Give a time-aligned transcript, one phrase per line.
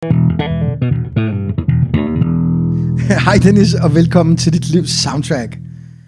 [3.24, 5.58] Hej Dennis, og velkommen til dit livs soundtrack.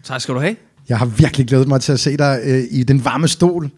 [0.05, 0.57] Tak skal du have.
[0.89, 3.71] Jeg har virkelig glædet mig til at se dig øh, i den varme stol,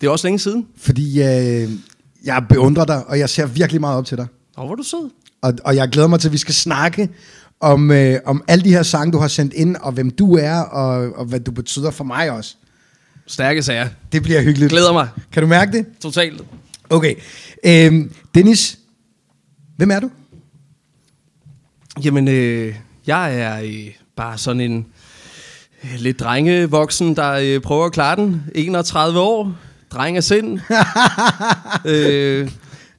[0.00, 0.66] Det er også længe siden.
[0.76, 1.68] fordi øh,
[2.24, 4.26] jeg beundrer dig, og jeg ser virkelig meget op til dig.
[4.58, 5.10] Åh, hvor er du sød.
[5.42, 7.08] Og, og jeg glæder mig til, at vi skal snakke
[7.60, 10.60] om, øh, om alle de her sange, du har sendt ind, og hvem du er,
[10.60, 12.56] og, og hvad du betyder for mig også.
[13.26, 13.88] Stærke sager.
[14.12, 14.70] Det bliver hyggeligt.
[14.70, 15.08] Glæder mig.
[15.32, 15.86] Kan du mærke det?
[16.00, 16.42] Totalt.
[16.90, 17.14] Okay.
[17.64, 18.78] Øhm, Dennis,
[19.80, 20.10] hvem er du?
[22.04, 22.74] Jamen, øh,
[23.06, 24.86] jeg er øh, bare sådan en
[25.84, 28.42] øh, lidt drengevoksen, der øh, prøver at klare den.
[28.54, 29.54] 31 år.
[29.90, 30.58] Dreng af sind.
[31.92, 32.50] øh,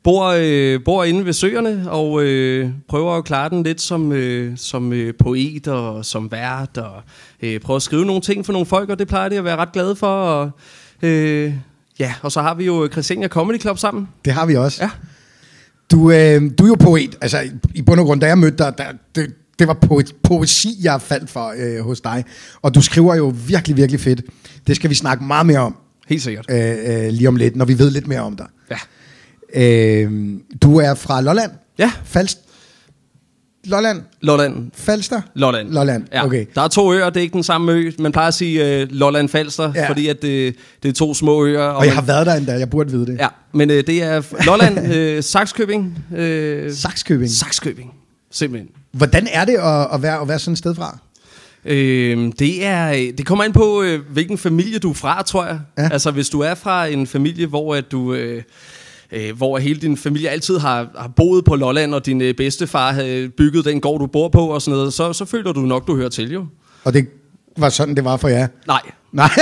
[0.04, 4.58] bor, øh, bor inde ved søerne og øh, prøver at klare den lidt som, øh,
[4.58, 6.78] som øh, poet og som vært.
[6.78, 7.02] Og
[7.42, 9.58] øh, prøver at skrive nogle ting for nogle folk, og det plejer de at være
[9.58, 10.24] ret glade for.
[10.24, 10.52] Og,
[11.02, 11.54] øh,
[12.00, 14.08] ja, og så har vi jo Christiania Comedy Club sammen.
[14.26, 14.84] Det har vi også.
[14.84, 14.90] Ja.
[15.92, 17.18] Du, øh, du er jo poet.
[17.22, 20.20] Altså, i- i bund og grund, da jeg mødte dig, der, det, det var poe-
[20.24, 22.26] poesi, jeg faldt for øh, hos dig.
[22.62, 24.22] Og du skriver jo virkelig, virkelig fedt.
[24.68, 25.76] Det skal vi snakke meget mere om
[26.08, 26.46] Helt sikkert.
[26.50, 28.46] øh, øh, lige om lidt, når vi ved lidt mere om dig.
[28.72, 28.78] Ja.
[29.62, 30.12] Øh,
[30.62, 31.52] du er fra Lolland?
[31.78, 31.92] Ja.
[32.06, 32.40] Falst?
[33.64, 34.02] Lolland?
[34.22, 34.72] Lolland.
[34.74, 35.22] Falster?
[35.36, 35.70] Lolland.
[35.72, 36.26] Lolland, Ja.
[36.26, 36.46] okay.
[36.56, 37.92] Der er to øer, det er ikke den samme ø.
[38.00, 39.90] Man plejer at sige uh, Lolland Falster, Ja.
[39.90, 41.62] fordi at det, det er to små øer.
[41.64, 43.18] Og jeg man- har været der endda, jeg burde vide det.
[43.20, 44.78] Ja, men uh, det er Lolland,
[45.18, 45.98] uh, Saxkøbing.
[46.12, 46.18] Uh,
[46.74, 47.30] Saxkøbing.
[47.32, 47.94] Saxkøbing,
[48.32, 48.70] simpelthen.
[48.92, 50.98] Hvordan er det at, at, være, at være sådan et sted fra?
[51.66, 55.60] Øh, det, er, det kommer an på, øh, hvilken familie du er fra, tror jeg.
[55.78, 55.90] Ja.
[55.92, 58.14] Altså, hvis du er fra en familie, hvor at du...
[58.14, 58.44] Øh,
[59.12, 62.92] øh, hvor hele din familie altid har, har boet på Lolland, og din øh, bedstefar
[62.92, 65.88] havde bygget den gård, du bor på, og sådan noget, så, så føler du nok,
[65.88, 66.46] du hører til, jo.
[66.84, 67.08] Og det
[67.58, 68.48] var sådan, det var for jer?
[68.68, 69.30] Nej, Nej.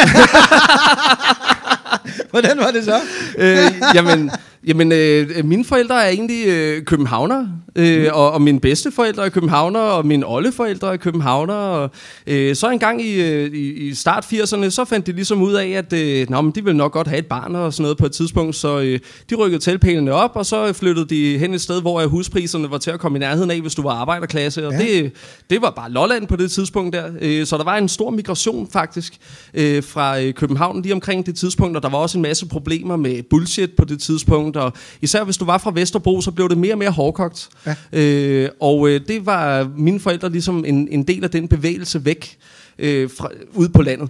[2.31, 2.99] Hvordan var det så?
[3.37, 3.57] øh,
[3.95, 4.31] jamen,
[4.67, 9.79] jamen øh, mine forældre er egentlig øh, københavner, øh, og, og mine bedsteforældre er københavner,
[9.79, 11.53] og mine oldeforældre er københavner.
[11.53, 11.89] Og,
[12.27, 15.67] øh, så en gang i, øh, i, start 80'erne, så fandt de ligesom ud af,
[15.67, 18.05] at øh, nå, men de ville nok godt have et barn og sådan noget på
[18.05, 18.99] et tidspunkt, så øh,
[19.29, 22.91] de rykkede teltpælene op, og så flyttede de hen et sted, hvor huspriserne var til
[22.91, 24.79] at komme i nærheden af, hvis du var arbejderklasse, og ja.
[24.79, 25.11] det,
[25.49, 27.05] det var bare Lolland på det tidspunkt der.
[27.21, 29.13] Øh, så der var en stor migration faktisk
[29.53, 32.95] øh, fra øh, København lige omkring det tidspunkt, og der var også en masse problemer
[32.95, 36.57] med bullshit på det tidspunkt, og især hvis du var fra Vesterbro, så blev det
[36.57, 37.49] mere og mere hårdkogt.
[37.65, 37.75] Ja.
[37.93, 42.37] Øh, og øh, det var mine forældre ligesom en, en del af den bevægelse væk
[42.79, 44.09] øh, fra, ud på landet.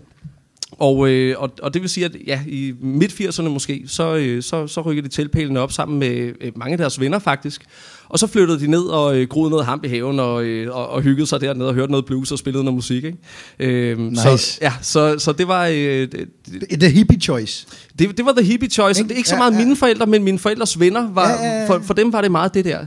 [0.72, 4.68] Og, øh, og, og det vil sige, at ja, i midt-80'erne måske, så, øh, så,
[4.68, 7.62] så rykkede de teltpælene op sammen med øh, mange af deres venner faktisk.
[8.10, 10.90] Og så flyttede de ned og øh, groede noget hamp i haven og, øh, og,
[10.90, 13.04] og hyggede sig dernede og hørte noget blues og spillede noget musik.
[13.04, 13.18] Ikke?
[13.60, 14.22] Øh, Nice.
[14.22, 15.66] Så, ja, så, så det var...
[15.66, 16.28] Øh, det,
[16.80, 17.68] The hippie choice.
[18.00, 19.00] det, det var the hippie choice.
[19.00, 19.08] Ikke?
[19.10, 19.58] Det er ikke så Ja, meget ja.
[19.66, 21.14] mine forældre, men mine forældres venner.
[21.14, 21.68] Var, Ja, ja, ja.
[21.70, 22.80] For, for dem var det meget det der.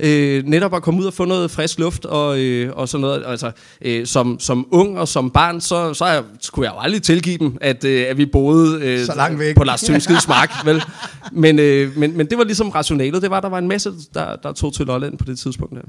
[0.00, 3.22] Øh, netop at komme ud og få noget frisk luft og, øh, og sådan noget.
[3.26, 3.50] Altså,
[3.84, 7.38] øh, som, som ung og som barn, så, så jeg, skulle jeg jo aldrig tilgive
[7.38, 9.56] dem, at, øh, at vi boede øh, Så langt væk.
[9.56, 10.50] på Lars Tømskids mark.
[10.64, 10.82] vel?
[11.32, 13.22] Men, øh, men, men det var ligesom rationalet.
[13.22, 15.74] Det var, der var en masse, der, der tog til Lolland på det tidspunkt.
[15.74, 15.82] Der.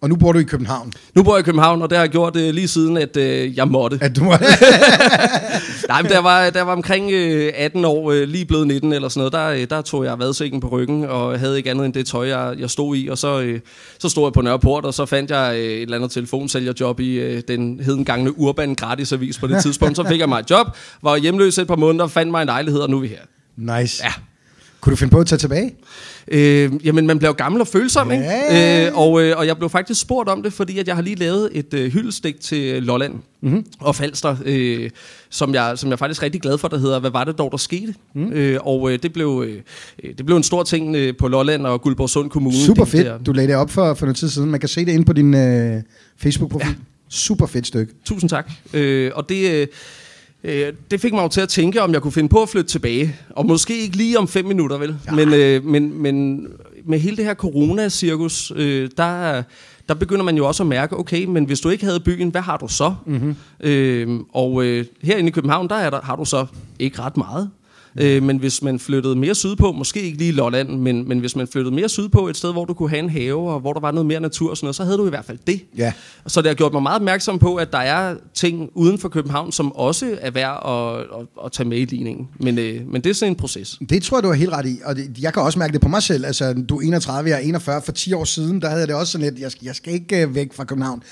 [0.00, 0.92] Og nu bor du i København.
[1.14, 3.56] Nu bor jeg i København, og det har jeg gjort øh, lige siden, at øh,
[3.56, 3.98] jeg måtte.
[4.00, 4.30] At du må...
[5.88, 9.08] Nej, men der var, der var omkring øh, 18 år, øh, lige blevet 19 eller
[9.08, 11.94] sådan noget, der, øh, der tog jeg vadsækken på ryggen, og havde ikke andet end
[11.94, 13.08] det tøj, jeg, jeg stod i.
[13.08, 13.60] Og så, øh,
[13.98, 17.14] så stod jeg på Nørreport, og så fandt jeg øh, et eller andet telefonsælgerjob i
[17.14, 19.96] øh, den hedengangne Urban Gratisavis på det tidspunkt.
[19.96, 20.66] Så fik jeg mig et job,
[21.02, 23.20] var hjemløs et par måneder, fandt mig en lejlighed, og nu er vi her.
[23.56, 24.04] nice.
[24.04, 24.12] Ja.
[24.80, 25.74] Kunne du finde på at tage tilbage?
[26.28, 28.24] Øh, jamen, man bliver jo gammel og følsom, ikke?
[28.86, 31.16] Øh, og, øh, og jeg blev faktisk spurgt om det, fordi at jeg har lige
[31.16, 33.64] lavet et øh, hyldestik til Lolland mm-hmm.
[33.80, 34.90] og Falster, øh,
[35.30, 37.50] som, jeg, som jeg er faktisk rigtig glad for, der hedder Hvad var det dog,
[37.50, 37.94] der skete?
[38.14, 38.32] Mm.
[38.32, 39.62] Øh, og øh, det, blev, øh,
[40.18, 42.56] det blev en stor ting øh, på Lolland og Guldborgsund Kommune.
[42.56, 43.14] Super det der.
[43.14, 43.26] fedt.
[43.26, 44.50] Du lagde det op for, for noget tid siden.
[44.50, 45.82] Man kan se det inde på din øh,
[46.16, 46.68] Facebook-profil.
[46.68, 46.74] Ja.
[47.08, 47.92] Super fedt stykke.
[48.04, 48.50] Tusind tak.
[48.74, 49.66] Øh, og det, øh,
[50.46, 52.70] øh, det fik mig jo til at tænke, om jeg kunne finde på at flytte
[52.70, 53.16] tilbage.
[53.30, 54.96] Og måske ikke lige om fem minutter, vel?
[55.06, 55.12] Ja.
[55.12, 56.46] Men, øh, men, men
[56.84, 59.42] med hele det her corona-cirkus, øh, der,
[59.88, 62.40] der begynder man jo også at mærke, okay, men hvis du ikke havde byen, hvad
[62.40, 62.94] har du så?
[63.06, 63.36] Mm-hmm.
[63.60, 66.46] Øh, og øh, herinde i København, der, er der har du så
[66.78, 67.50] ikke ret meget.
[68.00, 71.46] Øh, men hvis man flyttede mere sydpå, måske ikke lige Lolland, men, men hvis man
[71.46, 73.90] flyttede mere sydpå, et sted, hvor du kunne have en have, og hvor der var
[73.90, 75.60] noget mere natur og sådan noget, så havde du i hvert fald det.
[75.78, 75.92] Ja.
[76.26, 79.52] Så det har gjort mig meget opmærksom på, at der er ting uden for København,
[79.52, 82.28] som også er værd at, at, at tage med i ligningen.
[82.40, 83.78] Men, øh, men det er sådan en proces.
[83.90, 84.76] Det tror jeg, du har helt ret i.
[84.84, 86.24] Og det, jeg kan også mærke det på mig selv.
[86.26, 87.82] Altså, du er 31, jeg er 41.
[87.84, 89.92] For 10 år siden, der havde jeg det også sådan lidt, jeg, skal- jeg skal
[89.94, 91.02] ikke øh, væk fra København.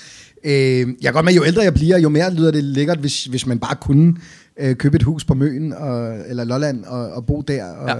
[0.45, 3.25] Øh, jeg er godt med, jo ældre jeg bliver, jo mere lyder det lækkert, hvis,
[3.25, 4.15] hvis man bare kunne
[4.59, 7.65] øh, købe et hus på Møn, og, eller Lolland, og, og bo der.
[7.65, 7.95] Og, ja.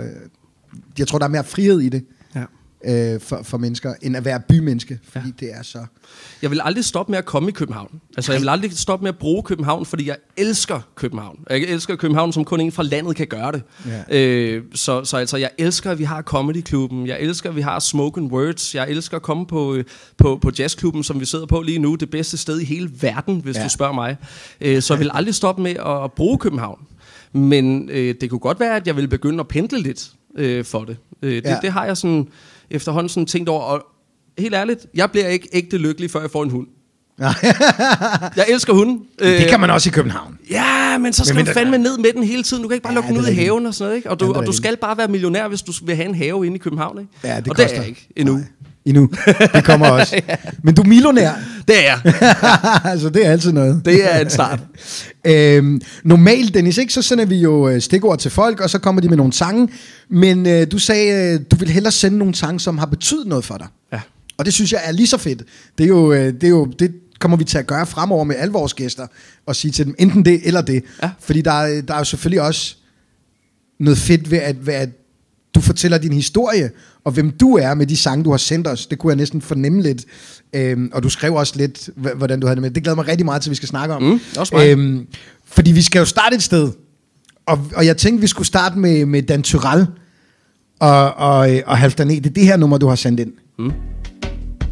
[1.00, 2.06] Jeg tror, der er mere frihed i det.
[2.88, 5.46] Øh, for, for mennesker, end at være bymenneske, fordi ja.
[5.46, 5.86] det er så...
[6.42, 8.02] Jeg vil aldrig stoppe med at komme i København.
[8.18, 11.40] Altså, jeg vil aldrig stoppe med at bruge København, fordi jeg elsker København.
[11.50, 13.62] Jeg elsker København, som kun en fra landet kan gøre det.
[14.10, 14.18] Ja.
[14.20, 17.08] Øh, så, så altså, jeg elsker, at vi har Comedy-klubben.
[17.08, 18.76] Jeg elsker, at vi har Smoken Words.
[18.76, 19.84] Jeg elsker at komme på, øh,
[20.18, 21.96] på, på jazzklubben, som vi sidder på lige nu.
[21.96, 23.64] Det bedste sted i hele verden, hvis ja.
[23.64, 24.18] du spørger mig.
[24.62, 26.80] Øh, så jeg vil aldrig stoppe med at bruge København.
[27.34, 30.84] Men øh, det kunne godt være, at jeg ville begynde at pendle lidt øh, for
[30.86, 30.98] det.
[31.22, 31.60] Øh, det, ja.
[31.62, 32.28] det har jeg sådan
[32.72, 33.62] efterhånden sådan tænkt over.
[33.62, 33.86] Og
[34.38, 36.68] helt ærligt, jeg bliver ikke ægte lykkelig, før jeg får en hund.
[38.38, 39.02] jeg elsker hunden.
[39.20, 40.38] Det kan man også i København.
[40.50, 42.64] Ja, men så skal men, du fandme ned med den hele tiden.
[42.64, 43.98] Du kan ikke bare ja, lukke den ud i haven og sådan noget.
[43.98, 44.10] Ikke?
[44.10, 46.56] Og, du, og du skal bare være millionær, hvis du vil have en have inde
[46.56, 47.00] i København.
[47.00, 47.12] Ikke?
[47.24, 47.68] Ja, det og koster.
[47.68, 48.34] det er jeg ikke endnu.
[48.34, 48.44] Nej.
[48.86, 49.10] Endnu.
[49.54, 50.22] Det kommer også.
[50.30, 50.36] ja.
[50.64, 51.32] Men du er millionær.
[51.68, 52.14] Det er jeg.
[52.92, 53.82] altså, det er altid noget.
[53.86, 54.60] Det er en start.
[55.26, 59.02] Øhm, normalt, Dennis, ikke, så sender vi jo øh, stikord til folk, og så kommer
[59.02, 59.70] de med nogle sange.
[60.10, 63.46] Men øh, du sagde, øh, du vil hellere sende nogle sange, som har betydet noget
[63.46, 63.68] for dig.
[63.94, 64.00] Ja.
[64.38, 65.44] Og det synes jeg er lige så fedt.
[65.78, 68.36] Det er jo, øh, det er jo det kommer vi til at gøre fremover med
[68.36, 69.08] alle vores gæster,
[69.46, 70.84] og sige til dem, enten det eller det.
[71.04, 71.10] Ja.
[71.20, 72.76] Fordi der, er- der er jo selvfølgelig også
[73.80, 74.90] noget fedt ved at, ved at
[75.56, 76.72] du fortæller din historie,
[77.04, 78.86] og hvem du er med de sange, du har sendt os.
[78.88, 80.06] Det kunne jeg næsten fornemme lidt.
[80.54, 82.72] Øhm, og du skrev også lidt, hvordan du havde det med.
[82.72, 84.04] Det glæder mig rigtig meget til, vi skal snakke om.
[84.04, 84.72] Mm, også mig.
[84.72, 85.08] Øhm,
[85.46, 86.72] fordi vi skal jo starte et sted.
[87.46, 89.88] Og, og jeg tænkte, vi skulle starte med, med Dan Tyrell
[90.80, 92.16] og, og, og Halfdan E.
[92.16, 93.34] Det er det her nummer, du har sendt ind.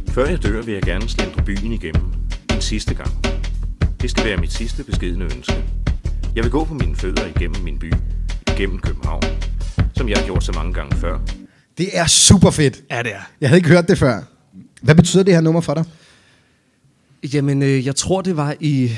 [0.10, 2.04] Før jeg dør, vil jeg gerne slendre byen igennem.
[2.54, 3.10] En sidste gang.
[4.02, 5.64] Det skal være mit sidste beskedne ønske.
[6.36, 7.94] Jeg vil gå på mine fødder igennem min by.
[8.48, 9.24] Igennem København.
[9.96, 11.20] Som jeg har gjort så mange gange før.
[11.78, 12.84] Det er super fedt.
[12.92, 13.30] Ja, det er.
[13.42, 14.22] Jeg havde ikke hørt det før.
[14.82, 15.86] Hvad betyder det her nummer for dig?
[17.34, 18.92] Jamen, øh, jeg tror, det var i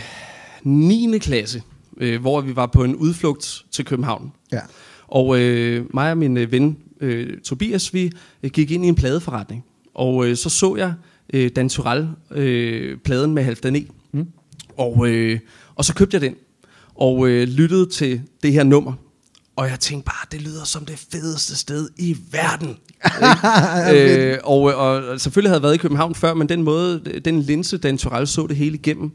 [0.64, 1.18] 9.
[1.20, 1.62] klasse,
[1.98, 4.32] øh, hvor vi var på en udflugt til København.
[4.52, 4.60] Ja.
[5.08, 8.12] Og øh, mig og min øh, ven øh, Tobias, vi
[8.44, 9.64] øh, gik ind i en pladeforretning.
[9.94, 10.94] Og øh, så så jeg
[11.34, 13.86] øh, Dan Turell, øh, pladen med Halvdan E.
[14.12, 14.28] Mm.
[14.78, 15.40] Og, øh,
[15.76, 16.36] og så købte jeg den,
[16.96, 18.94] og øh, lyttede til det her nummer.
[19.56, 22.78] Og jeg tænkte bare, det lyder som det fedeste sted i verden.
[23.94, 27.78] Øh, og, og selvfølgelig havde jeg været i København før, men den måde, den linse,
[27.78, 29.12] Dan Turell så det hele igennem,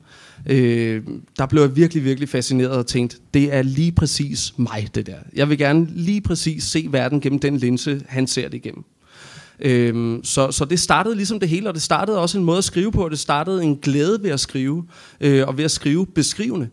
[0.47, 1.03] øh,
[1.39, 5.17] der blev jeg virkelig, virkelig fascineret og tænkte, det er lige præcis mig, det der.
[5.35, 8.85] Jeg vil gerne lige præcis se verden gennem den linse, han ser det igennem.
[9.61, 12.65] Øhm, så, så det startede ligesom det hele, og det startede også en måde at
[12.65, 14.85] skrive på, og det startede en glæde ved at skrive,
[15.21, 16.69] øh, og ved at skrive beskrivende.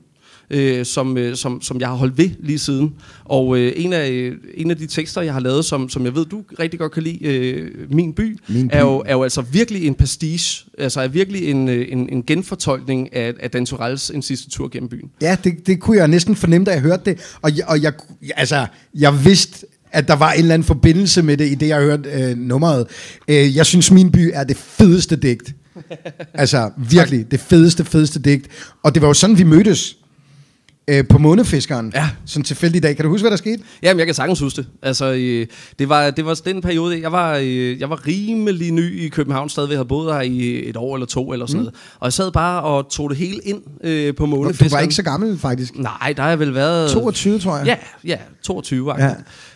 [0.51, 2.93] Øh, som, øh, som, som jeg har holdt ved lige siden.
[3.25, 6.15] Og øh, en, af, øh, en af de tekster, jeg har lavet, som, som jeg
[6.15, 8.73] ved, du rigtig godt kan lide, øh, Min By, Min By.
[8.73, 12.23] Er, jo, er jo altså virkelig en pastiche, altså er virkelig en, øh, en, en
[12.23, 15.09] genfortolkning af, af Dan Turells En sidste tur gennem byen.
[15.21, 17.35] Ja, det, det kunne jeg næsten fornemme, da jeg hørte det.
[17.41, 17.93] Og, jeg, og jeg,
[18.35, 18.65] altså,
[18.95, 22.09] jeg vidste, at der var en eller anden forbindelse med det, i det, jeg hørte
[22.09, 22.87] øh, nummeret.
[23.27, 25.55] Øh, jeg synes, Min By er det fedeste digt.
[26.33, 28.47] altså, virkelig, det fedeste, fedeste digt.
[28.83, 29.97] Og det var jo sådan, vi mødtes
[30.87, 31.91] øh, på Månefiskeren.
[31.95, 32.09] Ja.
[32.25, 32.95] Sådan tilfældig dag.
[32.95, 33.63] Kan du huske, hvad der skete?
[33.83, 34.67] Jamen, jeg kan sagtens huske det.
[34.81, 35.47] Altså, øh,
[35.79, 39.49] det, var, det var den periode, jeg var, øh, jeg var rimelig ny i København,
[39.49, 41.63] stadig havde boet her i et år eller to eller sådan mm.
[41.63, 41.75] noget.
[41.99, 44.71] Og jeg sad bare og tog det hele ind øh, på Du månefiskeren.
[44.71, 45.77] var ikke så gammel, faktisk.
[45.77, 46.91] Nej, der har jeg vel været...
[46.91, 47.65] 22, tror jeg.
[47.65, 49.13] Ja, ja 22 ja.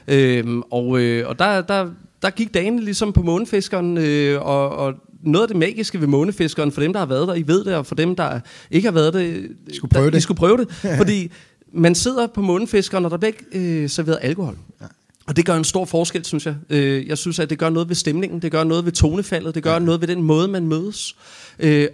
[0.08, 1.88] øhm, og, øh, og der, der,
[2.22, 6.72] der gik dagen ligesom på månefiskeren, øh, og, og noget af det magiske ved månefiskeren,
[6.72, 8.40] for dem, der har været der, I ved det, og for dem, der
[8.72, 10.18] ikke har været det, I skulle prøve der, det.
[10.18, 10.72] I skulle prøve det.
[10.98, 11.32] fordi
[11.74, 14.58] man sidder på månefiskeren, og der bliver ikke øh, serveret alkohol.
[14.82, 14.86] Ja.
[15.28, 16.56] Og det gør en stor forskel, synes jeg.
[16.70, 19.64] Øh, jeg synes, at det gør noget ved stemningen, det gør noget ved tonefaldet, det
[19.64, 19.80] gør ja.
[19.80, 21.16] noget ved den måde, man mødes.
[21.60, 21.88] Øh,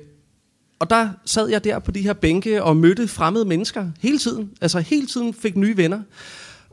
[0.79, 4.49] og der sad jeg der på de her bænke og mødte fremmede mennesker hele tiden.
[4.61, 5.99] Altså hele tiden fik nye venner.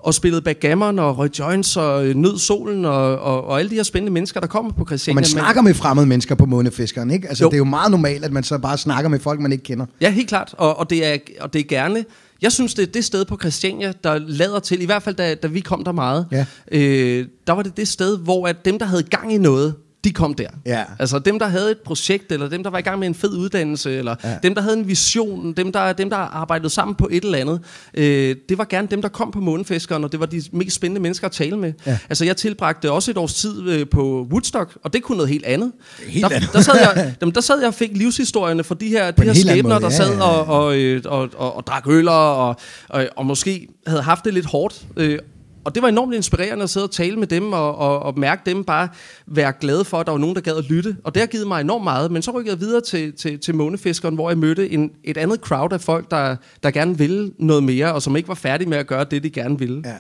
[0.05, 3.75] Og spillede backgammon og røg joints og øh, nød solen og, og, og alle de
[3.75, 5.15] her spændende mennesker, der kommer på Og Christiania.
[5.15, 7.29] man snakker med fremmede mennesker på Månefiskeren, ikke?
[7.29, 7.49] Altså, Jo.
[7.51, 9.87] det er jo meget normalt, at man så bare snakker med folk, man ikke kender.
[10.01, 10.55] Ja, helt klart.
[10.59, 12.05] Og, og, det er, og det er gerne...
[12.43, 15.35] Jeg synes, det er det sted på Christiania, der lader til, i hvert fald da,
[15.35, 16.47] da vi kom der meget, Ja.
[16.73, 20.13] øh, der var det det sted, hvor at dem, der havde gang i noget, de
[20.13, 20.49] kom der.
[20.67, 20.85] Ja.
[20.99, 23.31] Altså dem, der havde et projekt, eller dem, der var i gang med en fed
[23.37, 24.39] uddannelse, eller Ja.
[24.43, 27.61] dem, der havde en vision, dem der, dem, der arbejdede sammen på et eller andet,
[27.95, 31.01] øh, det var gerne dem, der kom på månefiskeren, og det var de mest spændende
[31.01, 31.73] mennesker at tale med.
[31.87, 31.99] Ja.
[32.09, 35.45] Altså jeg tilbragte også et års tid øh, på Woodstock, og det kunne noget helt
[35.45, 35.73] andet.
[36.07, 36.51] Helt der, andet.
[36.53, 39.27] Der sad, jeg, jamen, der sad jeg og fik livshistorierne fra de her, På de
[39.27, 40.23] her skæbner, der ja, sad ja.
[40.23, 42.47] og, og, øh, og, og, og drak øl og,
[42.89, 44.83] og, og måske havde haft det lidt hårdt.
[44.97, 45.19] Øh,
[45.65, 48.43] og det var enormt inspirerende at sidde og tale med dem og, og, og mærke
[48.47, 48.89] dem bare
[49.27, 50.97] være glade for, at der var nogen, der gad at lytte.
[51.05, 52.11] Og det har givet mig enormt meget.
[52.11, 55.41] Men så rykkede jeg videre til, til, til Månefiskeren, hvor jeg mødte en, et andet
[55.41, 58.79] crowd af folk, der, der gerne ville noget mere, og som ikke var færdige med
[58.79, 59.83] at gøre det, de gerne ville.
[59.85, 59.95] Ja.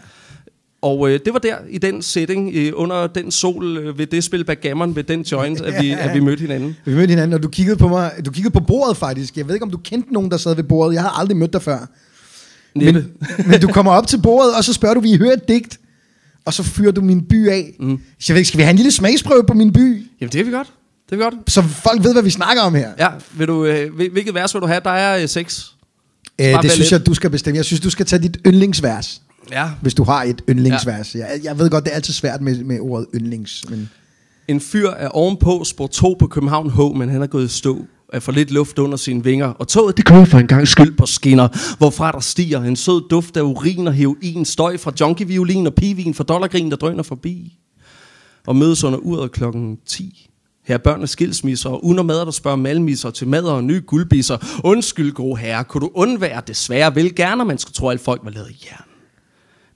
[0.83, 4.25] Og øh, det var der, i den setting, øh, under den sol, øh, ved det
[4.25, 6.77] spil backgammon, ved den joint, at vi, at vi mødte hinanden.
[6.85, 8.13] Vi mødte hinanden, og du kiggede på mig.
[8.27, 9.37] Du kiggede på bordet faktisk.
[9.37, 10.95] Jeg ved ikke, om du kendte nogen, der sad ved bordet.
[10.95, 11.87] Jeg har aldrig mødt dig før.
[12.77, 13.07] Men,
[13.47, 15.81] men du kommer op til bordet, og så spørger du, vi hører et digt.
[16.45, 17.77] Og så fyrer du min by af.
[17.81, 17.99] Mm.
[18.19, 20.07] Så jeg ved ikke, skal vi have en lille smagsprøve på min by?
[20.21, 20.73] Jamen, det er vi godt.
[21.07, 21.35] Det er vi godt.
[21.47, 22.91] Så folk ved, hvad vi snakker om her.
[22.99, 24.81] Ja, vil du, øh, hvil- hvilket vers vil du have?
[24.85, 25.75] Der er øh, seks.
[26.39, 26.93] Bare det synes et.
[26.93, 27.57] jeg, du skal bestemme.
[27.57, 29.23] Jeg synes, du skal tage dit yndlingsvers.
[29.53, 29.71] Ja.
[29.83, 31.15] Hvis du har et yndlingsvers.
[31.15, 31.19] Ja.
[31.21, 33.65] Jeg, jeg ved godt, det er altid svært med, med ordet yndlings.
[33.71, 33.91] Men
[34.49, 37.85] En fyr er ovenpå spor 2 på København H, men han er gået i stå
[38.15, 39.47] af få lidt luft under sine vinger.
[39.47, 43.09] Og toget, det kører for en gang skyld på skinner, hvorfra der stiger en sød
[43.09, 47.59] duft af urin og heroin, støj fra junkie-violin og pivin fra dollargrin, der drøner forbi.
[48.47, 50.31] Og mødes under uret klokken 10.
[50.65, 54.61] Her er børnene skilsmisser, og unormader, der spørger malmisser til mad og nye guldbisser.
[54.65, 58.31] Undskyld, gode herre, kunne du undvære desværre vel gerne, man skulle tro, at folk var
[58.31, 58.85] lavet i jern.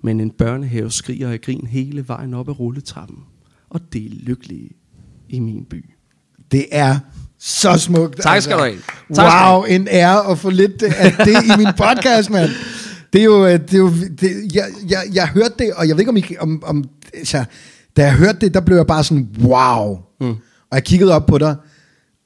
[0.02, 3.18] Men en børnehave skriger af grin hele vejen op ad rulletrappen.
[3.71, 4.71] Og det er lykkelige
[5.28, 5.85] i min by.
[6.52, 6.99] det er
[7.40, 8.14] så smukt.
[8.14, 8.28] altså.
[8.28, 8.76] Tak skal du have.
[9.14, 12.50] Tak wow, en ære at få lidt af det i min podcast, mand.
[13.12, 15.97] Det er jo, øh, det er jo det, jeg, jeg, jeg hørte det, og jeg
[15.97, 17.45] ved ikke, om, I, om, om altså,
[17.97, 19.99] da jeg hørte det, der blev jeg bare sådan, wow.
[20.21, 20.28] Mm.
[20.71, 21.57] Og jeg kiggede op på dig,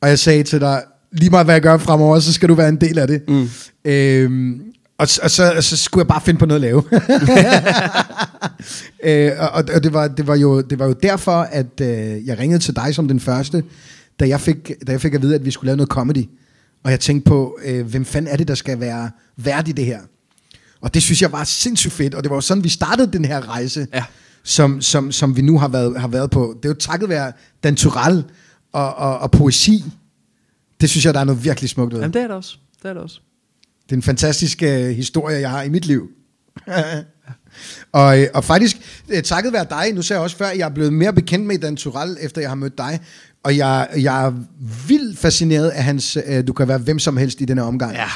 [0.02, 2.68] og jeg sagde til dig, lige meget hvad jeg gør fremover, så skal du være
[2.68, 3.22] en del af det.
[3.28, 3.48] Mm.
[3.84, 4.60] Øhm,
[4.98, 6.82] og, og, så, og så skulle jeg bare finde på noget at lave.
[9.28, 12.38] øh, og og det, var, det, var jo, det var jo derfor, at øh, jeg
[12.38, 13.62] ringede til dig som den første,
[14.20, 16.28] da jeg, fik, da jeg fik at vide, at vi skulle lave noget comedy.
[16.84, 19.84] Og jeg tænkte på, øh, hvem fanden er det, der skal være værd i det
[19.84, 20.00] her?
[20.80, 23.24] Og det synes jeg var sindssygt fedt, og det var jo sådan, vi startede den
[23.24, 24.04] her rejse, Ja.
[24.42, 26.54] som, som, som vi nu har været, har været på.
[26.56, 27.32] Det er jo takket være
[27.64, 28.24] Dan Turell
[28.72, 29.84] og, og, og poesi.
[30.80, 32.00] Det synes jeg, der er noget virkelig smukt ved.
[32.00, 32.56] Jamen, det er det også.
[32.82, 33.20] Det er det også.
[33.84, 36.08] Det er en fantastisk øh, historie, jeg har i mit liv.
[37.92, 38.76] og, øh, og faktisk,
[39.08, 41.46] øh, takket være dig, nu sagde jeg også før, at jeg er blevet mere bekendt
[41.46, 43.00] med Dan Turell, efter jeg har mødt dig.
[43.44, 44.32] Og jeg, jeg er
[44.88, 47.92] vildt fascineret af hans, øh, du kan være hvem som helst i denne omgang.
[47.92, 48.08] Ja.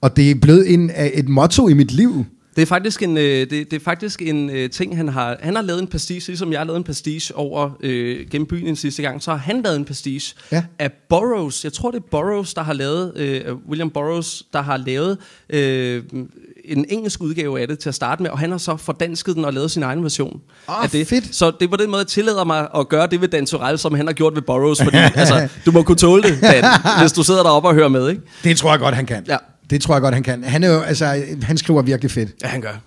[0.00, 2.24] Og det er blevet en, øh, et motto i mit liv.
[2.56, 5.36] Det er faktisk en, øh, det, det er faktisk en øh, ting, han har...
[5.40, 8.66] Han har lavet en pastiche, ligesom jeg har lavet en pastiche over øh, gennem byen
[8.66, 9.22] en sidste gang.
[9.22, 10.64] Så har han lavet en pastiche Ja.
[10.78, 11.64] af Burroughs.
[11.64, 13.12] Jeg tror, det er Burroughs, der har lavet...
[13.16, 15.18] Øh, William Burroughs, der har lavet
[15.50, 16.02] øh,
[16.68, 18.30] en engelsk udgave af det til at starte med.
[18.30, 21.06] Og han har så fordansket den og lavet sin egen version Åh, af det.
[21.06, 21.34] fedt.
[21.34, 23.78] Så det er på den måde, jeg tillader mig at gøre det ved Dan Turell,
[23.78, 24.82] som han har gjort ved Burroughs.
[24.82, 26.64] Fordi altså, du må kunne tåle det, Dan,
[27.00, 28.22] hvis du sidder deroppe og hører med, ikke?
[28.44, 29.24] Det tror jeg godt, han kan.
[29.28, 29.36] Ja.
[29.70, 30.44] Det tror jeg godt, han kan.
[30.44, 32.30] Han, er jo, altså, han skriver virkelig fedt.
[32.42, 32.80] Ja, han gør.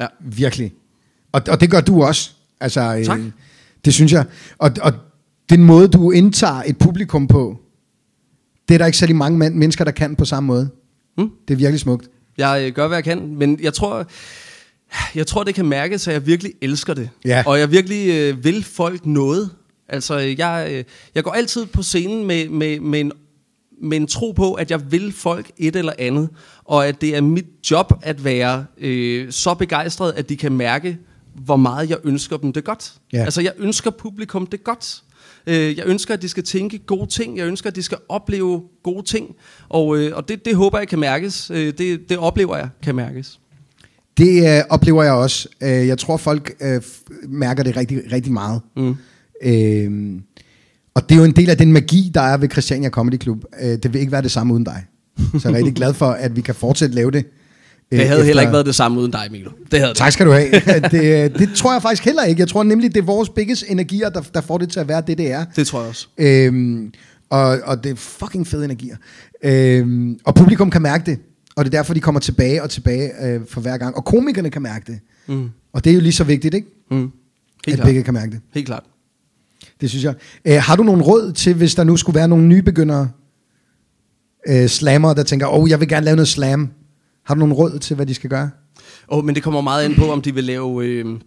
[0.00, 0.06] Ja.
[0.20, 0.72] Virkelig.
[1.32, 2.30] Og, og det gør du også.
[2.60, 3.18] Altså, Tak.
[3.18, 3.24] Øh,
[3.84, 4.24] det synes jeg.
[4.58, 4.92] Og, og
[5.50, 7.56] den måde, du indtager et publikum på,
[8.68, 10.68] det er der ikke særlig mange man- mennesker, der kan på samme måde.
[11.18, 11.30] Mm.
[11.48, 12.08] Det er virkelig smukt.
[12.38, 14.06] Jeg øh, gør, hvad jeg kan, men jeg tror,
[15.14, 17.10] jeg tror, det kan mærkes, at jeg virkelig elsker det.
[17.24, 17.42] Ja.
[17.46, 19.50] Og jeg virkelig øh, vil folk noget.
[19.88, 23.12] Altså, jeg, øh, jeg går altid på scenen med, med, med, en,
[23.82, 26.28] med en tro på, at jeg vil folk et eller andet,
[26.64, 30.98] og at det er mit job at være øh, så begejstret, at de kan mærke,
[31.34, 32.92] hvor meget jeg ønsker dem det godt.
[33.12, 33.24] Ja.
[33.24, 35.02] Altså, jeg ønsker publikum det godt.
[35.46, 37.38] Øh, Jeg ønsker, at de skal tænke gode ting.
[37.38, 39.26] Jeg ønsker, at de skal opleve gode ting.
[39.68, 41.50] Og, øh, og det, det håber jeg kan mærkes.
[41.54, 43.40] Øh, Det, det oplever jeg kan mærkes.
[44.16, 45.48] Det øh, oplever jeg også.
[45.60, 46.82] Øh, jeg tror, folk øh,
[47.28, 48.60] mærker det rigtig, rigtig meget.
[48.76, 48.96] Mm.
[49.42, 50.20] Øh,
[50.94, 53.44] og det er jo en del af den magi, der er ved Christiania Comedy Club.
[53.62, 54.84] Øh, det vil ikke være det samme uden dig.
[55.18, 57.24] Så jeg er rigtig glad for, at vi kan fortsætte lave det.
[57.92, 59.50] Øh, Det havde heller ikke været det samme uden dig, Milo.
[59.70, 59.96] Det havde det.
[59.96, 60.50] Tak skal du have.
[60.90, 62.40] det, det tror jeg faktisk heller ikke.
[62.40, 65.02] Jeg tror nemlig, det er vores biggest energier, der, der får det til at være
[65.06, 65.44] det, det er.
[65.56, 66.08] Det tror jeg også.
[66.18, 66.92] Øhm,
[67.30, 68.96] og, og det er fucking fede energier.
[69.42, 71.18] Øhm, og publikum kan mærke det.
[71.56, 73.96] Og det er derfor, de kommer tilbage og tilbage øh, for hver gang.
[73.96, 75.00] Og komikerne kan mærke det.
[75.26, 75.50] Mm.
[75.72, 76.66] Og det er jo lige så vigtigt, ikke?
[76.90, 77.02] Mm.
[77.04, 77.10] At
[77.66, 77.86] Helt klart.
[77.86, 78.40] begge kan mærke det.
[78.54, 78.82] Helt klart.
[79.80, 80.14] Det synes jeg.
[80.44, 83.08] Øh, har du nogle råd til, hvis der nu skulle være nogle nybegyndere
[84.48, 86.70] øh, slammer, der tænker, åh, oh, jeg vil gerne lave noget slam.
[87.26, 88.50] Har du nogle råd til, hvad de skal gøre?
[89.08, 91.20] Oh, men det kommer meget ind på, om de vil lave, øh,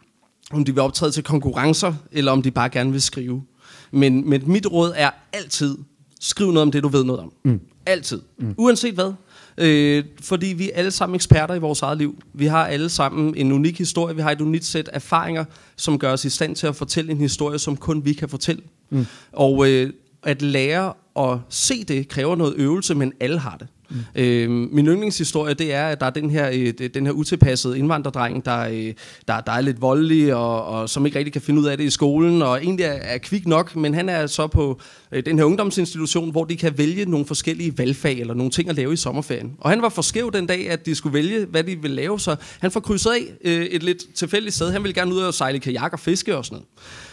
[0.51, 3.43] om de vil optræde til konkurrencer, eller om de bare gerne vil skrive.
[3.91, 5.77] Men, men mit råd er altid,
[6.19, 7.33] skriv noget om det, du ved noget om.
[7.43, 7.59] Mm.
[7.85, 8.21] Altid.
[8.37, 8.55] Mm.
[8.57, 9.13] Uanset hvad.
[9.57, 12.19] Øh, fordi vi er alle sammen eksperter i vores eget liv.
[12.33, 14.15] Vi har alle sammen en unik historie.
[14.15, 17.17] Vi har et unikt sæt erfaringer, som gør os i stand til at fortælle en
[17.17, 18.61] historie, som kun vi kan fortælle.
[18.89, 19.05] Mm.
[19.31, 23.67] Og øh, at lære at se det kræver noget øvelse, men alle har det.
[23.89, 24.21] Mm.
[24.21, 28.45] Øh, min yndlingshistorie, det er, at der er den her, øh, den her utilpassede indvandrerdreng,
[28.45, 28.93] der, øh,
[29.27, 31.83] der, der er lidt voldelig, og, og som ikke rigtig kan finde ud af det
[31.83, 34.79] i skolen, og egentlig er, er kvik nok, men han er så på
[35.11, 38.75] øh, den her ungdomsinstitution, hvor de kan vælge nogle forskellige valgfag, eller nogle ting at
[38.75, 39.53] lave i sommerferien.
[39.59, 42.19] Og han var for skæv den dag, at de skulle vælge, hvad de ville lave,
[42.19, 44.71] så han får krydset af øh, et lidt tilfældigt sted.
[44.71, 46.67] Han ville gerne ud og sejle kajak og fiske og sådan noget.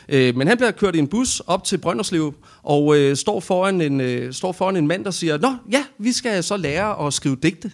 [0.08, 3.80] Øh, men han bliver kørt i en bus op til Brønderslev, og øh, står, foran
[3.80, 7.12] en, øh, står foran en mand, der siger, Nå, ja, vi skal så lære at
[7.12, 7.72] skrive digte.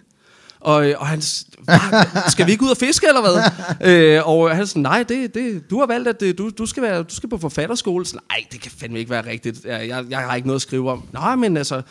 [0.61, 1.23] Og, øh, og han,
[2.29, 3.37] skal vi ikke ud og fiske, eller hvad?
[4.17, 6.83] øh, og han sådan, nej, det, det, du har valgt, at det, du, du, skal
[6.83, 8.07] være, du skal på forfatterskole.
[8.07, 9.65] Så, nej, det kan fandme ikke være rigtigt.
[9.65, 11.09] Jeg, jeg, jeg har ikke noget at skrive om.
[11.12, 11.83] Nej, men altså,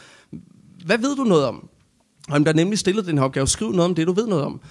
[0.86, 1.70] hvad ved du noget om?
[2.28, 4.44] Og han bliver nemlig stillet den her opgave, skriv noget om det, du ved noget
[4.44, 4.62] om.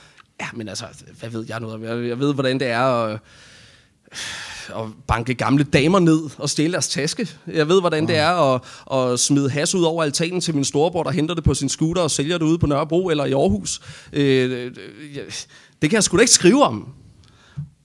[0.41, 0.85] Ja, men altså,
[1.21, 1.83] hvad ved jeg noget om?
[1.83, 3.19] Jeg, jeg ved, hvordan det er at
[4.77, 7.29] at banke gamle damer ned og stjæle deres taske.
[7.47, 8.63] Jeg ved, hvordan det er at,
[8.93, 12.03] at smide has ud over altanen til min storebror, der henter det på sin scooter
[12.03, 13.81] og sælger det ude på Nørrebro eller i Aarhus.
[14.13, 14.73] Øh,
[15.83, 16.89] det kan jeg sgu da ikke skrive om.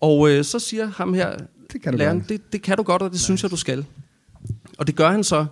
[0.01, 1.38] Og øh, så siger ham her,
[1.74, 3.24] det kan du læreren, det, det kan du godt, og det nice.
[3.24, 3.86] synes jeg, du skal.
[4.77, 5.46] Og det gør han så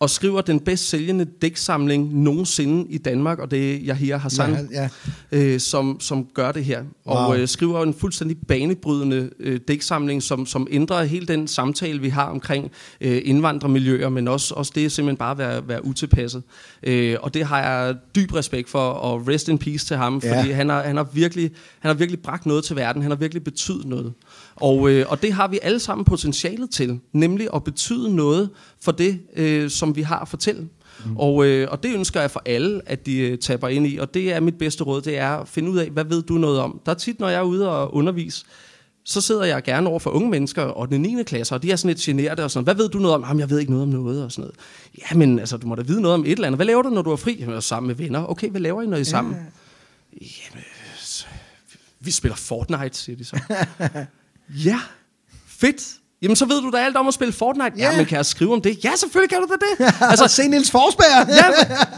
[0.00, 4.88] og skriver den bedst sælgende dæksamling nogensinde i Danmark, og det er Yahya Hassan, ja,
[5.32, 5.38] ja.
[5.38, 6.82] Øh, som, som gør det her.
[7.06, 7.16] Wow.
[7.16, 12.08] Og øh, skriver en fuldstændig banebrydende øh, dæksamling, som, som ændrer hele den samtale, vi
[12.08, 16.42] har omkring øh, indvandrermiljøer, men også, også det simpelthen bare at være, være utilpasset.
[16.82, 20.38] Øh, og det har jeg dyb respekt for, og rest in peace til ham, ja.
[20.38, 23.18] fordi han har, han, har virkelig, han har virkelig bragt noget til verden, han har
[23.18, 24.12] virkelig betydet noget.
[24.56, 28.50] Og, øh, og det har vi alle sammen potentialet til, nemlig at betyde noget
[28.80, 30.68] for det, øh, som vi har at fortælle.
[31.04, 31.16] Mm.
[31.16, 33.98] Og, øh, og det ønsker jeg for alle, at de øh, taber ind i.
[33.98, 36.34] Og det er mit bedste råd, det er at finde ud af, hvad ved du
[36.34, 36.80] noget om.
[36.86, 38.44] Der er tit, når jeg er ude og undervise,
[39.04, 41.22] så sidder jeg gerne over for unge mennesker og den 9.
[41.22, 43.22] klasse, og de er sådan lidt generede og sådan Hvad ved du noget om?
[43.22, 44.56] Jamen, jeg ved ikke noget om noget og sådan noget.
[45.10, 46.58] Jamen, altså, du må da vide noget om et eller andet.
[46.58, 47.36] Hvad laver du, når du er fri?
[47.40, 48.30] Jamen, sammen med venner.
[48.30, 49.34] Okay, hvad laver I, når I er sammen?
[49.34, 49.38] Ja.
[50.20, 50.64] Jamen,
[52.00, 53.40] vi spiller Fortnite, siger de så.
[54.64, 54.80] Ja,
[55.46, 55.96] fedt.
[56.26, 57.70] Jamen, så ved du da alt om at spille Fortnite.
[57.70, 57.80] Yeah.
[57.80, 58.84] Ja, men kan jeg skrive om det?
[58.84, 59.94] Ja, selvfølgelig kan du da det.
[60.10, 61.28] altså, se Niels Forsberg.
[61.28, 61.44] ja,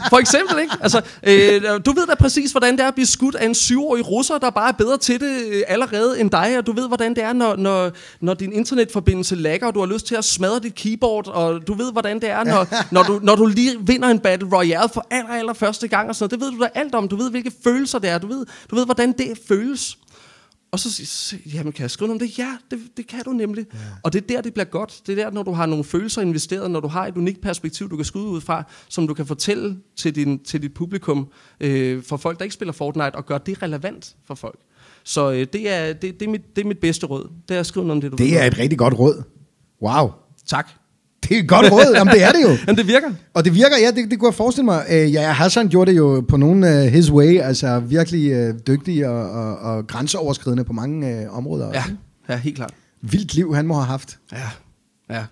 [0.09, 0.73] for eksempel, ikke?
[0.81, 4.09] Altså, øh, du ved da præcis, hvordan det er at blive skudt af en syvårig
[4.09, 7.15] russer, der bare er bedre til det øh, allerede end dig, og du ved, hvordan
[7.15, 10.59] det er, når, når, når din internetforbindelse lagger, og du har lyst til at smadre
[10.59, 14.07] dit keyboard, og du ved, hvordan det er, når, når, du, når du lige vinder
[14.07, 16.31] en Battle Royale for aller, aller første gang, og sådan noget.
[16.31, 17.07] Det ved du da alt om.
[17.07, 18.17] Du ved, hvilke følelser det er.
[18.17, 19.97] Du ved, du ved hvordan det føles.
[20.71, 22.39] Og så siger jamen kan jeg skrive om det?
[22.39, 23.65] Ja, det, det kan du nemlig.
[23.73, 23.77] Ja.
[24.03, 25.01] Og det er der, det bliver godt.
[25.07, 27.89] Det er der, når du har nogle følelser investeret, når du har et unikt perspektiv,
[27.89, 31.27] du kan skrive ud fra, som du kan fortælle til, din, til dit publikum,
[31.59, 34.59] øh, for folk, der ikke spiller Fortnite, og gøre det relevant for folk.
[35.03, 37.29] Så øh, det, er, det, det, er mit, det er mit bedste råd.
[37.49, 38.37] Det er at skrive om det, du Det ved.
[38.37, 39.23] er et rigtig godt råd.
[39.81, 40.11] Wow.
[40.45, 40.69] Tak.
[41.29, 41.93] Det er et godt råd.
[41.95, 42.49] Jamen, det er det jo.
[42.67, 43.11] Jamen, det virker.
[43.33, 44.85] Og det virker, ja, det, det kunne jeg forestille mig.
[44.89, 49.07] Uh, ja, Hassan gjorde det jo på nogen uh, his way, altså virkelig uh, dygtig
[49.07, 51.71] og, og, og grænseoverskridende på mange uh, områder.
[51.73, 51.91] Ja, også.
[52.29, 52.73] ja, helt klart.
[53.01, 54.19] Vildt liv, han må have haft.
[54.31, 54.49] Ja,
[55.15, 55.23] ja.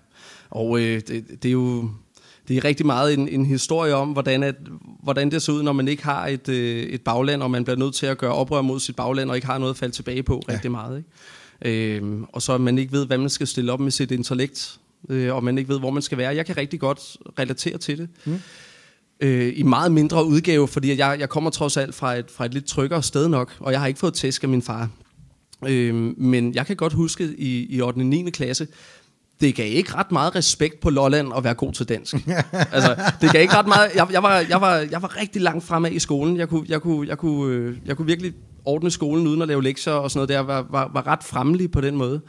[0.50, 1.90] Og øh, det, det er jo
[2.48, 4.54] det er rigtig meget en, en historie om, hvordan, at,
[5.02, 7.76] hvordan det ser ud, når man ikke har et, øh, et bagland, og man bliver
[7.76, 10.22] nødt til at gøre oprør mod sit bagland, og ikke har noget at falde tilbage
[10.22, 10.52] på ja.
[10.52, 10.98] rigtig meget.
[10.98, 11.96] Ikke?
[11.96, 14.78] Øhm, og så at man ikke ved, hvad man skal stille op med sit intellekt,
[15.08, 16.34] øh, og man ikke ved, hvor man skal være.
[16.34, 18.08] Jeg kan rigtig godt relatere til det.
[18.24, 18.40] Mm.
[19.20, 22.54] Øh, I meget mindre udgave, fordi jeg, jeg kommer trods alt fra et, fra et
[22.54, 24.88] lidt tryggere sted nok, og jeg har ikke fået tæsk af min far.
[25.66, 27.98] Øh, men jeg kan godt huske i, i 8.
[27.98, 28.30] og 9.
[28.30, 28.66] klasse,
[29.40, 32.14] det gav ikke ret meget respekt på Lolland at være god til dansk.
[32.72, 33.90] altså, det gav ikke ret meget...
[33.94, 36.36] Jeg, jeg, var, jeg, var, jeg var rigtig langt fremad i skolen.
[36.36, 38.32] Jeg kunne, jeg kunne, jeg kunne, øh, jeg kunne virkelig
[38.68, 41.70] ordne skolen uden at lave lektier og sådan noget der, var, var, var ret fremmelig
[41.70, 42.20] på den måde.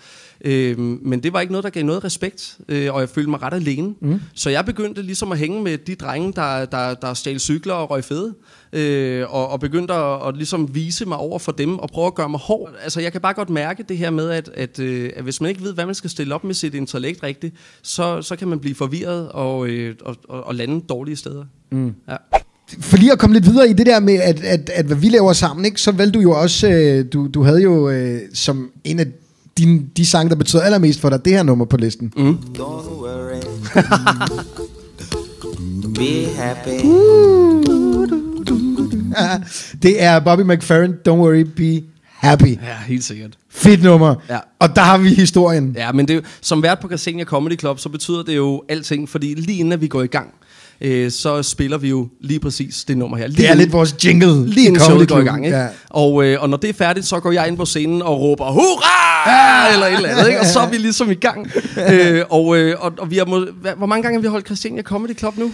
[0.46, 3.42] Øh, men det var ikke noget, der gav noget respekt, øh, og jeg følte mig
[3.42, 3.94] ret alene.
[4.02, 4.22] Mm.
[4.34, 7.92] Så jeg begyndte ligesom at hænge med de drenge, der, der, der stjal cykler og
[7.92, 8.36] røg fede,
[8.74, 12.16] øh, og, og begyndte at, at ligesom vise mig over for dem og prøve at
[12.16, 12.74] gøre mig hård.
[12.84, 15.50] Altså jeg kan bare godt mærke det her med, at, at, øh, at hvis man
[15.50, 18.60] ikke ved, hvad man skal stille op med sit intellekt rigtigt, så, så kan man
[18.60, 21.46] blive forvirret og, øh, og, og, og lande dårlige steder.
[21.72, 21.96] Mm.
[22.10, 22.39] Ja
[22.80, 25.10] for lige at komme lidt videre i det der med, at, at, at hvad vi
[25.10, 28.72] laver sammen, ikke, så valgte du jo også, øh, du, du havde jo øh, som
[28.84, 29.06] en af
[29.58, 32.14] dine, de sange, der betyder allermest for dig, det her nummer på listen.
[32.18, 32.38] Mm.
[32.58, 33.42] Don't worry.
[35.96, 36.70] Be happy.
[39.18, 39.40] ja,
[39.84, 41.82] det er Bobby McFerrin, Don't Worry, Be
[42.20, 42.58] Happy.
[42.64, 43.32] Ja, helt sikkert.
[43.50, 44.16] Fedt nummer.
[44.30, 44.40] Ja.
[44.60, 45.76] Og der har vi historien.
[45.78, 49.34] Ja, men det, som vært på Casenia Comedy Club, så betyder det jo alting, fordi
[49.34, 50.34] lige inden vi går i gang,
[50.82, 53.28] øh, så spiller vi jo lige præcis det nummer her.
[53.28, 54.46] Lige det er lidt vores jingle.
[54.50, 55.46] Lige inden showet går i gang.
[55.46, 55.58] Ikke?
[55.58, 55.68] Ja.
[55.90, 58.52] Og, øh, og når det er færdigt, så går jeg ind på scenen og råber,
[58.52, 59.30] hurra!
[59.32, 59.74] Ja!
[59.74, 60.40] Eller et eller andet, ikke?
[60.40, 61.52] og så er vi ligesom i gang.
[61.92, 63.46] øh, og, øh, og, og vi har må,
[63.78, 65.52] hvor mange gange har vi holdt Christiania Comedy Club nu?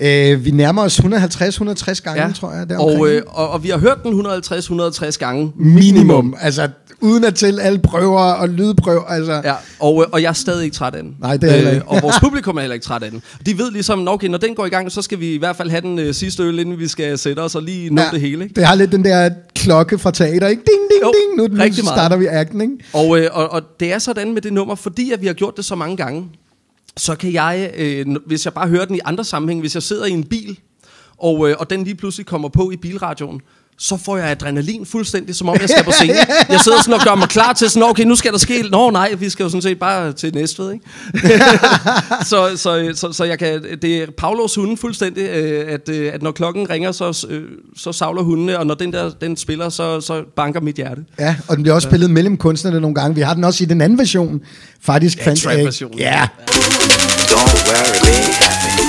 [0.00, 2.32] Øh, vi nærmer os 150-160 gange, ja.
[2.32, 2.68] tror jeg.
[2.68, 5.52] Der og, øh, og, og vi har hørt den 150-160 gange.
[5.56, 6.36] Minimum.
[6.40, 6.68] Altså,
[7.00, 9.04] uden at til alle prøver og lydprøver.
[9.04, 9.32] Altså.
[9.44, 11.16] Ja, og, øh, og jeg er stadig ikke træt af den.
[11.20, 11.88] Nej, det er øh, ikke.
[11.88, 13.22] Og vores publikum er heller ikke træt af den.
[13.46, 15.70] De ved ligesom, okay, når den går i gang, så skal vi i hvert fald
[15.70, 18.20] have den øh, sidste øl, inden vi skal sætte os og lige nå ja, det
[18.20, 18.42] hele.
[18.42, 18.54] Ikke?
[18.54, 20.62] Det har lidt den der klokke fra teater, ikke?
[20.66, 21.50] Ding, ding, jo, ding.
[21.50, 22.74] Nu, nu starter vi acten, ikke?
[22.92, 25.56] Og, øh, og, og det er sådan med det nummer, fordi at vi har gjort
[25.56, 26.24] det så mange gange,
[26.96, 30.04] så kan jeg, øh, hvis jeg bare hører den i andre sammenhæng, hvis jeg sidder
[30.04, 30.60] i en bil,
[31.18, 33.40] og, øh, og den lige pludselig kommer på i bilradioen,
[33.82, 36.16] så får jeg adrenalin fuldstændig, som om jeg skal på scenen.
[36.48, 38.62] Jeg sidder sådan og gør mig klar til sådan, okay, nu skal der ske...
[38.70, 40.84] Nå nej, vi skal jo sådan set bare til Næstved, ikke?
[42.30, 43.62] så, så, så, så jeg kan...
[43.82, 47.42] Det er Paulos hunde fuldstændig, øh, at, øh, at når klokken ringer, så, øh,
[47.76, 51.04] så savler hundene, og når den der den spiller, så, så banker mit hjerte.
[51.18, 53.14] Ja, og den bliver også spillet mellem kunstnerne nogle gange.
[53.14, 54.40] Vi har den også i den anden version.
[54.82, 55.64] Faktisk ja, fandt jeg...
[55.64, 56.28] version Ja.
[57.30, 58.80] Don't worry, be happy.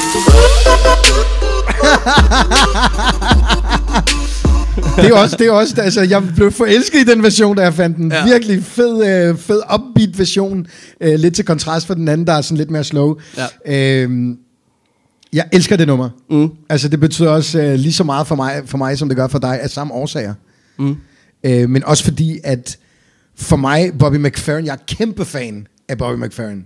[5.02, 7.74] det er også, det er også, altså, jeg blev forelsket i den version, da jeg
[7.74, 8.12] fandt den.
[8.12, 8.26] Ja.
[8.26, 10.68] Virkelig fed, øh, fed upbeat version.
[11.02, 13.16] Øh, lidt til kontrast for den anden, der er sådan lidt mere slow.
[13.38, 14.06] Ja.
[14.06, 14.36] Øh,
[15.34, 16.10] jeg elsker det nummer.
[16.30, 16.50] Mm.
[16.70, 19.28] Altså, det betyder også øh, lige så meget for mig, for mig, som det gør
[19.28, 20.34] for dig, af samme årsager.
[20.80, 20.96] Mm.
[21.44, 22.78] Øh, men også fordi, at
[23.36, 26.64] for mig, Bobby McFerrin, jeg er kæmpe fan af Bobby McFerrin.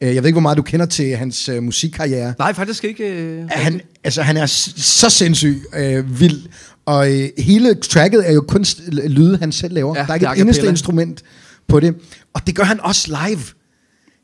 [0.00, 2.34] Øh, jeg ved ikke, hvor meget du kender til hans øh, musikkarriere.
[2.38, 3.04] Nej, faktisk ikke.
[3.04, 6.42] Øh, han, altså, han er så sindssyg øh, vild.
[6.86, 9.98] Og øh, hele tracket er jo kun lyde, han selv laver.
[9.98, 11.22] Ja, der er ikke et eneste instrument
[11.68, 11.94] på det.
[12.34, 13.40] Og det gør han også live.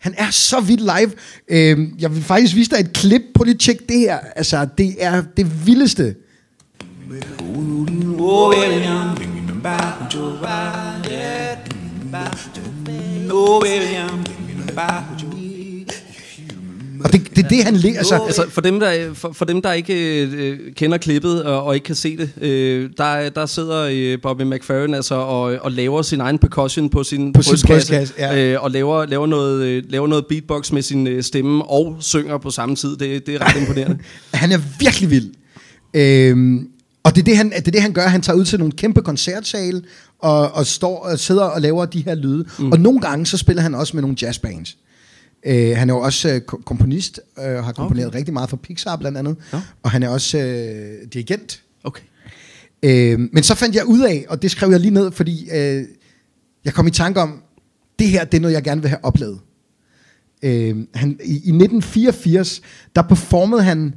[0.01, 1.11] Han er så vild live.
[1.49, 3.23] Øh, jeg vil faktisk vise dig et klip.
[3.35, 4.19] på lige tjekke det her.
[4.37, 6.15] Altså, det er det vildeste.
[13.31, 13.87] Oh, baby,
[17.07, 17.99] og det, det er det, han lærer.
[17.99, 21.75] Altså, altså for, dem, der, for, for dem, der ikke øh, kender klippet og, og
[21.75, 26.03] ikke kan se det, øh, der, der sidder øh, Bobby McFerrin altså, og, og laver
[26.03, 28.53] sin egen percussion på sin på brystkasse, sin brystkasse ja.
[28.53, 32.39] øh, og laver, laver, noget, øh, laver noget beatbox med sin øh, stemme og synger
[32.39, 32.97] på samme tid.
[32.97, 33.99] Det, det er ret imponerende.
[34.35, 35.31] han er virkelig vild.
[35.95, 36.69] Øhm,
[37.05, 38.03] og det er det, han, det er det, han gør.
[38.03, 39.83] Han tager ud til nogle kæmpe koncertsale
[40.19, 42.45] og, og står og sidder og laver de her lyde.
[42.59, 42.73] Mm.
[42.73, 44.77] Og nogle gange så spiller han også med nogle jazzbands.
[45.47, 48.19] Øh, han er jo også øh, komponist, øh, har komponeret okay.
[48.19, 49.61] rigtig meget for Pixar blandt andet, ja.
[49.83, 51.63] og han er også øh, dirigent.
[51.85, 52.03] Okay.
[52.83, 55.85] Øh, men så fandt jeg ud af, og det skrev jeg lige ned, fordi øh,
[56.65, 57.43] jeg kom i tanke om,
[57.99, 59.39] det her, det er noget, jeg gerne vil have oplevet.
[60.43, 62.63] Øh, han, i, I 1984,
[62.97, 63.95] der performede han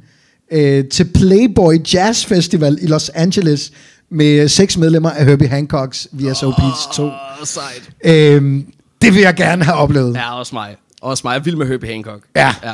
[0.52, 3.72] øh, til Playboy Jazz Festival i Los Angeles
[4.10, 7.02] med seks medlemmer af Herbie Hancocks VSOP's 2.
[7.02, 7.10] Oh,
[7.44, 7.90] sejt.
[8.04, 8.64] Øh,
[9.02, 10.14] det vil jeg gerne have oplevet.
[10.14, 10.76] Ja, også mig.
[11.00, 11.34] Også mig.
[11.34, 12.22] Jeg vild med Herbie Hancock.
[12.36, 12.54] Ja.
[12.64, 12.72] ja.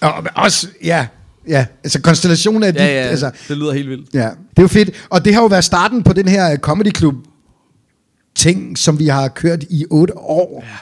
[0.00, 1.06] Og også, ja,
[1.48, 4.14] ja, altså konstellationen af de, ja, ja, altså, det lyder helt vildt.
[4.14, 4.18] Ja,
[4.50, 5.06] det er jo fedt.
[5.10, 7.14] Og det har jo været starten på den her Comedy Club
[8.34, 10.64] ting, som vi har kørt i otte år.
[10.66, 10.76] Ja.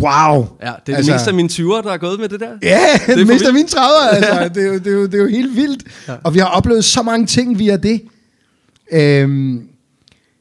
[0.00, 0.46] Wow.
[0.62, 2.50] Ja, det er altså, det meste af mine 20'er, der er gået med det der.
[2.62, 4.14] Ja, det, er det meste af mine 30'er.
[4.16, 5.82] Altså, det, er jo, det, er jo, det er jo helt vildt.
[6.08, 6.14] Ja.
[6.24, 8.02] Og vi har oplevet så mange ting via det.
[8.92, 9.68] Øhm,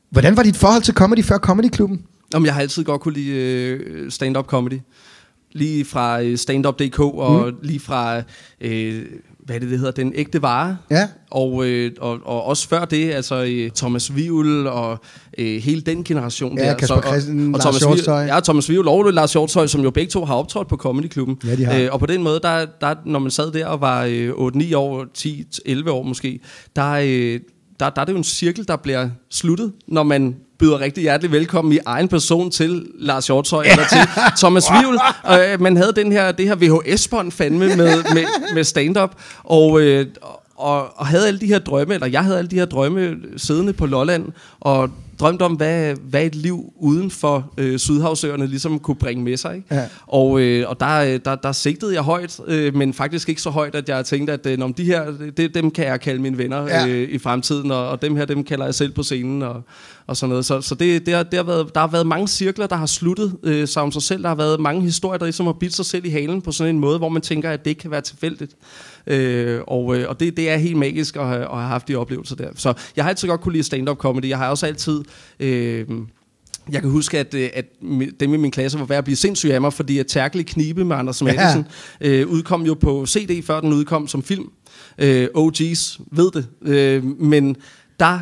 [0.10, 2.02] hvordan var dit forhold til comedy før Comedy Klubben?
[2.34, 4.80] Jamen, jeg har altid godt kunne lide uh, stand-up comedy
[5.54, 7.58] lige fra øh, standup.dk og mm.
[7.62, 8.22] lige fra,
[8.62, 9.06] øh,
[9.46, 10.78] hvad det, det hedder, Den Ægte Vare.
[10.92, 11.08] Ja.
[11.32, 15.00] Og, øh, og, og også før det, altså øh, Thomas Vivl og
[15.38, 16.74] øh, hele den generation ja, der.
[16.74, 18.24] Kasper så, og, og, og Thomas Hjortøj.
[18.24, 21.38] Ja, Thomas Vivl og Lars Hjortøj, som jo begge to har optrådt på Comedy Klubben.
[21.46, 21.80] Ja, de har.
[21.80, 24.76] Øh, og på den måde, der, der, når man sad der og var øh, 8-9
[24.76, 25.06] år,
[25.86, 26.40] 10-11 år måske,
[26.76, 27.40] der, øh,
[27.80, 31.32] der, der er det jo en cirkel, der bliver sluttet, når man byder rigtig hjertelig
[31.32, 33.98] velkommen i egen person til Lars Hjortøj eller til
[34.42, 35.00] Thomas Vivl.
[35.32, 39.12] Øh, man havde den her, det her VHS-bånd fandme med, med, med stand-up,
[39.44, 40.08] og, øh,
[40.56, 43.74] og, og havde alle de her drømme, eller jeg havde alle de her drømme siddende
[43.74, 44.26] på Lolland,
[44.60, 44.90] og
[45.20, 49.56] drømt om, hvad, hvad et liv uden for øh, Sydhavsøerne ligesom kunne bringe med sig.
[49.56, 49.76] Ikke?
[49.76, 49.86] Ja.
[50.08, 53.50] Og, øh, og der, øh, der, der sigtede jeg højt, øh, men faktisk ikke så
[53.50, 55.06] højt, at jeg tænkte, at øh, om de her,
[55.38, 56.88] det, dem kan jeg kalde mine venner ja.
[56.88, 59.64] øh, i fremtiden, og, og dem her, dem kalder jeg selv på scenen, og,
[60.08, 60.46] og sådan noget.
[60.46, 62.86] Så, så det, det har, det har været, der har været mange cirkler, der har
[62.86, 64.24] sluttet øh, sig om sig selv.
[64.24, 66.76] Der har været mange historier, der ligesom har bidt sig selv i halen på sådan
[66.76, 68.56] en måde, hvor man tænker, at det ikke kan være tilfældigt.
[69.08, 71.96] Øh, og øh, og det, det er helt magisk at have, at have haft de
[71.96, 72.50] oplevelser der.
[72.56, 74.30] Så jeg har altid godt kunne lide stand-up comedy.
[74.30, 75.04] Jeg har også altid...
[75.40, 75.88] Øh,
[76.72, 77.66] jeg kan huske, at, øh, at
[78.20, 80.86] dem i min klasse var ved at blive sindssyge af mig, fordi at Tærkel Knibe
[80.86, 81.66] med Anders Madsen
[82.02, 82.10] ja.
[82.10, 84.50] øh, udkom jo på CD, før den udkom som film.
[84.98, 86.48] Øh, OG's ved det.
[86.62, 87.56] Øh, men
[88.00, 88.20] der...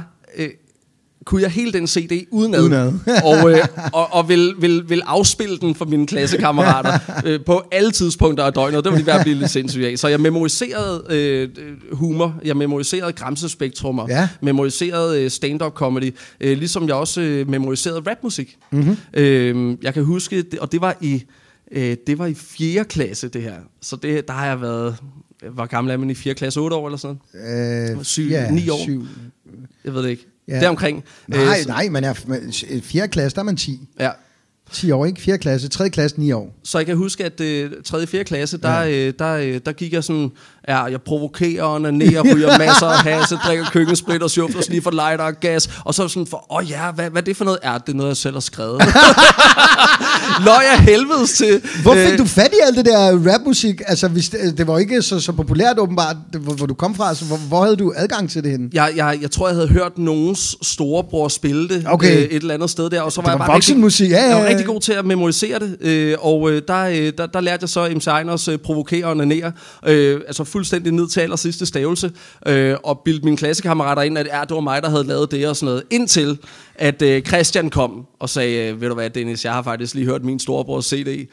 [1.26, 2.94] Kunne jeg hele den CD udenad, Udenad.
[3.44, 3.60] og, øh,
[3.94, 8.54] og, og vil, vil, vil afspille den for mine klassekammerater øh, på alle tidspunkter af
[8.54, 8.84] døgnet.
[8.84, 10.00] Det ville de være blive lidt sindssyge af.
[10.00, 11.50] Så jeg memoriserede øh,
[11.92, 14.30] humor, jeg memoriserede græmsespektrummer, Ja.
[14.42, 18.58] memoriserede øh, stand-up comedy, øh, ligesom jeg også øh, memoriserede rapmusik.
[18.72, 18.98] Mm-hmm.
[19.14, 21.24] Øh, jeg kan huske, og det var i
[21.72, 22.86] øh, det var i 4.
[22.86, 23.56] klasse det her.
[23.82, 24.96] Så det, der har jeg været
[25.54, 26.34] hvor gammel er man i 4.
[26.34, 26.60] klasse?
[26.60, 27.18] 8 år eller sådan?
[27.34, 28.84] Øh, Syv- ni år.
[28.84, 29.06] Syv.
[29.86, 30.28] Jeg ved det ikke.
[30.48, 30.56] Ja.
[30.56, 30.60] Ja.
[30.62, 31.04] Deromkring.
[31.28, 32.14] Nej, Øh, nej, man er
[32.84, 33.08] 4.
[33.08, 33.80] klasse, der er man 10.
[34.00, 34.10] Ja.
[34.72, 35.22] 10 år, ikke?
[35.22, 35.38] 4.
[35.38, 35.90] klasse, 3.
[35.90, 36.56] klasse, 9 år.
[36.64, 37.98] Så jeg kan huske, at øh, 3.
[38.02, 38.24] og 4.
[38.24, 40.32] klasse, der, øh, der, øh, der gik jeg sådan,
[40.68, 45.70] ja, jeg provokerer, onanerer, ryger masser af hasse, drikker køkkensplitter, sjufler, sniffer lighter og gas,
[45.86, 47.60] og så sådan for, åh oh, ja, hvad, hvad er det for noget?
[47.64, 48.82] Ja, det er noget, jeg selv har skrevet.
[50.46, 51.62] Løg jeg helvedes til.
[51.82, 53.82] Hvor fik Øh, du fat i alt det der rapmusik?
[53.88, 56.96] Altså, hvis det, det var ikke så, så populært åbenbart, det, hvor, hvor du kom
[56.96, 57.10] fra.
[57.10, 58.70] Altså, hvor, hvor havde du adgang til det henne?
[58.74, 62.18] Jeg, jeg, jeg tror, jeg havde hørt nogens storebror spille det Okay.
[62.18, 64.16] øh, et eller andet sted der, og så var, Det jeg var bare voksenmusik, rigtig,
[64.16, 67.12] ja, ja, jeg var rigtig god til at memorisere det, øh, og øh, der, øh,
[67.18, 69.52] der, der lærte jeg så MC Einers øh, provokere og nanere,
[69.88, 72.12] øh, altså fuldstændig ned til aller sidste stavelse,
[72.48, 75.48] øh, og bilde mine klassekammerater ind, at ja, det var mig, der havde lavet det
[75.48, 76.38] og sådan noget, indtil
[76.76, 80.06] at øh, Christian kom og sagde, øh, ved du hvad Dennis, jeg har faktisk lige
[80.06, 81.28] hørt min storebrors CD, øh,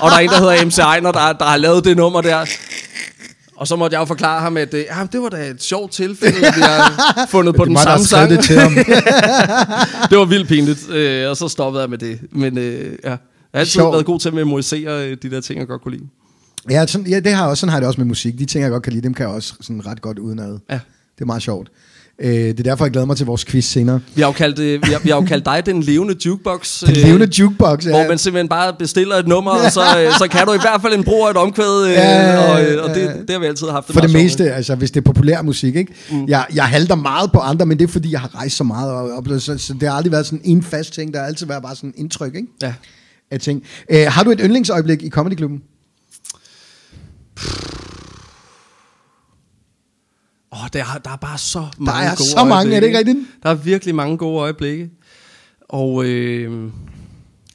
[0.00, 2.44] og der er en, der hedder MC Einer, der, der har lavet det nummer der,
[3.56, 5.92] og så måtte jeg jo forklare ham, at øh, ja, det var da et sjovt
[5.92, 8.30] tilfælde, at vi har fundet på den mig, samme sang.
[8.30, 8.74] det til ham.
[10.10, 12.20] det var vildt pinligt, øh, og så stoppede jeg med det.
[12.32, 13.18] Men øh, ja, jeg har
[13.60, 13.92] altid Sjovt.
[13.92, 16.08] været god til at memorisere øh, de der ting, jeg godt kunne lide.
[16.70, 18.38] Ja, sådan, ja det har også, sådan har jeg det også med musik.
[18.38, 20.58] De ting, jeg godt kan lide, dem kan jeg også sådan ret godt udenad.
[20.70, 20.74] Ja.
[21.14, 21.70] Det er meget sjovt.
[22.22, 24.00] Øh, det er derfor, jeg glæder mig til vores quiz senere.
[24.14, 26.80] Vi har jo kaldt, øh, vi har, vi har jo kaldt dig den levende jukebox.
[26.86, 27.84] Den levende jukebox.
[27.86, 27.90] Ja.
[27.90, 30.82] Hvor man simpelthen bare bestiller et nummer, og så, øh, så kan du i hvert
[30.82, 33.12] fald en af et omkvæd, øh, Ja, og, øh, og det, ja.
[33.12, 35.76] det har vi altid haft det For det meste, altså hvis det er populær musik,
[35.76, 35.92] ikke?
[36.10, 36.26] Mm.
[36.28, 38.92] Jeg, jeg halter meget på andre, men det er fordi, jeg har rejst så meget,
[38.92, 41.46] og oplevet, så, så det har aldrig været sådan en fast ting, der har altid
[41.46, 42.48] været bare sådan en indtryk, ikke?
[42.60, 42.68] med.
[42.68, 42.74] Ja.
[43.30, 43.62] Af ting.
[43.90, 45.36] Øh, har du et yndlingsøjeblik i Comedy
[50.52, 52.96] Åh, der, er- der er bare så mange er gode så mange, er det ikke
[52.98, 53.20] øjeblikke.
[53.20, 53.42] rigtigt?
[53.42, 54.90] Der er virkelig mange gode øjeblikke.
[55.68, 56.70] Og øh,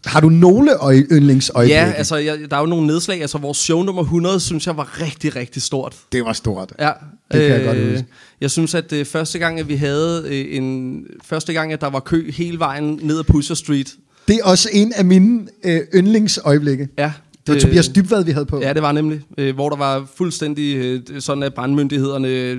[0.06, 1.76] Har du nogle øje, yndlingsøjeblikke?
[1.82, 3.22] ja, altså, jeg, der er jo nogle nedslag.
[3.22, 5.96] Altså, vores show nummer 100, synes jeg var rigtig, rigtig stort.
[6.12, 6.74] Det var stort.
[6.80, 6.92] Ja,
[7.32, 8.06] Det kan jeg godt huske.
[8.42, 11.04] Jeg synes, at øh, første gang, at vi havde øh, en...
[11.24, 13.96] Første gang, at der var kø hele vejen ned ad Pusher Street.
[14.28, 16.88] Det er også en af mine øh, yndlingsøjeblikke.
[16.98, 17.12] Ja,
[17.48, 18.62] Det var Tobias Dybvad, vi havde på.
[18.62, 19.22] Ja, det var nemlig.
[19.38, 22.58] Øh, hvor der var fuldstændig øh, sådan, at brandmyndighederne øh,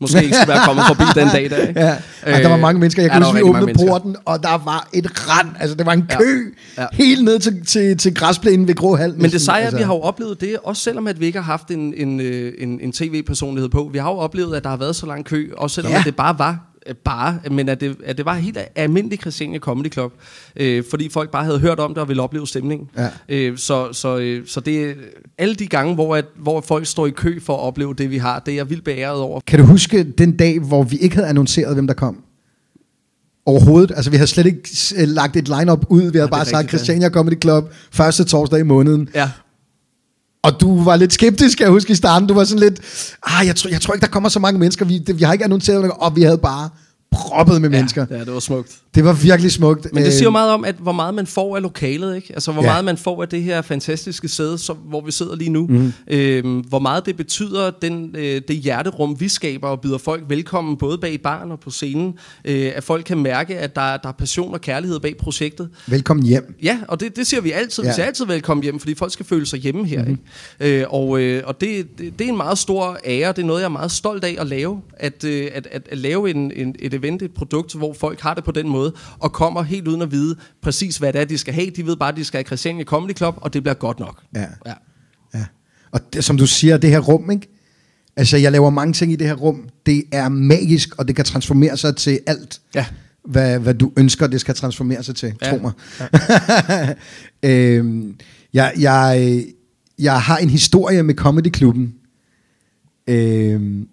[0.00, 1.66] måske ikke skulle være kommet forbi den dag der.
[1.68, 1.80] Ikke?
[1.80, 1.92] Ja,
[2.26, 3.02] og der var mange mennesker.
[3.02, 5.48] Jeg ja, kan der huske, vi åbnede porten, og der var et rand.
[5.60, 6.18] Altså, det var en Ja.
[6.18, 6.86] kø Ja.
[6.92, 9.14] helt ned til, til, til græsplænen ved Grå Hal.
[9.16, 11.44] Men det seje at vi har jo oplevet det, også selvom at vi ikke har
[11.52, 13.88] haft en, en, øh, en, en tv-personlighed på.
[13.92, 15.98] Vi har jo oplevet, at der har været så lang kø, også selvom Ja.
[15.98, 16.02] ja.
[16.04, 16.56] det bare var øh,
[16.96, 20.12] bare, men at det, at det var helt almindelig Christiania Comedy Club,
[20.56, 22.88] øh, fordi folk bare havde hørt om det og ville opleve stemningen.
[22.96, 23.08] Ja.
[23.28, 24.94] Øh, så, så, øh, så det er
[25.38, 28.18] alle de gange, hvor, at, hvor folk står i kø for at opleve det, vi
[28.18, 29.40] har, det er jeg vildt beæret over.
[29.46, 32.22] Kan du huske den dag, hvor vi ikke havde annonceret, hvem der kom?
[33.46, 33.92] Overhovedet.
[33.96, 34.60] Altså, vi havde slet ikke
[34.96, 36.00] øh, lagt et line-up ud.
[36.00, 36.68] Vi havde er bare sagt ja.
[36.68, 39.08] Christiania Comedy Club første torsdag i måneden.
[39.14, 39.30] Ja.
[40.42, 42.28] Og du var lidt skeptisk, jeg husker i starten.
[42.28, 42.80] Du var sådan lidt,
[43.26, 44.84] ah, jeg, tror, jeg tror ikke, der kommer så mange mennesker.
[44.84, 46.68] Vi, det, vi har ikke annonceret og vi havde bare
[47.12, 48.06] proppet med mennesker.
[48.10, 48.76] Ja, det var smukt.
[48.94, 49.86] Det var virkelig smukt.
[49.92, 52.28] Men det siger jo meget om, at hvor meget man får af lokalet, ikke?
[52.34, 52.66] Altså, hvor Ja.
[52.68, 52.72] ja.
[52.72, 55.66] meget man får af det her fantastiske sæde, som, hvor vi sidder lige nu.
[55.66, 55.92] Mm.
[56.10, 60.76] Øhm, hvor meget det betyder, den, øh, det hjerterum, vi skaber og byder folk velkommen,
[60.76, 62.14] både bag baren og på scenen.
[62.44, 65.68] Øh, at folk kan mærke, at der, der er passion og kærlighed bag projektet.
[65.86, 66.54] Velkommen hjem.
[66.62, 67.82] Ja, og det, det siger vi altid.
[67.84, 67.90] Ja.
[67.90, 69.98] Vi siger altid velkommen hjem, fordi folk skal føle sig hjemme her.
[70.04, 70.18] Mm-hmm.
[70.60, 70.80] Ikke?
[70.80, 73.32] Øh, og øh, og det, det, det er en meget stor ære.
[73.32, 74.80] Det er noget, jeg er meget stolt af at lave.
[74.96, 78.34] At, øh, at, at, at lave en, en, et event, et produkt, hvor folk har
[78.34, 81.38] det på den måde, og kommer helt uden at vide præcis, hvad det er, de
[81.38, 81.70] skal have.
[81.70, 84.22] De ved bare, at de skal have Christiania Comedy Club, og det bliver godt nok.
[84.34, 84.40] Ja.
[84.66, 84.72] ja.
[85.34, 85.44] Ja.
[85.90, 87.48] Og det, som du siger, det her rum, ikke?
[88.16, 89.68] Altså, jeg laver mange ting i det her rum.
[89.86, 92.86] Det er magisk, og det kan transformere sig til alt, Ja.
[93.24, 95.34] hvad, hvad du ønsker, det skal transformere sig til.
[95.42, 95.50] Ja.
[95.50, 95.72] Tro mig.
[97.50, 98.14] øhm,
[98.54, 99.44] jeg, jeg,
[99.98, 101.94] jeg har en historie med Comedy Klubben,
[103.06, 103.88] øhm,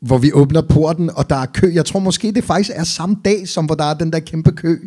[0.00, 1.70] hvor vi åbner porten, og der er kø.
[1.74, 4.52] Jeg tror måske, det faktisk er samme dag, som hvor der er den der kæmpe
[4.52, 4.78] kø.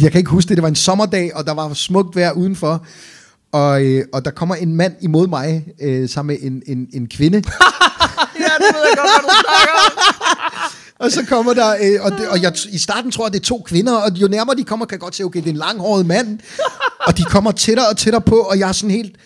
[0.00, 2.86] Jeg kan ikke huske det, det var en sommerdag, og der var smukt vejr udenfor.
[3.52, 7.08] Og, øh, og der kommer en mand imod mig, øh, sammen med en, en, en
[7.08, 7.36] kvinde.
[8.42, 9.92] ja, det ved jeg godt, hvad du snakker om.
[10.98, 13.44] Og så kommer der, øh, og, det, og jeg, i starten tror jeg, det er
[13.44, 15.56] to kvinder, og jo nærmere de kommer, kan jeg godt se, okay, det er en
[15.56, 16.38] langhåret mand.
[17.06, 19.16] Og de kommer tættere og tættere på, og jeg er sådan helt,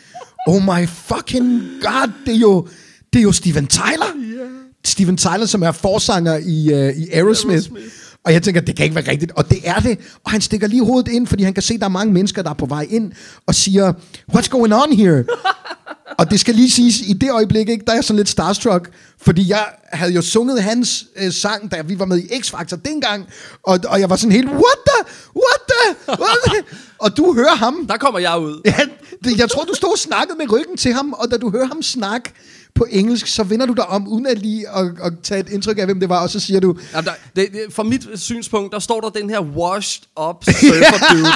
[0.46, 2.68] oh my fucking god, det er jo,
[3.12, 4.16] det er jo Steven Tyler.
[4.16, 4.48] Yeah.
[4.84, 7.52] Steven Tyler, som er forsanger i, uh, i Aerosmith.
[7.52, 7.86] Aerosmith.
[8.26, 9.32] Og jeg tænker, det kan ikke være rigtigt.
[9.32, 9.98] Og det er det.
[10.24, 12.42] Og han stikker lige hovedet ind, fordi han kan se, at der er mange mennesker,
[12.42, 13.12] der er på vej ind,
[13.46, 13.92] og siger,
[14.32, 15.24] what's going on here?
[16.18, 18.90] og det skal lige siges, i det øjeblik, ikke, der er jeg sådan lidt starstruck,
[19.20, 23.26] fordi jeg havde jo sunget hans øh, sang, da vi var med i X-Factor dengang,
[23.62, 26.76] og, og jeg var sådan helt, what the, what the, what the?
[27.04, 28.60] og du hører ham, Der kommer jeg ud.
[28.64, 28.78] Ja,
[29.24, 31.66] det, jeg tror, du stod og snakkede med ryggen til ham, og da du hører
[31.66, 32.32] ham snakke
[32.76, 35.78] på engelsk, så vender du dig om, uden at lige at, at tage et indtryk
[35.78, 38.72] af, hvem det var, og så siger du, Jamen, der, det, det, fra mit synspunkt,
[38.72, 41.26] der står der den her washed up surfer dude.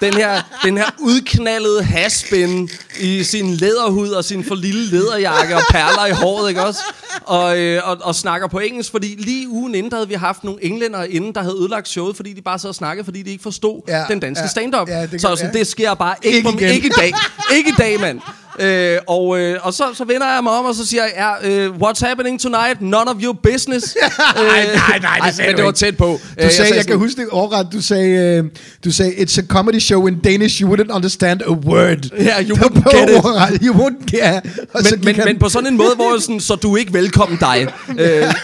[0.00, 2.68] den, her, den her udknaldede haspin
[3.00, 6.80] i sin læderhud og sin for lille læderjakke og perler i håret, ikke også?
[7.24, 10.44] Og, øh, og, og snakker på engelsk, fordi lige ugen inden, der havde vi haft
[10.44, 13.30] nogle englænder inden, der havde ødelagt showet, fordi de bare sad og snakkede, fordi de
[13.30, 14.88] ikke forstod Ja, den danske ja, stand-up.
[14.88, 15.58] ja, det så sådan, ja.
[15.58, 17.12] det sker bare ikke, Ikke på, ikke i dag.
[17.56, 18.20] Ikke i dag, mand.
[18.60, 21.12] Øh, og øh, og så, så vender jeg mig om, og så siger jeg,
[21.44, 22.80] ja, øh, what's happening tonight?
[22.80, 23.96] None of your business.
[24.38, 26.06] øh, nej, nej, det sagde men du det var tæt på.
[26.06, 28.48] Du Øh, sagde, jeg, jeg kan huske det overret, du sagde, uh,
[28.84, 31.98] du sagde, it's a comedy show in Danish, you wouldn't understand a word.
[32.18, 33.16] Ja, you Det var wouldn't get it.
[33.16, 34.58] ordret, You wouldn't get it.
[34.74, 36.78] Og men, men, han- men på sådan en måde, hvor jeg sådan, så du er
[36.78, 37.66] ikke velkommen dig.
[38.00, 38.34] øh,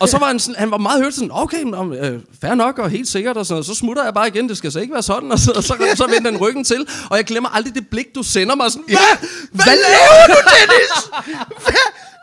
[0.00, 2.78] og så var han, sådan, han var meget hørt sådan, okay, nå, øh, fair nok
[2.78, 3.66] og helt sikkert, og sådan, noget.
[3.66, 5.74] så smutter jeg bare igen, det skal så ikke være sådan, og så, og så,
[5.94, 8.84] så vender den ryggen til, og jeg glemmer aldrig det blik, du sender mig sådan,
[8.88, 10.92] hvad, hvad, laver du, Dennis?
[11.64, 11.74] Hvad?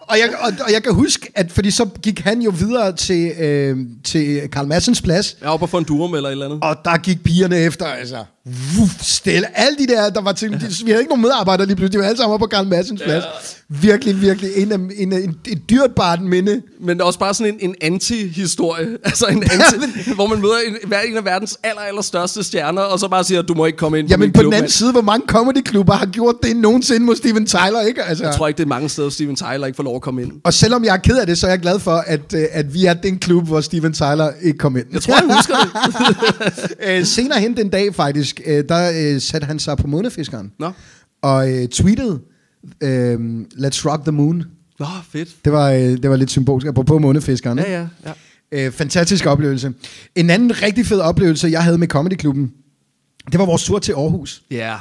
[0.08, 3.32] Og jeg, og, og jeg kan huske, at fordi så gik han jo videre til,
[3.40, 6.60] øh, til Karl Madsens plads, er oppe og få en durum eller et eller andet.
[6.64, 9.58] og der gik pigerne efter, altså, vuff, stille.
[9.58, 12.00] Alle de der, der var til, de, vi havde ikke nogen medarbejdere lige pludselig, de
[12.00, 13.24] var alle sammen oppe på Karl Madsens plads.
[13.70, 16.62] Virkelig, virkelig en en en, et dyrt barn minde.
[16.82, 18.88] Men også bare sådan en, en anti-historie.
[19.06, 22.82] Altså en anti, hvor man møder en, hver en af verdens aller, aller største stjerner,
[22.82, 24.54] og så bare siger, du må ikke komme ind på Jamen min på klub, den
[24.54, 24.72] anden mand.
[24.72, 28.04] side, hvor mange comedyklubber har gjort det nogensinde mod Steven Tyler, ikke?
[28.04, 28.24] Altså.
[28.24, 30.32] Jeg tror ikke, det er mange steder, Steven Tyler ikke får lov at komme ind.
[30.44, 32.74] Og selvom jeg er ked af det, så er jeg glad for, at, øh, at
[32.74, 34.86] vi er den klub, hvor Steven Tyler ikke kom ind.
[34.94, 36.72] Jeg tror, jeg husker det.
[36.88, 40.52] øh, senere hen den dag faktisk, øh, der øh, satte han sig på månefiskeren.
[40.60, 40.72] Nå.
[41.22, 42.19] Og øh, tweetede,
[42.82, 43.15] øh,
[43.54, 44.43] let's rock the moon.
[44.80, 45.30] Nå, fedt.
[45.46, 47.58] Det var, øh, det var lidt symbolsk, på månefiskeren.
[47.60, 47.78] Ja, ikke?
[47.78, 47.88] ja,
[48.52, 48.65] ja.
[48.65, 49.74] Øh, fantastisk oplevelse.
[50.15, 52.52] En anden rigtig fed oplevelse, jeg havde med Comedy Klubben,
[53.32, 54.43] det var vores tur til Aarhus.
[54.52, 54.76] Ja.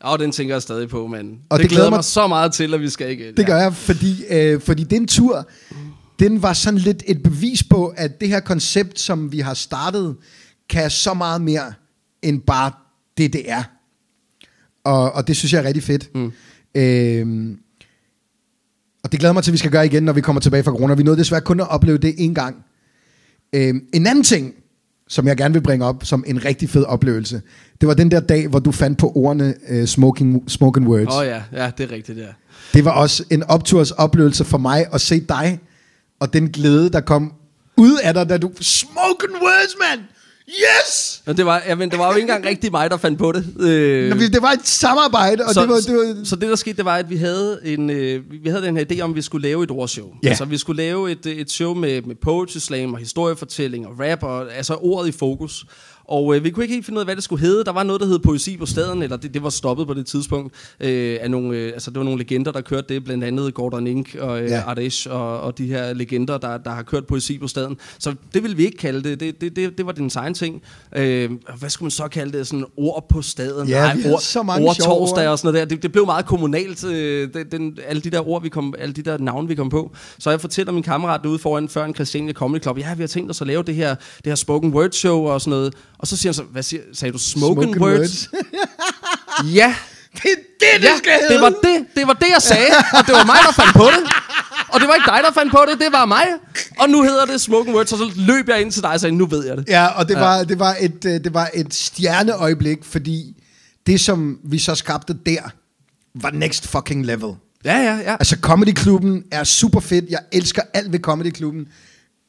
[0.00, 0.98] Og den tænker jeg stadig på.
[1.04, 1.08] Og
[1.50, 3.36] Og det det, glæder mig- mig så meget til, at vi skal igen.
[3.36, 5.48] Det gør jeg, fordi, øh, fordi den tur,
[6.18, 10.16] den var sådan lidt et bevis på, at det her koncept, som vi har startet,
[10.70, 11.72] kan så meget mere
[12.22, 12.70] end bare
[13.18, 13.62] det, det er.
[14.84, 16.14] Og, og det synes jeg er rigtig fedt.
[16.14, 16.32] Mm.
[16.74, 17.58] Øhm,
[19.04, 20.70] og det glæder mig til, at vi skal gøre igen, når vi kommer tilbage fra
[20.70, 20.94] corona.
[20.94, 22.56] Vi nåede desværre kun at opleve det en gang.
[23.52, 24.54] Øhm, en anden ting,
[25.08, 27.42] som jeg gerne vil bringe op som en rigtig fed oplevelse,
[27.80, 31.14] det var den der dag, hvor du fandt på ordene uh, smoking, smoking words.
[31.14, 32.28] Åh oh, ja, ja, det er rigtigt, ja.
[32.74, 35.60] Det var også en opturs oplevelse for mig at se dig,
[36.20, 37.32] og den glæde, der kom
[37.76, 38.50] ud af dig, da du...
[38.60, 40.06] Smoking words, man!
[40.48, 41.22] Yes!
[41.26, 43.32] Men det var, ja, men det var jo ikke engang rigtig mig, der fandt på
[43.32, 43.44] det.
[43.60, 45.76] Øh, Nå, Det var et samarbejde, og så, det var...
[45.76, 48.62] Det var så det der skete, det var, at vi havde en, øh, vi havde
[48.62, 50.08] den her idé om, at vi skulle lave et ordshow.
[50.22, 50.28] Ja.
[50.28, 54.22] Altså, vi skulle lave et, et show med, med poetry slam og historiefortælling og rap,
[54.22, 55.64] og, altså ordet i fokus.
[56.04, 57.64] Og øh, vi kunne ikke helt finde ud af, hvad det skulle hedde.
[57.64, 60.06] Der var noget, der hed poesi på staden, eller det, det var stoppet på det
[60.06, 60.54] tidspunkt.
[60.80, 63.86] Øh, af nogle, øh, altså, det var nogle legender, der kørte det, blandt andet Gordon
[63.86, 64.62] Ink og øh, Ja.
[64.66, 67.76] Ardesh og, og de her legender, der, der har kørt poesi på staden.
[67.98, 69.20] Så det ville vi ikke kalde det.
[69.20, 70.62] Det, det, det, det var den egen ting.
[70.96, 72.46] Øh, hvad skulle man så kalde det?
[72.46, 73.68] Sådan ord på staden?
[73.68, 75.74] Ja, havde ord, så mange ord torsdag og sådan noget der.
[75.74, 78.94] Det, det blev meget kommunalt, øh, det, den, alle de der ord, vi kom, alle
[78.94, 79.94] de der navne, vi kom på.
[80.18, 83.08] Så jeg fortæller min kammerat derude foran, før en Christiania Comedy Club, ja, vi har
[83.08, 85.74] tænkt os at lave det her, det her spoken word show og sådan noget.
[85.98, 88.28] Og så siger han så, hvad siger, sagde du, Smoking words?
[88.32, 88.44] words.
[89.58, 89.74] ja,
[90.12, 91.34] det er det, det ja skal hedde!
[91.34, 93.84] det var det, det var det, jeg sagde, og det var mig, der fandt på
[93.84, 94.12] det.
[94.68, 96.26] Og det var ikke dig, der fandt på det, det var mig.
[96.78, 99.14] Og nu hedder det Smoking Words, og så løb jeg ind til dig og sagde,
[99.16, 99.68] nu ved jeg det.
[99.68, 103.42] Ja, og det var, det var, et, øh, det var et stjerneøjeblik, fordi
[103.86, 105.40] det, som vi så skabte der,
[106.14, 107.32] var next fucking level.
[107.64, 108.12] Ja, ja, ja.
[108.12, 110.04] Altså, Comedy Klubben er super fedt.
[110.10, 111.66] Jeg elsker alt ved Comedy Klubben.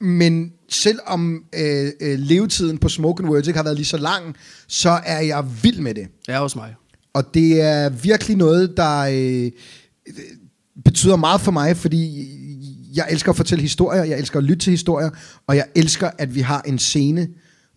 [0.01, 4.35] Men selvom øh, øh, levetiden på Smoking Words ikke har været lige så lang,
[4.67, 6.07] så er jeg vild med det.
[6.27, 6.75] Ja, hos mig.
[7.13, 9.51] Og det er virkelig noget, der øh,
[10.83, 12.27] betyder meget for mig, fordi
[12.95, 15.09] jeg elsker at fortælle historier, jeg elsker at lytte til historier,
[15.47, 17.27] og jeg elsker, at vi har en scene,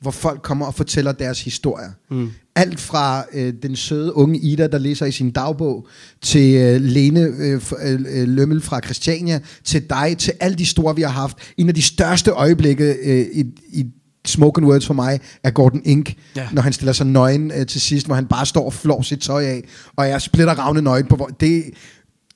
[0.01, 1.91] hvor folk kommer og fortæller deres historier.
[2.11, 2.31] Mm.
[2.59, 5.87] Alt fra øh, den søde unge Ida, der læser i sin dagbog,
[6.23, 10.97] til øh, Lene øh, øh, øh, Lømmel fra Christiania, til dig, til alle de store,
[10.97, 11.37] vi har haft.
[11.57, 13.87] En af de største øjeblikke øh, i, i
[14.27, 16.49] Smoking Words for mig er Gordon Ink, ja.
[16.53, 19.21] Når han stiller sig nøgen øh, til sidst, hvor han bare står og flår sit
[19.21, 19.65] tøj af,
[19.97, 21.65] og jeg splitter ravne nøgen på hvor det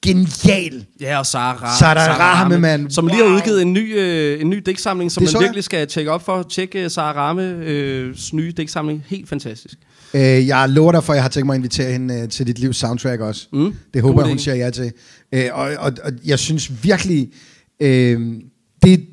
[0.02, 0.84] genial.
[1.00, 2.90] Ja, og Sara, Ra- Sara Rahme, mand.
[2.90, 5.46] Som lige har udgivet en ny, øh, en ny digtsamling, som Det man jeg.
[5.48, 6.42] virkelig skal tjekke op for.
[6.42, 9.04] Tjek uh, Sara Rahmes øh, nye digtsamling.
[9.08, 9.78] Helt fantastisk.
[10.14, 12.46] Øh, jeg lover dig for, at jeg har tænkt mig at invitere hende øh, til
[12.46, 13.48] dit livs soundtrack også.
[13.52, 13.74] Mm.
[13.94, 14.92] Det håber jeg, hun siger ja til.
[15.32, 17.32] Øh, og, og, og jeg synes virkelig,
[17.80, 18.20] øh,
[18.82, 19.06] det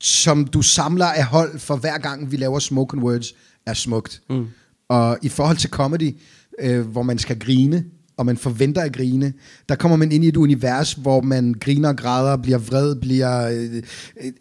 [0.00, 3.34] som du samler af hold for hver gang vi laver Smoke Words,
[3.66, 4.22] er smukt.
[4.30, 4.46] Mm.
[4.88, 6.16] Og i forhold til comedy,
[6.60, 7.84] øh, hvor man skal grine,
[8.16, 9.32] og man forventer at grine,
[9.68, 13.48] der kommer man ind i et univers, hvor man griner, græder, bliver vred, bliver...
[13.48, 13.82] Øh,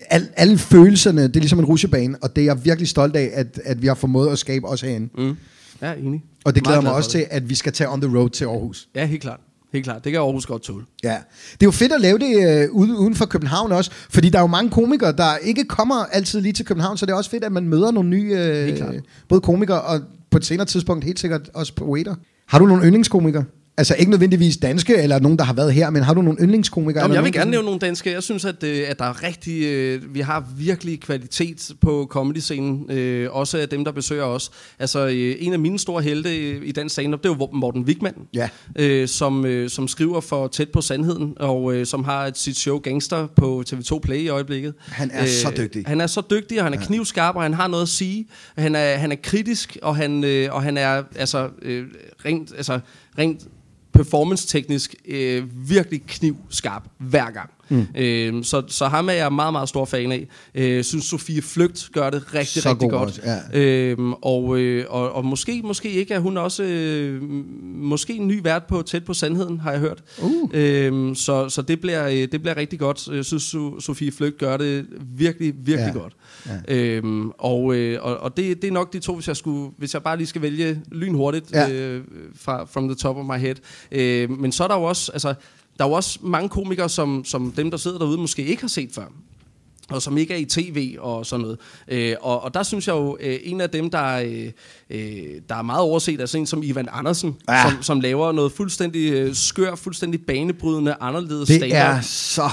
[0.09, 3.29] al, alle følelserne, det er ligesom en rutsjebane, og det er jeg virkelig stolt af,
[3.33, 5.09] at, at vi har formået at skabe os herinde.
[5.17, 5.35] Mm.
[5.81, 6.23] Ja, enig.
[6.45, 8.87] Og det glæder mig også til, at vi skal tage on the road til Aarhus.
[8.95, 9.39] Ja, helt klart.
[9.73, 10.03] Helt klart.
[10.03, 10.85] Det kan Aarhus godt tåle.
[11.03, 11.17] Ja.
[11.53, 14.43] Det er jo fedt at lave det øh, uden, for København også, fordi der er
[14.43, 17.43] jo mange komikere, der ikke kommer altid lige til København, så det er også fedt,
[17.43, 21.49] at man møder nogle nye, øh, både komikere og på et senere tidspunkt helt sikkert
[21.53, 22.15] også på waiter.
[22.47, 23.43] Har du nogle yndlingskomikere?
[23.79, 27.03] Altså ikke nødvendigvis danske, eller nogen, der har været her, men har du nogle yndlingskomikere?
[27.03, 28.11] Jamen, jeg vil nogen, gerne nævne nogle danske.
[28.11, 32.91] Jeg synes, at, øh, at der er rigtig, øh, vi har virkelig kvalitet på comedy-scenen.
[32.91, 34.51] Øh, også af dem, der besøger os.
[34.79, 37.83] Altså, øh, en af mine store helte øh, i dansk stand-up, det er jo Morten
[37.83, 38.13] Wigman.
[38.33, 38.49] Ja.
[38.75, 42.57] Øh, som, øh, som skriver for Tæt på Sandheden, og øh, som har et, sit
[42.57, 44.73] show Gangster på TV2 Play i øjeblikket.
[44.77, 45.83] Øh, Han er så dygtig.
[45.87, 48.27] Han er så dygtig, og han er knivskarp, og han har noget at sige.
[48.57, 51.85] Han er, han er kritisk, og han, øh, og han er altså, øh,
[52.25, 52.79] rent, altså,
[53.17, 53.47] rent
[53.97, 57.49] performance-teknisk øh, virkelig knivskarp hver gang.
[57.69, 57.85] Mm.
[57.97, 60.27] Øh, så, så ham er jeg meget, meget stor fan af.
[60.55, 63.09] Øh, synes Sofie Flygt gør det rigtig, Så rigtig god godt.
[63.09, 63.21] også,
[63.53, 63.59] ja.
[63.59, 67.21] Øhm, og, øh, og, og måske, måske ikke er hun også øh,
[67.75, 70.03] måske en ny vært på Tæt på Sandheden, har jeg hørt.
[70.21, 70.49] Uh.
[70.53, 73.07] Øhm, så så det, bliver, øh, det bliver rigtig godt.
[73.11, 75.99] Jeg synes, so- Sofie Flygt gør det virkelig, virkelig Ja.
[76.01, 76.13] godt.
[76.67, 79.93] Øhm, og og, og, og det, det er nok de to, hvis jeg, skulle, hvis
[79.93, 81.69] jeg bare lige skal vælge lynhurtigt Ja.
[81.71, 82.03] øh,
[82.35, 83.55] fra from the top of my head.
[83.91, 85.33] Øh, men så er der jo også, altså,
[85.77, 88.67] der er jo også mange komikere, som, som dem, der sidder derude, måske ikke har
[88.67, 89.05] set før
[89.89, 91.57] og som ikke er i tv og sådan noget.
[91.87, 94.51] Øh, og, og der synes jeg jo, øh, en af dem, der, øh,
[94.89, 97.69] øh, der er meget overset, er sådan en som Ivan Andersen, Ja.
[97.69, 101.77] som, som laver noget fuldstændig øh, skør, fuldstændig banebrydende, anderledes Det stand-up.
[101.77, 102.49] er så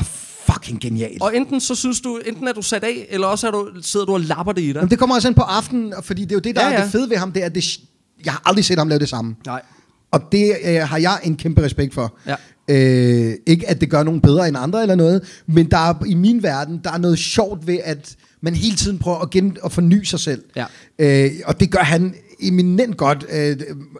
[0.46, 1.22] fucking genialt.
[1.22, 4.06] Og enten så synes du, enten er du sat af, eller også er du, sidder
[4.06, 4.74] du og lapper det i dig.
[4.74, 6.68] Jamen, det kommer også ind på aftenen, fordi det er jo det, der ja.
[6.70, 6.76] ja.
[6.76, 7.80] er det fede ved ham, det er, at det,
[8.24, 9.36] jeg har aldrig set ham lave det samme.
[9.46, 9.62] Nej.
[10.10, 12.14] Og det øh, har jeg en kæmpe respekt for.
[12.26, 12.34] Ja.
[12.68, 16.14] Øh, ikke at det gør nogen bedre end andre eller noget, men der er, i
[16.14, 19.72] min verden, der er noget sjovt ved, at man hele tiden prøver at, gen, at
[19.72, 20.42] forny sig selv.
[20.56, 20.64] Ja.
[20.98, 23.26] Øh, og det gør han eminent godt.
[23.32, 23.56] Øh,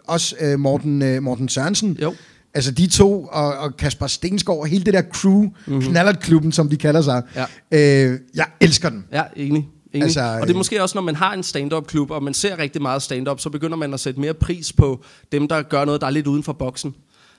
[0.07, 1.97] også øh, Morten, øh, Morten Sørensen.
[2.01, 2.13] Jo.
[2.53, 5.81] Altså de to, og, og Kasper Stensgaard, og hele det der crew, mm-hmm.
[5.81, 7.21] knallertklubben, som de kalder sig.
[7.35, 7.45] Ja.
[7.71, 9.05] Øh, jeg elsker den.
[9.11, 9.67] Ja, enig.
[9.93, 10.03] enig.
[10.03, 12.81] Altså, og det er måske også, når man har en stand-up-klub, og man ser rigtig
[12.81, 16.07] meget stand-up, så begynder man at sætte mere pris på dem, der gør noget, der
[16.07, 16.93] er lidt uden for boksen.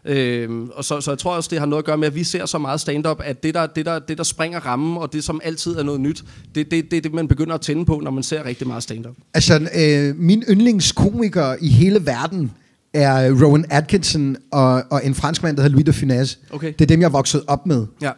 [0.07, 2.25] Øhm, og så, så jeg tror også, det har noget at gøre med, at vi
[2.25, 5.25] ser så meget stand-up, at det der, det, der, det, der springer rammen, og det,
[5.25, 8.01] som altid er noget nyt, det er det, det, det, man begynder at tænde på,
[8.05, 9.15] når man ser rigtig meget stand-up.
[9.35, 12.53] Altså, øh, min yndlingskomiker i hele verden
[12.95, 16.37] er Rowan Atkinson og, og en franskmand, der hedder Louis de Funès.
[16.51, 16.73] Okay.
[16.73, 17.87] Det er dem, jeg vokset op med.
[18.03, 18.11] Ja.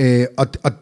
[0.00, 0.72] Øh, og, og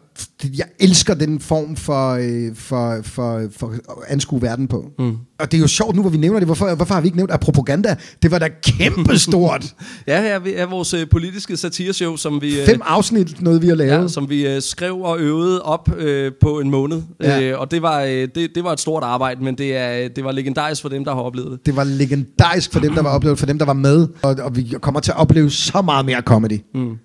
[0.57, 4.85] jeg elsker den form for, øh, for, for, for at anskue verden på.
[4.99, 5.17] Mm.
[5.39, 6.47] Og det er jo sjovt nu, hvor vi nævner det.
[6.47, 9.65] Hvorfor, hvorfor har vi ikke nævnt, at propaganda, det var da kæmpestort.
[10.07, 12.59] Ja, ja, vi er vores øh, politiske satireshow, som vi...
[12.59, 14.01] øh, Fem afsnit, noget vi har lavet.
[14.01, 17.01] Ja, som vi øh, skrev og øvede op øh, på en måned.
[17.23, 17.41] Ja.
[17.41, 20.23] Øh, og det var, øh, det, det var et stort arbejde, men det, er, det
[20.23, 21.65] var legendarisk for dem, der har oplevet det.
[21.65, 24.07] Det var legendarisk for dem, der var oplevet, for dem, der var med.
[24.21, 26.59] Og, og vi kommer til at opleve så meget mere comedy.
[26.73, 26.97] Mm.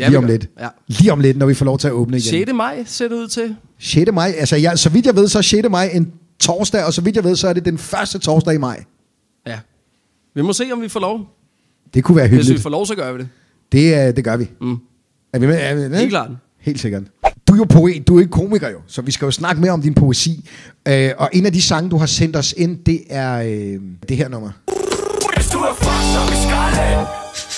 [0.00, 0.48] Ja, Lige vi om lidt.
[0.60, 0.68] Ja.
[0.86, 2.30] Lige om lidt, når vi får lov til at åbne igen.
[2.30, 2.52] 6.
[2.54, 3.56] maj ser det ud til.
[3.78, 4.12] 6.
[4.12, 5.68] maj, altså jeg, så vidt jeg ved, så er 6.
[5.70, 8.58] maj en torsdag, og så vidt jeg ved, så er det den første torsdag i
[8.58, 8.84] maj.
[9.46, 9.58] Ja.
[10.34, 11.20] Vi må se, om vi får lov.
[11.94, 12.62] Det kunne være Hvis vi hyggeligt.
[12.62, 13.28] får lov, så gør vi det.
[13.72, 14.48] Det, øh, det gør vi.
[14.60, 14.76] Mm.
[15.32, 15.58] Er vi med?
[15.60, 15.98] Er vi med?
[15.98, 16.30] Helt klart.
[16.60, 17.02] Helt sikkert.
[17.48, 19.72] Du er jo poet, du er ikke komiker jo, så vi skal jo snakke mere
[19.72, 20.48] om din poesi.
[20.88, 24.16] Øh, og en af de sange, du har sendt os ind, det er øh, det
[24.16, 24.50] her nummer.
[25.36, 27.06] Hvis du er fucked op i skralde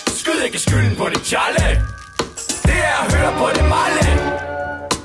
[0.06, 1.82] Skyd ikke skylden på din challe
[2.68, 4.02] Det er at høre på det malle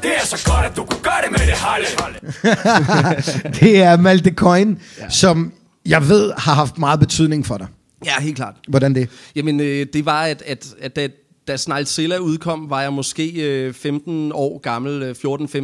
[0.04, 1.88] Det er så godt, at du kunne gøre det med det halve
[3.60, 5.10] det er Malte Coin, ja.
[5.10, 5.54] som
[5.86, 7.68] jeg ved har haft meget betydning for dig.
[8.06, 8.56] Ja, helt klart.
[8.68, 9.10] Hvordan det?
[9.36, 11.08] Jamen, øh, det var, at, at, at da,
[11.48, 15.16] da Snegl udkom, var jeg måske øh, 15 år gammel, øh,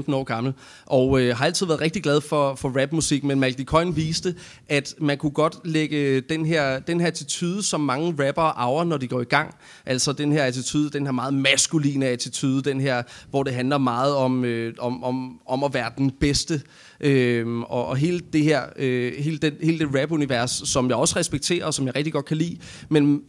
[0.07, 0.53] 14-15 år gammel,
[0.85, 4.35] og øh, har altid været rigtig glad for, for rapmusik, men Malcolm Coyne viste,
[4.69, 8.83] at man kunne godt lægge øh, den her, den her attitude, som mange rappere arver,
[8.83, 9.55] når de går i gang.
[9.85, 14.15] Altså den her attitude, den her meget maskuline attitude, den her, hvor det handler meget
[14.15, 16.61] om, øh, om, om, om at være den bedste.
[16.99, 21.15] Øhm, og, og hele det her, øh, hele, den, hele det rap-univers, som jeg også
[21.15, 22.57] respekterer, og som jeg rigtig godt kan lide,
[22.89, 23.21] men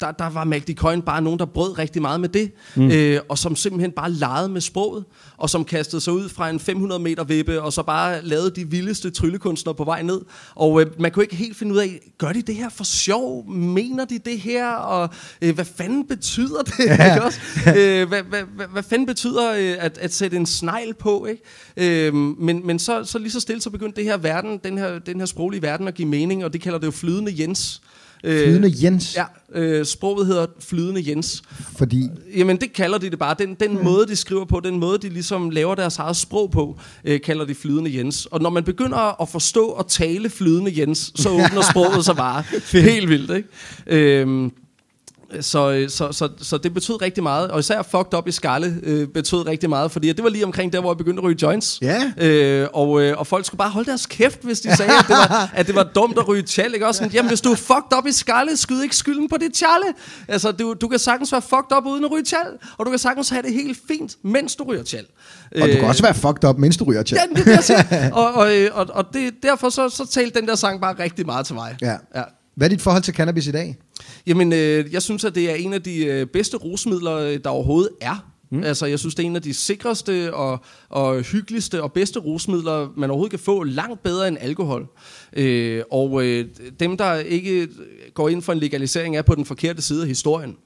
[0.00, 2.90] der, der var Magdi Coin bare nogen, der brød rigtig meget med det, mm.
[2.90, 5.04] øh, og som simpelthen bare legede med sproget,
[5.36, 8.70] og som kastede sig ud fra en 500 meter vippe, og så bare lavede de
[8.70, 10.20] vildeste tryllekunstnere på vej ned.
[10.54, 13.50] Og øh, man kunne ikke helt finde ud af, gør de det her for sjov?
[13.50, 14.70] Mener de det her?
[14.70, 15.08] Og
[15.42, 16.78] øh, hvad fanden betyder det?
[16.78, 17.04] Ja.
[17.14, 17.40] Ikke også?
[17.66, 21.26] øh, hvad, hvad, hvad, hvad fanden betyder øh, at, at sætte en snegl på?
[21.26, 22.06] Ikke?
[22.06, 24.98] Øh, men men så, så lige så stille, så begyndte det her verden, den her,
[24.98, 27.82] den her sproglige verden at give mening, og det kalder det jo flydende Jens.
[28.24, 29.16] Øh, Flydende Jens.
[29.16, 29.24] Ja,
[29.60, 31.42] øh, sproget hedder flydende Jens.
[31.76, 32.08] Fordi...
[32.36, 33.36] Jamen, det kalder de det bare.
[33.38, 33.84] Den, den mm.
[33.84, 37.44] måde, de skriver på, den måde, de ligesom laver deres eget sprog på, øh, kalder
[37.44, 38.26] de flydende Jens.
[38.26, 42.44] Og når man begynder at forstå og tale flydende Jens, så åbner sproget sig bare
[42.72, 43.48] helt vildt, ikke?
[43.86, 44.50] Øh,
[45.40, 49.08] så, så, så, så det betød rigtig meget, og især fucked up i skalle øh,
[49.08, 51.78] betød rigtig meget, fordi det var lige omkring der, hvor jeg begyndte at ryge joints.
[51.82, 52.12] Ja.
[52.16, 55.16] Øh, og, øh, og folk skulle bare holde deres kæft, hvis de sagde, at det
[55.16, 56.74] var, at det var dumt at ryge tjal.
[56.74, 56.86] Ikke?
[56.86, 59.52] Også sådan, Jamen, hvis du er fucked up i skalle, skyd ikke skylden på dit
[59.52, 59.86] tjalle.
[60.28, 62.98] Altså, du, du kan sagtens være fucked up uden at ryge tjal, og du kan
[62.98, 65.06] sagtens have det helt fint, mens du ryger tjal.
[65.62, 67.20] Og du kan også være fucked up, mens du ryger tjal.
[67.36, 70.40] Ja, det er det, jeg og, og, øh, og, og det, derfor så, så talte
[70.40, 71.76] den der sang bare rigtig meget til mig.
[71.82, 71.96] Ja.
[72.14, 72.22] ja.
[72.56, 73.76] Hvad er dit forhold til cannabis i dag?
[74.26, 77.50] Jamen, øh, jeg synes, at det er en af de øh, bedste rusmidler, øh, der
[77.50, 78.34] overhovedet er.
[78.50, 78.64] Mm.
[78.64, 82.88] Altså, jeg synes, det er en af de sikreste og, og hyggeligste og bedste rusmidler,
[82.96, 84.86] man overhovedet kan få, langt bedre end alkohol.
[85.32, 86.48] Øh, og øh,
[86.80, 87.68] dem, der ikke
[88.14, 90.56] går ind for en legalisering, er på den forkerte side af historien.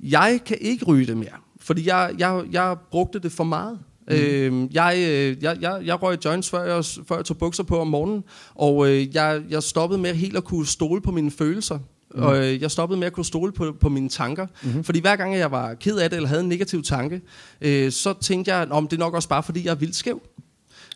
[0.00, 3.78] Jeg kan ikke ryge det mere, fordi jeg, jeg, jeg brugte det for meget.
[4.08, 4.14] Mm.
[4.14, 4.96] Øh, jeg,
[5.42, 8.24] jeg, jeg, jeg røg joints, før jeg, før jeg tog bukser på om morgenen,
[8.54, 11.78] og øh, jeg, jeg stoppede med helt at kunne stole på mine følelser.
[12.14, 12.22] Mm.
[12.22, 14.46] Og øh, jeg stoppede med at kunne stole på, på mine tanker.
[14.62, 14.84] Mm-hmm.
[14.84, 17.20] Fordi hver gang jeg var ked af det, eller havde en negativ tanke,
[17.60, 20.22] øh, så tænkte jeg, om det er nok også bare, fordi jeg er vildt skæv.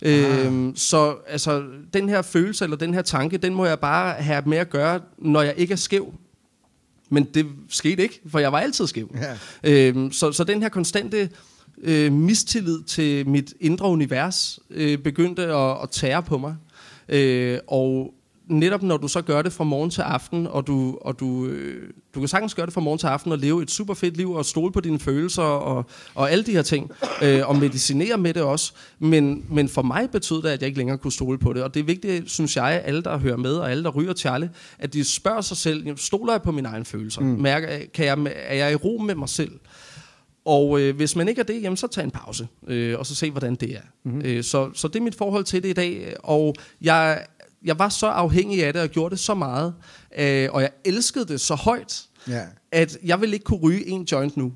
[0.02, 0.46] Ah.
[0.46, 1.62] Øhm, så altså,
[1.92, 5.00] den her følelse, eller den her tanke, den må jeg bare have med at gøre,
[5.18, 6.14] når jeg ikke er skæv.
[7.10, 9.16] Men det skete ikke, for jeg var altid skæv.
[9.62, 9.88] Ja.
[9.88, 11.30] Øhm, så, så den her konstante
[11.82, 16.56] øh, mistillid til mit indre univers øh, begyndte at, at tære på mig.
[17.08, 18.14] Øh, og
[18.48, 21.90] netop når du så gør det fra morgen til aften, og du, og du, øh,
[22.14, 24.32] du kan sagtens gøre det fra morgen til aften og leve et super fedt liv
[24.32, 25.84] og stole på dine følelser og,
[26.14, 26.90] og alle de her ting,
[27.22, 28.72] øh, og medicinere med det også.
[28.98, 31.62] Men, men for mig betød det, at jeg ikke længere kunne stole på det.
[31.62, 34.50] Og det er vigtigt, synes jeg, alle der hører med, og alle der ryger Charlie,
[34.78, 37.20] at de spørger sig selv, stoler jeg på mine egne følelser?
[37.20, 37.26] Mm.
[37.26, 39.50] Mærker, kan jeg, er jeg i ro med mig selv?
[40.44, 43.14] Og øh, hvis man ikke er det, jamen, så tag en pause, øh, og så
[43.14, 43.80] se, hvordan det er.
[44.04, 44.22] Mm-hmm.
[44.24, 47.26] Øh, så, så det er mit forhold til det i dag, og jeg,
[47.64, 49.74] jeg var så afhængig af det, og gjorde det så meget,
[50.18, 52.40] øh, og jeg elskede det så højt, Ja.
[52.72, 54.52] at jeg ville ikke kunne ryge en joint nu.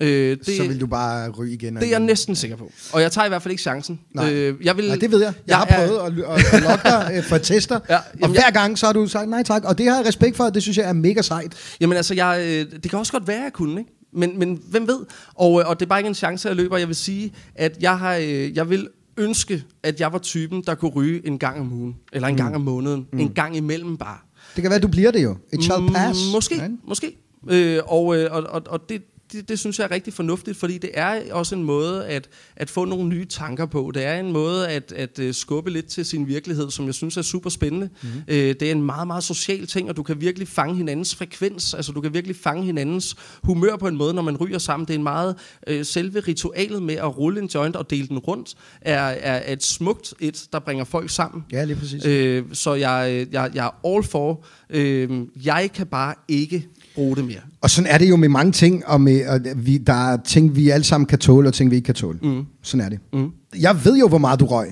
[0.00, 1.76] Øh, det, så vil du bare ryge igen.
[1.76, 2.72] og det er jeg næsten sikker på.
[2.92, 4.00] Og jeg tager i hvert fald ikke chancen.
[4.14, 4.32] Nej.
[4.32, 5.32] Øh, jeg vil, Nej, det ved jeg.
[5.46, 8.34] Jeg, har er- prøvet at, at, at lokke dig øh, for tester, Ja, og jamen,
[8.36, 10.44] hver jeg- gang så har du sagt nej tak, og det har jeg respekt for,
[10.44, 11.54] og det synes jeg er mega sejt.
[11.80, 13.90] Jamen altså, jeg, øh, det kan også godt være, at jeg kunne, ikke?
[14.12, 14.98] Men, men hvem ved?
[15.34, 16.76] Og, øh, og det er bare ikke en chance, jeg løber.
[16.76, 18.12] Jeg vil sige, at jeg, har,
[18.54, 21.96] jeg vil ønske, at jeg var typen, der kunne ryge en gang om ugen.
[22.12, 22.38] Eller en mm.
[22.38, 23.06] gang om måneden.
[23.12, 23.18] Mm.
[23.18, 24.18] En gang imellem bare.
[24.56, 25.36] Det kan være, du bliver det jo.
[25.52, 26.26] It shall pass.
[26.26, 26.76] Mm, Måske, Ikke?
[26.88, 27.16] måske.
[27.50, 29.02] Øh, og, øh, og, og, og det,
[29.32, 32.70] det, det synes jeg er rigtig fornuftigt, fordi det er også en måde at, at
[32.70, 33.90] få nogle nye tanker på.
[33.94, 37.16] Det er en måde at, at øh, skubbe lidt til sin virkelighed, som jeg synes
[37.16, 37.88] er super spændende.
[38.02, 38.22] Mm-hmm.
[38.28, 41.74] Øh, det er en meget, meget social ting, og du kan virkelig fange hinandens frekvens.
[41.74, 44.86] Altså du kan virkelig fange hinandens humør på en måde, når man ryger sammen.
[44.86, 45.36] Det er en meget...
[45.66, 49.64] Øh, selve ritualet med at rulle en joint og dele den rundt, er, er et
[49.64, 51.44] smukt et, der bringer folk sammen.
[51.52, 52.06] Ja, lige præcis.
[52.06, 54.44] Øh, så jeg, jeg, jeg er all for.
[54.70, 55.10] Øh,
[55.44, 56.66] jeg kan bare ikke
[56.96, 57.40] bruge det mere.
[57.60, 60.56] Og sådan er det jo med mange ting, og, med, og vi, der er ting,
[60.56, 62.18] vi alle sammen kan tåle, og ting, vi ikke kan tåle.
[62.22, 62.44] Mm.
[62.62, 62.98] Sådan er det.
[63.12, 63.30] Mm.
[63.60, 64.68] Jeg ved jo, hvor meget du røg.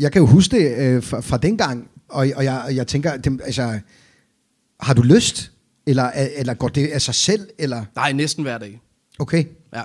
[0.00, 3.40] Jeg kan jo huske det øh, fra, fra dengang, og, og, jeg, jeg tænker, det,
[3.44, 3.78] altså,
[4.80, 5.52] har du lyst?
[5.86, 7.48] Eller, eller går det af sig selv?
[7.58, 7.84] Eller?
[7.96, 8.80] Nej, næsten hver dag.
[9.18, 9.44] Okay.
[9.74, 9.82] Ja.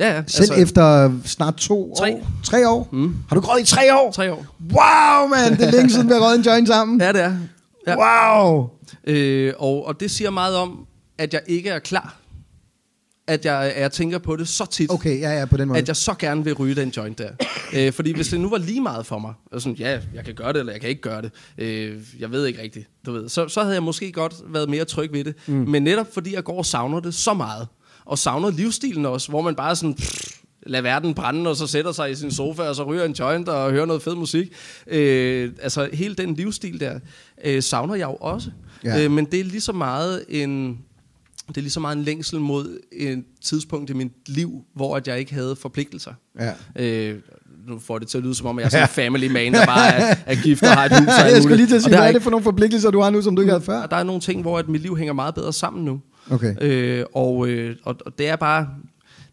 [0.00, 0.22] Ja, ja.
[0.26, 2.14] Selv altså, efter snart to Tre.
[2.14, 2.30] år?
[2.44, 2.88] Tre år?
[2.92, 3.16] Mm.
[3.28, 4.12] Har du gået i tre år?
[4.12, 4.46] Tre år.
[4.60, 5.58] Wow, man!
[5.58, 7.00] Det er længe siden, vi har røget en joint sammen.
[7.00, 7.36] Ja, det er.
[7.86, 7.96] Ja.
[7.96, 8.70] Wow!
[9.04, 10.86] Øh, og, og det siger meget om,
[11.18, 12.16] at jeg ikke er klar.
[13.26, 14.90] At jeg, at jeg tænker på det så tit.
[14.90, 15.78] Okay, ja, ja, på den måde.
[15.78, 17.30] At jeg så gerne vil ryge den joint der.
[17.74, 20.34] øh, fordi hvis det nu var lige meget for mig, og sådan, ja, jeg kan
[20.34, 23.28] gøre det, eller jeg kan ikke gøre det, øh, jeg ved ikke rigtigt, du ved,
[23.28, 25.34] så, så havde jeg måske godt været mere tryg ved det.
[25.46, 25.54] Mm.
[25.54, 27.68] Men netop fordi jeg går og savner det så meget,
[28.04, 31.92] og savner livsstilen også, hvor man bare sådan, pff, lad verden brænde, og så sætter
[31.92, 34.52] sig i sin sofa, og så ryger en joint og hører noget fed musik.
[34.86, 36.98] Øh, altså hele den livsstil der,
[37.44, 38.50] øh, savner jeg jo også.
[38.84, 39.04] Ja.
[39.04, 40.78] Øh, men det er lige så meget en
[41.48, 45.08] det er lige så meget en længsel mod et tidspunkt i mit liv, hvor at
[45.08, 46.12] jeg ikke havde forpligtelser.
[46.40, 46.52] Ja.
[46.84, 47.18] Øh,
[47.68, 49.66] nu får det til at lyde som om, jeg er sådan en family man, der
[49.66, 51.90] bare er, er gift og har et hus og jeg skulle lige til at sige,
[51.90, 53.86] hvad er ikke- det for nogle forpligtelser, du har nu, som du ikke havde før?
[53.86, 56.00] der er nogle ting, hvor at mit liv hænger meget bedre sammen nu.
[56.30, 56.54] Okay.
[56.60, 58.68] Øh, og, øh, og, og det er bare...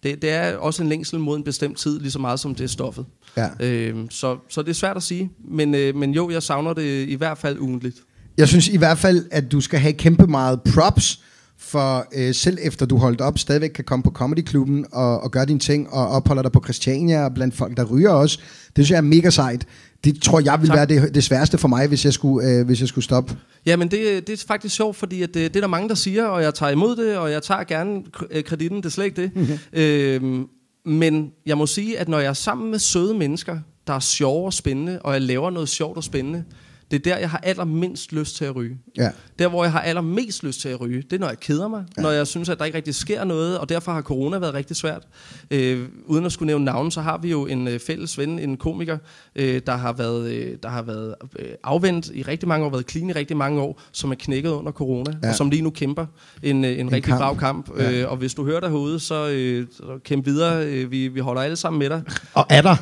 [0.04, 2.64] Det, det er også en længsel mod en bestemt tid, lige så meget som det
[2.64, 3.06] er stoffet.
[3.38, 3.50] Ja.
[3.60, 5.32] Øh, så, så det er svært at sige.
[5.50, 7.96] Men, øh, men jo, jeg savner det i hvert fald ugentligt.
[8.38, 11.24] Jeg synes i hvert fald, at du skal have kæmpe meget props,
[11.62, 15.46] for øh, selv efter du holdt op, stadigvæk kan komme på Comedy-klubben og, og gøre
[15.46, 18.38] dine ting, og opholder dig på Christiania, og blandt folk, der ryger også.
[18.76, 19.66] Det synes jeg er mega sejt.
[20.04, 20.90] Det tror jeg ville Tak.
[20.90, 23.38] være det, det sværeste for mig, hvis jeg skulle, øh, hvis jeg skulle stoppe.
[23.66, 25.96] Ja, men det, det er faktisk sjovt, fordi at det, det er der mange, der
[25.96, 28.02] siger, og jeg tager imod det, og jeg tager gerne
[28.32, 29.32] øh, kreditten, det er slet ikke det.
[29.36, 29.42] Mhm.
[29.44, 29.82] Mm-hmm.
[29.82, 30.46] Øhm,
[30.86, 33.58] men jeg må sige, at når jeg er sammen med søde mennesker,
[33.88, 36.44] der er sjove og spændende, og jeg laver noget sjovt og spændende,
[36.92, 38.78] det er der, jeg har allermindst lyst til at ryge.
[38.98, 39.10] Ja.
[39.40, 41.84] Der, hvor jeg har allermest lyst til at ryge, det er, når jeg keder mig.
[41.98, 42.02] Ja.
[42.02, 44.76] Når jeg synes, at der ikke rigtig sker noget, og derfor har corona været rigtig
[44.76, 45.04] svært.
[45.52, 48.58] Øh, uden at skulle nævne navn, så har vi jo en øh, fælles ven, en
[48.58, 48.98] komiker,
[49.36, 52.90] øh, der har været, øh, der har været øh, afvendt i rigtig mange år, været
[52.92, 55.30] clean i rigtig mange år, som er knækket under corona, Ja.
[55.30, 56.06] og som lige nu kæmper
[56.44, 57.20] en, øh, en, en rigtig kamp.
[57.22, 57.78] brav kamp.
[57.80, 57.92] Ja.
[58.02, 60.66] Øh, og hvis du hører derude, så, øh, så kæmp videre.
[60.68, 62.02] Øh, vi, vi holder alle sammen med dig.
[62.34, 62.76] Og er der.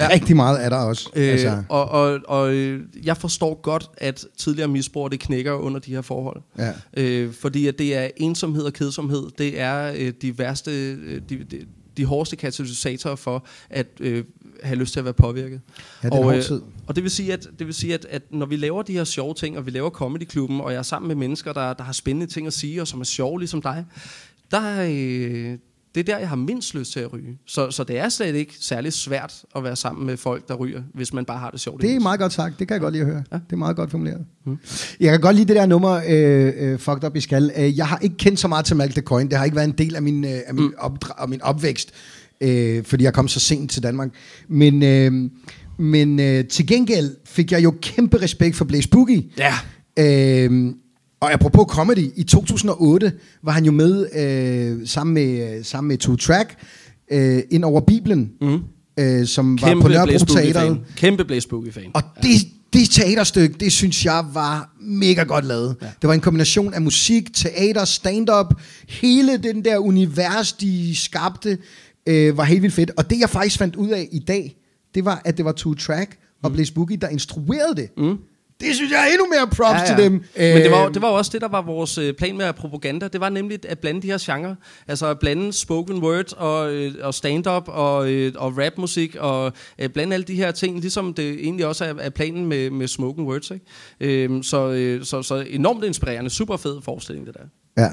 [0.00, 0.08] Ja.
[0.08, 1.10] Rigtig meget er der også.
[1.16, 5.80] Øh, altså, og, og, og øh, jeg forstår godt, at tidligere misbrug det knækker under
[5.80, 6.42] de her forhold.
[6.58, 6.72] ja.
[6.96, 9.26] Øh, fordi at det er ensomhed og kedsomhed.
[9.38, 11.66] Det er øh, de værste, øh, de, de,
[11.96, 14.24] de hårdeste katalysatorer for at øh,
[14.62, 15.60] have lyst til at være påvirket.
[16.02, 18.46] Ja, det hård øh, og det vil sige, at, det vil sige at, at når
[18.46, 21.16] vi laver de her sjove ting, og vi laver comedyklubben, og jeg er sammen med
[21.16, 23.84] mennesker, der, der har spændende ting at sige, og som er sjove ligesom dig,
[24.50, 25.58] der, øh,
[25.94, 27.38] det er der, jeg har mindst lyst til at ryge.
[27.46, 30.82] Så, så det er slet ikke særlig svært at være sammen med folk, der ryger,
[30.94, 31.82] hvis man bare har det sjovt.
[31.82, 32.58] Det er meget godt sagt.
[32.58, 33.24] Det kan jeg godt lide at høre.
[33.32, 33.36] Ja.
[33.36, 34.24] Det er meget godt formuleret.
[34.46, 34.58] Mm.
[35.00, 37.52] Jeg kan godt lide det der nummer, øh, øh, Fucked Up i Skal.
[37.58, 39.28] Øh, jeg har ikke kendt så meget til Malk the Coin.
[39.28, 40.74] Det har ikke været en del af min, øh, af min, mm.
[40.78, 41.90] opdra- af min opvækst,
[42.40, 44.08] øh, fordi jeg kom så sent til Danmark.
[44.48, 45.30] Men, øh,
[45.78, 49.24] men øh, til gengæld fik jeg jo kæmpe respekt for Blaze Boogie.
[49.38, 49.54] Ja.
[49.98, 50.74] Øh,
[51.22, 53.12] og apropos comedy, i 2008
[53.42, 56.56] var han jo med øh, sammen med, sammen med Two Track
[57.12, 58.60] øh, ind over Bibelen, mm.
[58.98, 60.80] øh, som var på Nørrebro Teateret.
[60.96, 61.90] Kæmpe Blaze Boogie-fan.
[61.94, 62.30] Og det,
[62.72, 65.76] det teaterstykke, det synes jeg var mega godt lavet.
[65.82, 65.86] Ja.
[66.02, 68.54] Det var en kombination af musik, teater, stand-up.
[68.88, 71.58] Hele den der univers, de skabte,
[72.06, 72.90] øh, var helt vildt fedt.
[72.96, 74.56] Og det jeg faktisk fandt ud af i dag,
[74.94, 76.54] det var, at det var Two Track og Mm.
[76.54, 77.88] Blaze Boogie, der instruerede det.
[77.96, 78.18] Mm.
[78.66, 79.86] Det synes jeg er endnu mere props ja, ja.
[79.86, 80.12] til dem.
[80.12, 83.08] Men det var, Øh, det var også det, der var vores øh, plan med propaganda.
[83.08, 84.54] Det var nemlig at blande de her genrer.
[84.88, 89.52] Altså at blande spoken word og, øh, og stand-up og, øh, og rapmusik og
[89.94, 93.24] blande alle de her ting, ligesom det egentlig også er, er planen med, med spoken
[93.24, 93.50] words.
[93.50, 94.24] Ikke?
[94.24, 96.30] Øhm, så, så, så enormt inspirerende.
[96.30, 97.82] Super fed forestilling, det der.
[97.82, 97.88] Ja.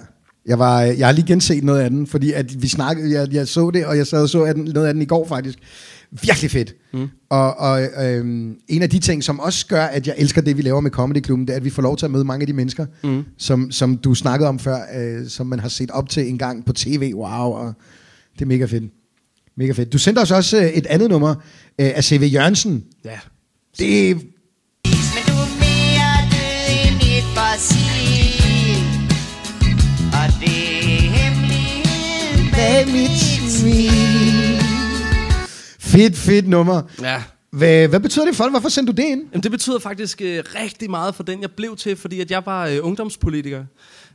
[0.45, 3.47] Jeg, var, jeg har lige genset noget af den, fordi at vi snakkede, jeg, jeg
[3.47, 5.59] så det, og jeg sad og så noget af den i går faktisk.
[6.12, 6.76] Virkelig fedt.
[6.93, 7.07] Mm.
[7.30, 10.62] Og, og øhm, en af de ting, som også gør, at jeg elsker det, vi
[10.62, 12.47] laver med Comedy Klubben, det er, at vi får lov til at møde mange af
[12.47, 13.24] de mennesker, mm.
[13.38, 16.66] som, som du snakkede om før, øh, som man har set op til en gang
[16.66, 17.12] på tv.
[17.16, 17.74] Wow, og
[18.34, 18.84] det er mega fedt.
[19.57, 19.93] Mega fedt.
[19.93, 21.30] Du sendte os også øh, et andet nummer
[21.80, 22.30] øh, af C.V.
[22.34, 22.84] Jørgensen.
[23.05, 23.20] Ja.
[23.80, 28.84] Det Men du er mere død end et fossil
[30.20, 34.39] Og det er hemmeligheden bag mit smil
[36.00, 36.82] fedt, fedt nummer.
[37.02, 37.24] Ja.
[37.52, 38.52] Hvad, hvad betyder det for dig?
[38.52, 39.22] Hvorfor sendte du det ind?
[39.32, 42.45] Jamen, det betyder faktisk øh, rigtig meget for den, jeg blev til, fordi at jeg
[42.45, 43.66] var øh, ungdomspolitiker.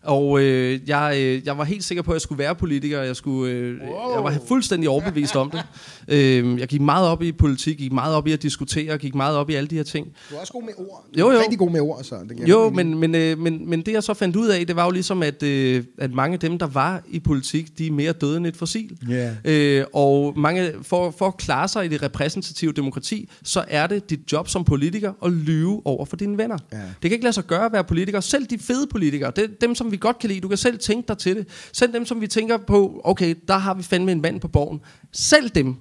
[0.04, 3.02] Og øh, jeg, øh, jeg var helt sikker på, at jeg skulle være politiker.
[3.02, 4.14] Jeg, skulle, øh, wow.
[4.14, 5.62] jeg var fuldstændig overbevist om det.
[6.08, 9.36] Øh, jeg gik meget op i politik, gik meget op i at diskutere, gik meget
[9.36, 10.06] op i alle de her ting.
[10.30, 11.06] Du er også god med ord.
[11.18, 11.38] Jo, jo.
[11.38, 12.16] Rigtig god med ord, så.
[12.28, 14.84] Det Jo, men, men, øh, men, men det jeg så fandt ud af, det var
[14.84, 18.12] jo ligesom, at, øh, at mange af dem, der var i politik, de er mere
[18.12, 18.98] døde end et fossil.
[19.08, 19.30] Ja.
[19.44, 24.10] Øh, og mange, for, for at klare sig i det repræsentative demokrati, så er det
[24.10, 26.58] dit job som politiker at lyve over for dine venner.
[26.72, 26.78] Ja.
[26.78, 28.20] Det kan ikke lade sig gøre at være politiker.
[28.20, 31.08] Selv de fede politikere, det, dem som vi godt kan lide, du kan selv tænke
[31.08, 31.48] dig til det.
[31.72, 34.80] Selv dem, som vi tænker på, okay, der har vi fandme en mand på borgen.
[35.12, 35.76] Selv dem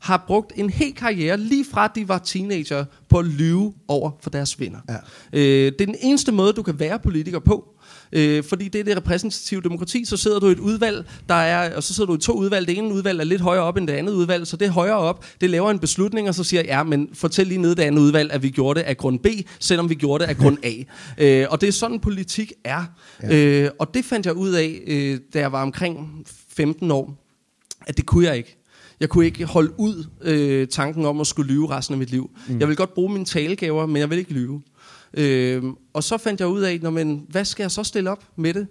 [0.00, 4.30] har brugt en hel karriere, lige fra de var teenager, på at lyve over for
[4.30, 4.78] deres venner.
[4.88, 4.96] Ja.
[5.32, 7.68] Øh, det er den eneste måde, du kan være politiker på.
[8.12, 11.76] Øh, fordi det er det repræsentative demokrati, så sidder du i et udvalg, der er,
[11.76, 12.66] og så sidder du i to udvalg.
[12.68, 14.96] Det ene udvalg er lidt højere op end det andet udvalg, så det er højere
[14.96, 15.24] op.
[15.40, 18.32] Det laver en beslutning, og så siger ja, men fortæl lige nede det andet udvalg,
[18.32, 19.26] at vi gjorde det af grund B,
[19.60, 20.72] selvom vi gjorde det af grund A.
[21.18, 22.84] øh, og det er sådan, politik er.
[23.22, 23.36] Ja.
[23.36, 27.18] Øh, og det fandt jeg ud af, øh, da jeg var omkring 15 år,
[27.86, 28.58] at det kunne jeg ikke.
[29.00, 32.30] Jeg kunne ikke holde ud øh, tanken om at skulle lyve resten af mit liv.
[32.48, 32.60] Mm.
[32.60, 34.62] Jeg vil godt bruge mine talegaver, men jeg vil ikke lyve.
[35.14, 38.24] Øh, og så fandt jeg ud af, når, men, hvad skal jeg så stille op
[38.36, 38.66] med det?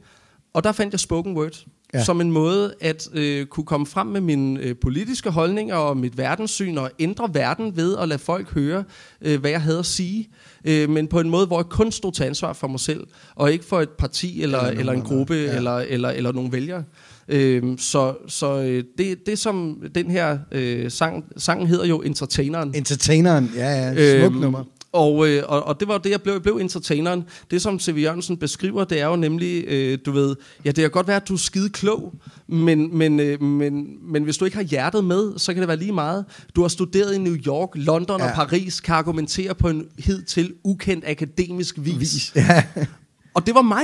[0.54, 1.66] Og der fandt jeg spoken word.
[1.94, 2.04] Ja.
[2.04, 6.18] som en måde at øh, kunne komme frem med mine øh, politiske holdninger og mit
[6.18, 8.84] verdenssyn og ændre verden ved at lade folk høre,
[9.22, 10.30] øh, hvad jeg havde at sige.
[10.66, 13.52] Øh, men på en måde, hvor jeg kun stod til ansvar for mig selv, og
[13.52, 15.56] ikke for et parti eller, eller, eller en gruppe ja.
[15.56, 16.84] eller, eller, eller nogle vælgere.
[17.28, 22.76] Øh, så så øh, det, det som den her øh, sang, sangen hedder jo Entertaineren.
[22.76, 24.64] Entertaineren, ja, ja, smuk Øhm, nummer.
[24.94, 27.24] Og, øh, og, og det var det, jeg blev, jeg blev entertaineren.
[27.52, 27.98] Det, som C.V.
[27.98, 30.36] Jørgensen beskriver, det er jo nemlig, øh, du ved,
[30.66, 32.14] ja, det kan godt være, at du er skide klog,
[32.48, 35.78] men, men, øh, men, men hvis du ikke har hjertet med, så kan det være
[35.78, 36.26] lige meget.
[36.56, 38.30] Du har studeret i New York, London ja.
[38.30, 42.00] Og Paris, kan argumentere på en hidtil ukendt akademisk vis.
[42.00, 42.36] Vis.
[42.36, 42.64] Ja.
[43.34, 43.84] Og det var mig.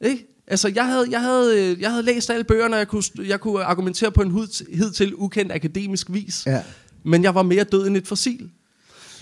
[0.00, 0.26] Ikke?
[0.46, 3.40] Altså, jeg havde, jeg, havde, øh, jeg havde læst alle bøgerne, og jeg kunne, jeg
[3.40, 6.46] kunne argumentere på en hidtil ukendt akademisk vis.
[6.46, 6.62] Ja.
[7.04, 8.50] Men jeg var mere død end et fossil.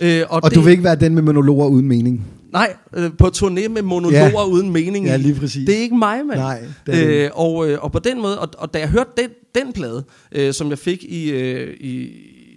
[0.01, 0.55] Øh, Og det...
[0.55, 2.27] du vil ikke være den med monologer uden mening.
[2.53, 4.47] Nej, øh, på turné med monologer Ja.
[4.47, 5.67] uden mening Ja, lige præcis.
[5.67, 6.41] Det er ikke mig, mand.
[6.41, 9.11] Nej, det er øh, og, øh, og på den måde, og, og da jeg hørte
[9.17, 12.11] den, den plade, øh, som jeg fik i, øh, i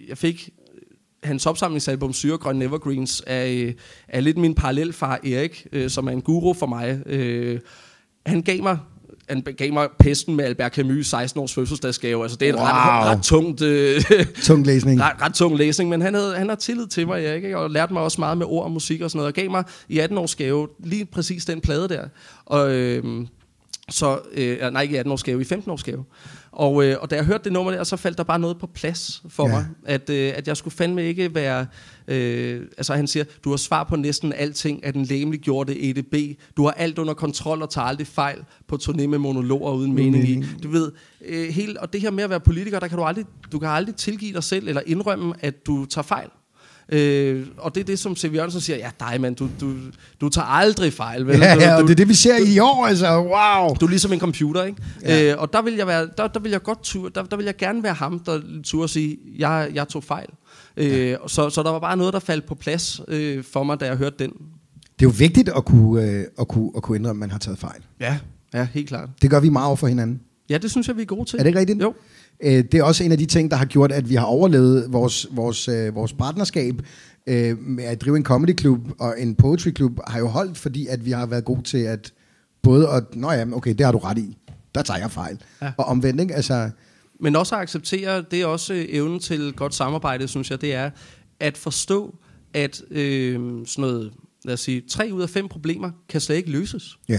[0.08, 0.50] jeg fik
[1.22, 3.72] hans opsamlingsalbum Syregrøn Evergreens af, øh,
[4.08, 7.02] af lidt min parallelfar Erik, øh, som er en guru for mig.
[7.06, 7.58] Øh,
[8.26, 8.78] han gav mig
[9.28, 12.22] han gav mig pesten med Albert Camus 16 års fødselsdagsgave.
[12.22, 12.64] Altså, det er et Wow.
[12.64, 13.62] ret, ret tungt...
[13.62, 14.02] Øh,
[14.42, 15.00] Tung læsning.
[15.04, 17.58] ret, ret tung læsning, men han, havde, han har tillid til mig, Erik, ikke?
[17.58, 19.64] og lærte mig også meget med ord og musik og sådan noget, og gav mig
[19.88, 22.04] i 18 års gave lige præcis den plade der.
[22.46, 23.04] Og, øh,
[23.90, 26.04] så, øh, nej, ikke i 18 års gave, i 15 års gave.
[26.52, 28.66] Og, øh, og da jeg hørte det nummer der, så faldt der bare noget på
[28.66, 29.54] plads for Ja.
[29.54, 29.58] ja.
[29.58, 31.66] mig, at, øh, at jeg skulle fandme ikke være...
[32.08, 36.38] Øh, altså han siger, du har svar på næsten alting af den læmeliggjorte EDB.
[36.56, 40.28] Du har alt under kontrol og tager aldrig fejl på turné med monologer uden mening
[40.28, 40.44] i.
[40.62, 40.92] Du ved,
[41.24, 43.68] øh, hele, og det her med at være politiker, der kan du aldrig, du kan
[43.68, 46.28] aldrig tilgive dig selv eller indrømme, at du tager fejl.
[46.88, 48.34] Øh, og det er det, som C.V.
[48.34, 49.74] Jørgensen siger, ja dig mand, du, du,
[50.20, 51.26] du tager aldrig fejl.
[51.26, 51.38] Vel?
[51.38, 53.06] Ja, du, ja, og du, det er det, vi ser i år, altså.
[53.16, 53.74] Wow.
[53.74, 54.82] du er ligesom en computer, ikke?
[55.02, 55.22] Ja.
[55.22, 55.32] Ja.
[55.32, 57.44] Øh, og der vil jeg være, der, der vil jeg godt tur, der, der vil
[57.44, 60.28] jeg gerne være ham, der turde sige, jeg, jeg tog fejl.
[60.76, 63.86] Øh, så, så der var bare noget, der faldt på plads øh, for mig, da
[63.86, 64.30] jeg hørte den.
[64.98, 67.38] Det er jo vigtigt at kunne, øh, at kunne, at kunne indrømme, at man har
[67.38, 67.80] taget fejl.
[68.00, 68.18] Ja,
[68.54, 69.08] ja, helt klart.
[69.22, 70.20] Det gør vi meget over for hinanden.
[70.50, 71.38] Ja, det synes jeg, vi er gode til.
[71.38, 71.82] Er det ikke rigtigt?
[71.82, 71.94] Jo.
[72.42, 74.92] Øh, det er også en af de ting, der har gjort, at vi har overlevet
[74.92, 76.74] vores, vores, øh, vores partnerskab
[77.26, 80.86] øh, med at drive en comedy klub og en poetry klub har jo holdt, fordi
[80.86, 82.12] at vi har været gode til at
[82.62, 84.38] både at, nå ja, okay, det har du ret i,
[84.74, 85.38] der tager jeg fejl.
[85.60, 85.66] Ja.
[85.66, 85.72] Ja.
[85.78, 86.34] Og omvendt, ikke?
[86.34, 86.70] Altså,
[87.20, 90.74] Men også at acceptere, det er også øh, evnen til godt samarbejde, synes jeg, det
[90.74, 90.90] er
[91.40, 92.14] at forstå,
[92.54, 93.34] at øh,
[93.66, 94.12] sådan noget,
[94.44, 96.98] lad os sige, tre ud af fem problemer kan slet ikke løses.
[97.08, 97.18] ja.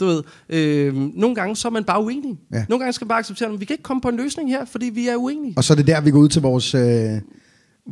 [0.00, 2.38] Du ved, øh, nogle gange så er man bare uenig.
[2.52, 2.64] Ja.
[2.68, 4.64] Nogle gange skal man bare acceptere, at vi kan ikke komme på en løsning her,
[4.64, 5.54] fordi vi er uenige.
[5.56, 7.10] Og så er det der, vi går ud til vores, øh,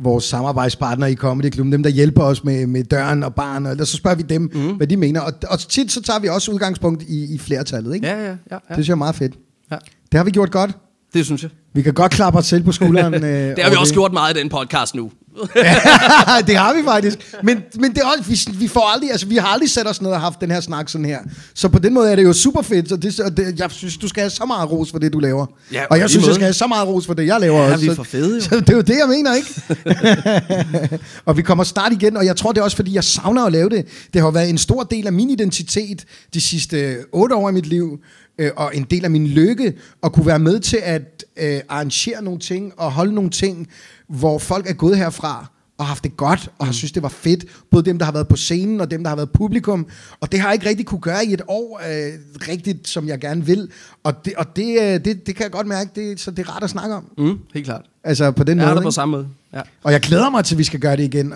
[0.01, 3.87] vores samarbejdspartnere i Comedy Klub, dem der hjælper os med, med døren og barn, og
[3.87, 4.75] så spørger vi dem, mm.
[4.75, 5.21] hvad de mener.
[5.21, 8.07] Og, og tit så tager vi også udgangspunkt i, i flertallet, ikke?
[8.07, 8.29] Ja, ja, ja.
[8.51, 8.55] ja.
[8.55, 9.33] Det synes jeg er meget fedt.
[9.71, 9.77] ja.
[10.11, 10.71] Det har vi gjort godt.
[11.13, 11.51] Det synes jeg.
[11.73, 13.13] Vi kan godt klappe os selv på skulderen.
[13.23, 15.11] øh, Det har vi også gjort meget i den podcast nu.
[16.47, 17.17] det har vi faktisk.
[17.43, 20.01] Men, men det er også, vi, vi, får aldrig, altså, vi har aldrig sat os
[20.01, 21.19] ned og haft den her snak sådan her.
[21.53, 22.91] Så på den måde er det jo super fedt.
[22.91, 25.19] Og det, og det, jeg synes, du skal have så meget ros for det, du
[25.19, 25.45] laver.
[25.71, 26.29] Ja, og jeg synes, måde.
[26.29, 27.85] jeg skal have så meget ros for det, jeg laver Ja, også.
[27.85, 28.41] vi er Så- for fede, jo.
[28.41, 30.99] Så det er jo det, jeg mener, ikke?
[31.25, 33.51] og vi kommer snart igen, og jeg tror, det er også, fordi jeg savner at
[33.51, 33.85] lave det.
[34.13, 37.65] Det har været en stor del af min identitet de sidste otte år i mit
[37.65, 37.99] liv,
[38.39, 39.73] øh, og en del af min lykke,
[40.03, 41.01] at kunne være med til at
[41.37, 43.67] øh, arrangere nogle ting, og holde nogle ting,
[44.07, 47.45] hvor folk er gået herfra, og haft det godt, og har synes, det var fedt.
[47.71, 49.87] Både dem, der har været på scenen, og dem, der har været publikum.
[50.19, 52.13] Og det har jeg ikke rigtig kunne gøre i et år, øh,
[52.47, 53.69] rigtigt, som jeg gerne vil.
[54.03, 56.51] Og det, og det, øh, det, det kan jeg godt mærke, det, så det er
[56.51, 57.09] rart at snakke om.
[57.17, 57.85] Mm, helt klart.
[58.03, 58.75] Altså på den Jeg måde.
[58.75, 58.95] det på ikke?
[58.95, 59.27] samme måde.
[59.53, 59.61] Ja.
[59.83, 61.33] Og jeg glæder mig til, at vi skal gøre det igen.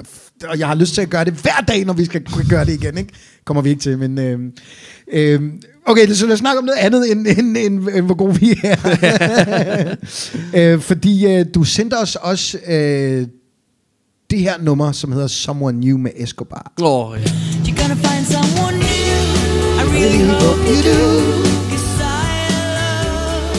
[0.49, 2.73] Og jeg har lyst til at gøre det hver dag, når vi skal gøre det
[2.73, 2.97] igen.
[2.97, 3.13] Ikke?
[3.45, 4.17] Kommer vi ikke til, men...
[4.17, 4.39] Øh,
[5.11, 5.51] øh,
[5.87, 8.59] okay, så lad os snakke om noget andet, end, end, end, end hvor gode vi
[8.63, 9.95] er.
[10.73, 13.27] øh, fordi øh, du sendte os også øh,
[14.29, 16.71] det her nummer, som hedder Someone New med Escobar.
[16.81, 17.23] Åh, oh, ja.
[17.25, 18.83] You're gonna find someone new.
[19.79, 20.97] I really hope you do.
[21.69, 22.35] 'Cause I
[23.15, 23.53] love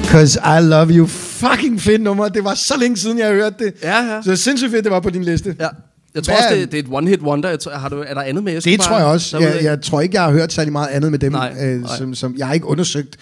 [0.00, 0.04] you.
[0.04, 1.06] Cause I love you.
[1.06, 2.28] Fucking fedt nummer.
[2.28, 3.72] Det var så længe siden, jeg har hørt det.
[3.82, 4.22] Ja, ja.
[4.22, 5.56] Så det er sindssygt fedt, det var på din liste.
[5.60, 5.68] ja.
[6.14, 7.48] Jeg tror Hvad- også, det, det er et one-hit wonder.
[7.48, 9.38] Jeg tror, har du, er der andet med Det Escobar tror jeg også.
[9.38, 11.32] Jeg, jeg tror ikke, jeg har hørt særlig meget andet med dem.
[11.32, 11.96] Nej, øh, nej.
[11.96, 13.16] som, som, jeg har ikke undersøgt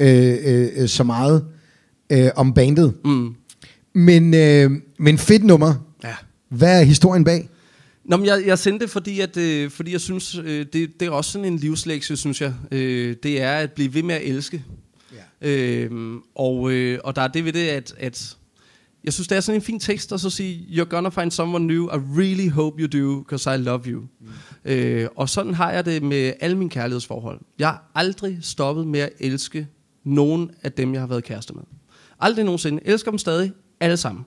[0.00, 1.44] øh, øh, så meget
[2.12, 2.94] øh, om bandet.
[3.04, 3.34] Mm.
[3.94, 5.74] Men, øh, men fedt nummer.
[6.04, 6.14] Ja.
[6.48, 7.48] Hvad er historien bag?
[8.04, 11.06] Nå, men jeg, jeg sendte det, fordi, at, øh, fordi jeg synes, øh, det, det
[11.06, 12.52] er også sådan en livslektie, synes jeg.
[12.72, 14.64] Øh, det er at blive ved med at elske.
[15.42, 15.48] Ja.
[15.48, 15.90] Øh,
[16.34, 18.36] og, øh, og der er det ved det, at, at
[19.04, 21.66] jeg synes, det er sådan en fin tekst at så sige, you're gonna find someone
[21.66, 24.00] new, I really hope you do, because I love you.
[24.00, 24.28] Mm.
[24.64, 27.40] Øh, og sådan har jeg det med alle mine kærlighedsforhold.
[27.58, 29.68] Jeg har aldrig stoppet med at elske
[30.04, 31.62] nogen af dem, jeg har været kæreste med.
[32.20, 32.80] Aldrig nogensinde.
[32.84, 34.24] Jeg elsker dem stadig, alle sammen.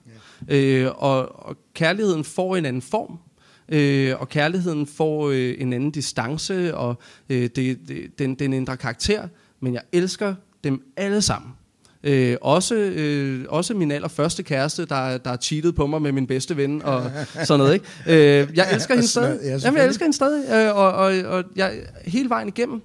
[0.48, 3.18] Øh, og, og kærligheden får en anden form,
[3.68, 6.98] øh, og kærligheden får øh, en anden distance, og
[7.28, 9.28] øh, det, det, den, den ændrer karakter,
[9.60, 11.52] men jeg elsker dem alle sammen.
[12.06, 16.26] Øh, også, øh, også min allerførste kæreste, der, der har cheatet på mig med min
[16.26, 17.10] bedste ven og
[17.44, 17.74] sådan noget.
[17.74, 17.86] Ikke?
[18.40, 19.40] Øh, jeg elsker hende stadig.
[19.42, 20.68] Ja, Jamen, jeg elsker hende stadig.
[20.68, 22.82] Øh, og, og, og jeg, hele vejen igennem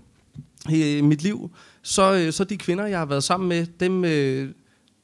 [0.70, 1.52] i mit liv,
[1.82, 4.50] så, øh, så de kvinder, jeg har været sammen med, dem, øh,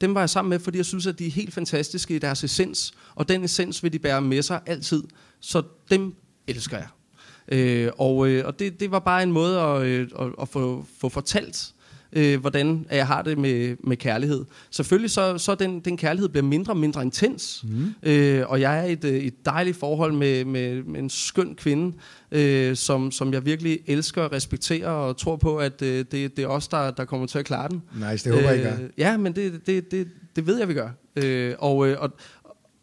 [0.00, 2.44] dem var jeg sammen med, fordi jeg synes, at de er helt fantastiske i deres
[2.44, 2.92] essens.
[3.14, 5.02] Og den essens vil de bære med sig altid.
[5.40, 6.14] Så dem
[6.46, 6.88] elsker jeg.
[7.52, 10.84] Øh, og øh, og det, det var bare en måde at, øh, at, at få,
[11.00, 11.72] få fortalt,
[12.12, 14.44] øh, hvordan jeg har det med, med kærlighed.
[14.70, 17.94] Selvfølgelig så, så den, den kærlighed bliver mindre og mindre intens, mm.
[18.02, 21.54] øh, og jeg er i et, øh, et dejligt forhold med, med, med en skøn
[21.54, 21.96] kvinde,
[22.32, 26.38] øh, som, som jeg virkelig elsker og respekterer, og tror på, at øh, det, det
[26.38, 27.82] er os, der, der kommer til at klare den.
[28.10, 28.88] Nice, det håber jeg, I gør.
[28.98, 30.88] Ja, men det, det, det, det ved jeg, vi gør.
[31.16, 32.10] Øh, og, øh, og,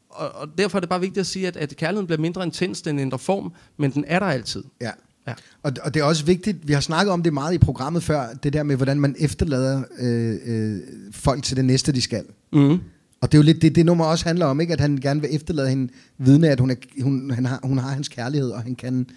[0.09, 2.81] og, og derfor er det bare vigtigt at sige, at, at kærligheden bliver mindre intens,
[2.81, 4.63] den ændrer form, men den er der altid.
[4.81, 4.91] Ja.
[5.27, 5.33] Ja.
[5.63, 8.27] Og, og det er også vigtigt, vi har snakket om det meget i programmet før,
[8.43, 10.79] det der med, hvordan man efterlader øh, øh,
[11.11, 12.23] folk til det næste, de skal.
[12.53, 12.79] Mm.
[13.21, 14.73] Og det er jo lidt det, det nummer også handler om, ikke?
[14.73, 17.89] at han gerne vil efterlade hende vidne, at hun, er, hun, han har, hun har
[17.89, 19.07] hans kærlighed, og han kan,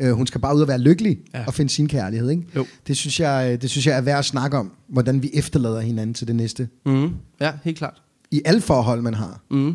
[0.00, 1.44] øh, hun skal bare ud og være lykkelig Ja.
[1.46, 2.30] og finde sin kærlighed.
[2.30, 2.42] Ikke?
[2.56, 2.66] Jo.
[2.86, 6.14] Det, synes jeg, det synes jeg er værd at snakke om, hvordan vi efterlader hinanden
[6.14, 6.68] til det næste.
[6.86, 7.10] Mm.
[7.40, 8.02] Ja, helt klart.
[8.30, 9.40] I alle forhold, man har.
[9.50, 9.64] Mm.
[9.66, 9.74] Det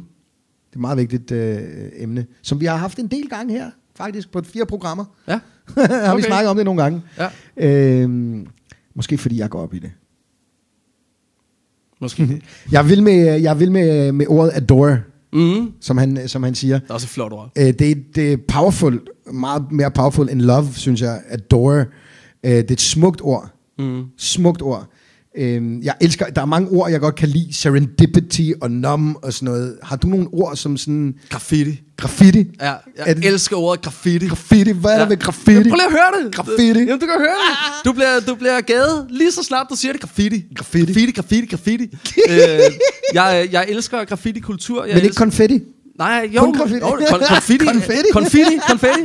[0.74, 1.60] er et meget vigtigt øh,
[1.98, 5.06] emne, som vi har haft en del gange her, faktisk på fire programmer.
[5.28, 5.40] Ja.
[5.78, 6.24] har vi Okay.
[6.28, 7.02] snakket om det nogle gange.
[7.18, 7.28] Ja.
[8.02, 8.48] Øhm,
[8.96, 9.92] måske fordi jeg går op i det.
[12.02, 12.42] Måske.
[12.72, 15.00] Jeg vil med, jeg vil med, med ordet adore,
[15.34, 15.72] mm.
[15.82, 16.80] som han, som han siger.
[16.80, 17.52] Det er også et flot ord.
[17.58, 19.02] Øh, det, er- det er powerful,
[19.34, 21.22] meget mere powerful end love, synes jeg.
[21.30, 21.80] Adore.
[22.44, 23.50] Øh, det er et smukt ord.
[23.80, 24.04] Mm.
[24.18, 24.88] Smukt ord.
[25.38, 27.54] Øh, jeg elsker, der er mange ord, jeg godt kan lide.
[27.54, 29.78] Serendipity og numb og sådan noget.
[29.84, 31.82] Har du nogle ord som sådan Graffiti.
[31.98, 32.40] graffiti?
[32.62, 34.28] Ja, jeg Er det- elsker ordet graffiti.
[34.28, 35.02] Graffiti, hvad er Ja.
[35.02, 35.54] der ved graffiti?
[35.70, 36.36] Prøv lige at høre det.
[36.36, 36.64] Graffiti.
[36.68, 37.86] Jamen, du kan høre det.
[37.86, 40.02] Du bliver, du bliver gadet lige så snart, du siger det.
[40.02, 40.44] Graffiti.
[40.56, 40.86] Graffiti.
[40.86, 41.84] Graffiti, graffiti, graffiti.
[42.30, 42.60] øh,
[43.14, 44.84] jeg, jeg elsker graffiti-kultur.
[44.84, 45.60] Jeg Men ikke elsker, konfetti?
[45.98, 46.42] Nej, jo.
[46.42, 46.80] Kun graffiti.
[46.80, 47.66] Jo, kon, konfetti.
[47.74, 48.10] Konfetti.
[48.14, 48.58] Konfetti.
[48.70, 49.02] konfetti.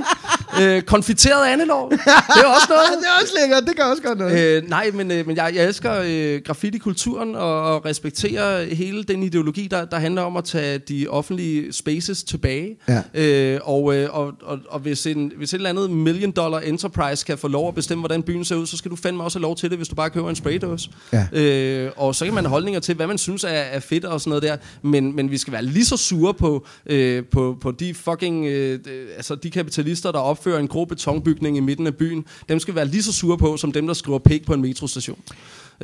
[0.61, 1.89] Øh, konfiteret andelår.
[1.89, 1.99] Det
[2.45, 2.89] er også noget.
[3.01, 4.41] det er også lækkert, det kan også godt noget.
[4.41, 9.23] Øh, nej, men, øh, men jeg, jeg elsker øh, graffiti-kulturen og, og respekterer hele den
[9.23, 12.77] ideologi, der, der handler om at tage de offentlige spaces tilbage.
[12.89, 13.03] Ja.
[13.15, 17.27] Øh, og, øh, og, og, og hvis, en, hvis et eller andet million dollar enterprise
[17.27, 19.43] kan få lov at bestemme, hvordan byen ser ud, så skal du fandme også have
[19.43, 20.91] lov til det, hvis du bare køber en spraydåse.
[21.13, 21.27] Ja.
[21.41, 24.21] Øh, og så kan man have holdninger til, hvad man synes er, er fedt og
[24.21, 24.57] sådan noget der.
[24.83, 28.47] Men, men vi skal være lige så sure på, øh, på, på de fucking...
[28.47, 32.25] Øh, øh, altså de kapitalister, der opfører en grå betonbygning i midten af byen.
[32.49, 35.19] Dem skal være lige så sure på, som dem, der skriver pæk på en metrostation.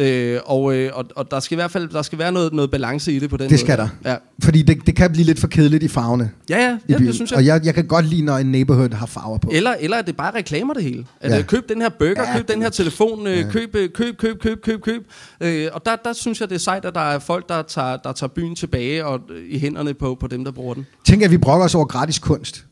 [0.00, 2.70] Øh, og, øh, og, og der skal i hvert fald der skal være noget, noget
[2.70, 3.60] balance i det på den Det måde.
[3.60, 3.88] skal der.
[4.04, 6.30] Ja, Fordi det, det kan blive lidt for kedeligt i farverne.
[6.50, 7.36] ja, ja, ja det synes jeg.
[7.38, 9.50] Og jeg, jeg kan godt lide, når en neighborhood har farver på.
[9.52, 11.06] Eller, eller at det bare reklamer det hele.
[11.20, 11.42] At Ja.
[11.42, 13.50] køb den her burger, Ja, køb den her telefon, øh, Ja.
[13.50, 15.02] køb, øh, køb, køb, køb, køb, køb.
[15.40, 17.96] Øh, og der, der synes jeg, det er sejt, at der er folk, der tager,
[17.96, 19.20] der tager byen tilbage og
[19.50, 20.86] i hænderne på, på dem, der bruger den.
[21.06, 22.64] Tænk, at vi brokker os over gratis kunst.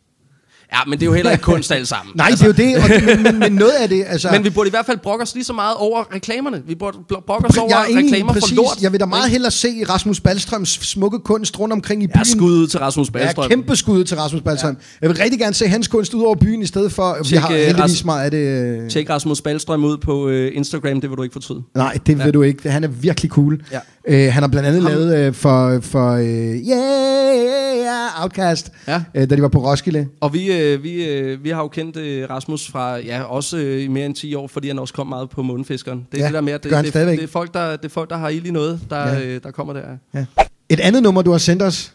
[0.73, 2.13] Ja, men det er jo heller ikke kunst alle sammen.
[2.17, 2.53] Nej, altså.
[2.53, 4.29] det er jo det, og det men, men, men noget af det, altså...
[4.33, 6.63] Men vi burde i hvert fald brokke os lige så meget over reklamerne.
[6.67, 8.49] Vi burde brokke os over jeg er reklamer præcis.
[8.51, 8.83] for lort.
[8.83, 12.17] Jeg vil da meget hellere se Rasmus Ballstrøms smukke kunst rundt omkring i byen.
[12.17, 13.43] Ja, skud ud til Rasmus Ballstrøm.
[13.43, 14.71] Ja, kæmpe skud til Rasmus Ballstrøm.
[14.75, 14.79] Ja.
[15.01, 17.17] Jeg vil rigtig gerne se hans kunst ud over byen, i stedet for...
[17.23, 18.39] vi Tjek, har øh, heldigvis Ras- meget af det...
[18.39, 21.63] øh, Tjek Rasmus Ballstrøm ud på øh, Instagram, det vil du ikke fortryde.
[21.75, 22.71] Nej, det ved du ikke.
[22.71, 23.63] Han er virkelig cool.
[23.73, 23.79] Ja.
[24.09, 29.03] Øh, han har blandt andet lavet øh, for, for øh, yeah, Outcast, Ja.
[29.15, 30.07] øh, da de var på Roskilde.
[30.21, 33.83] Og vi, øh, vi, øh, vi har jo kendt øh, Rasmus fra, ja, også øh,
[33.85, 36.07] i mere end 10 år, fordi han også kom meget på Månefiskeren.
[36.13, 37.19] Det er Ja, det der med, at det, det, stadigvæk.
[37.19, 39.15] det, er folk, der, det er folk, der har ild i noget, der, Ja.
[39.19, 39.27] ja.
[39.27, 39.83] øh, der kommer der.
[40.15, 40.25] Ja.
[40.69, 41.93] Et andet nummer, du har sendt os.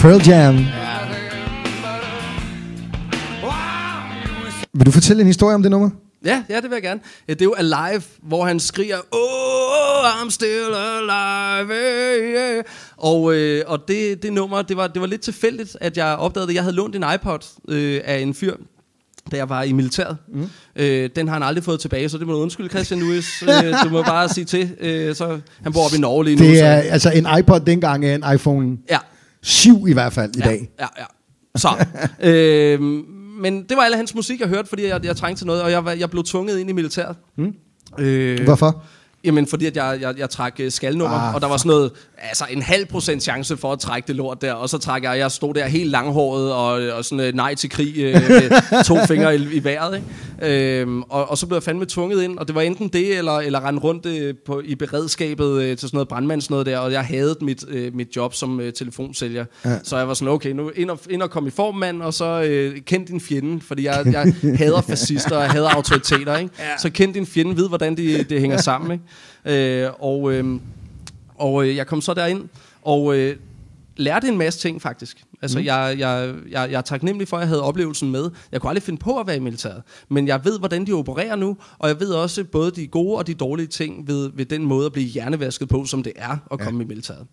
[0.00, 0.56] Pearl Jam.
[4.74, 5.90] Vil du fortælle en historie om det nummer?
[6.24, 7.00] Ja, ja, det vil jeg gerne.
[7.28, 11.72] Ja, Det er jo Alive, hvor han skriger, Oh, I'm still alive.
[11.74, 12.64] Yeah, yeah.
[12.96, 16.48] Og, øh, og det, det nummer, det var, det var lidt tilfældigt, at jeg opdagede
[16.48, 16.54] det.
[16.54, 18.54] Jeg havde lånt en iPod øh, af en fyr,
[19.32, 20.16] da jeg var i militæret.
[20.34, 20.48] Mm.
[20.76, 23.42] Øh, den har han aldrig fået tilbage, så det må du undskylde, Christian Lewis.
[23.42, 23.48] øh,
[23.84, 24.70] du må bare sige til.
[24.80, 26.44] Øh, så, han bor oppe i Norge lige nu.
[26.44, 28.98] Det så- er altså en iPod dengang er en iPhone Ja,
[29.42, 30.68] 7 i hvert fald i ja, dag.
[30.80, 31.04] Ja, ja.
[31.56, 31.68] Så,
[32.22, 32.80] øh,
[33.40, 35.70] men det var alle hans musik, jeg hørte, fordi jeg, jeg trængte til noget, og
[35.70, 37.16] jeg, jeg blev tvunget ind i militæret.
[37.36, 37.54] Mm.
[37.98, 38.82] Øh, Hvorfor?
[39.24, 41.90] Jamen, fordi at jeg, jeg, jeg trak øh, skalnummer, ah, og der var sådan noget,
[42.20, 45.18] altså en halv procent chance for at trække det lort der, og så trak jeg,
[45.18, 49.06] jeg stod der helt langhåret, og, og sådan øh, nej til krig, øh, med to
[49.06, 50.80] fingre i, i vejret, ikke?
[50.80, 53.32] Øhm, og, og så blev jeg fandme tvunget ind, og det var enten det, eller,
[53.32, 56.92] eller rende rundt øh, på, i beredskabet øh, til sådan noget brandmands noget der, og
[56.92, 59.44] jeg havde mit, øh, mit job som øh, telefonsælger.
[59.64, 59.78] Ja.
[59.82, 62.14] Så jeg var sådan, okay, nu ind og, ind og komme i form, mand, og
[62.14, 66.50] så øh, kend din fjende, fordi jeg, jeg hader fascister, og jeg hader autoriteter, ikke?
[66.58, 66.64] Ja.
[66.78, 69.00] Så kend din fjende, ved hvordan det de hænger sammen,
[69.46, 69.84] ikke?
[69.84, 70.60] Øh, og øh,
[71.40, 72.48] og øh, jeg kom så derind,
[72.82, 73.36] og øh,
[73.96, 75.24] lærte en masse ting faktisk.
[75.42, 75.64] Altså, mm.
[75.64, 78.30] jeg, jeg, jeg, jeg er taknemmelig for, at jeg havde oplevelsen med.
[78.52, 79.82] Jeg kunne aldrig finde på at være i militæret.
[80.08, 83.26] Men jeg ved, hvordan de opererer nu, og jeg ved også både de gode og
[83.26, 86.58] de dårlige ting ved, ved den måde at blive hjernevasket på, som det er at
[86.60, 87.26] komme i militæret.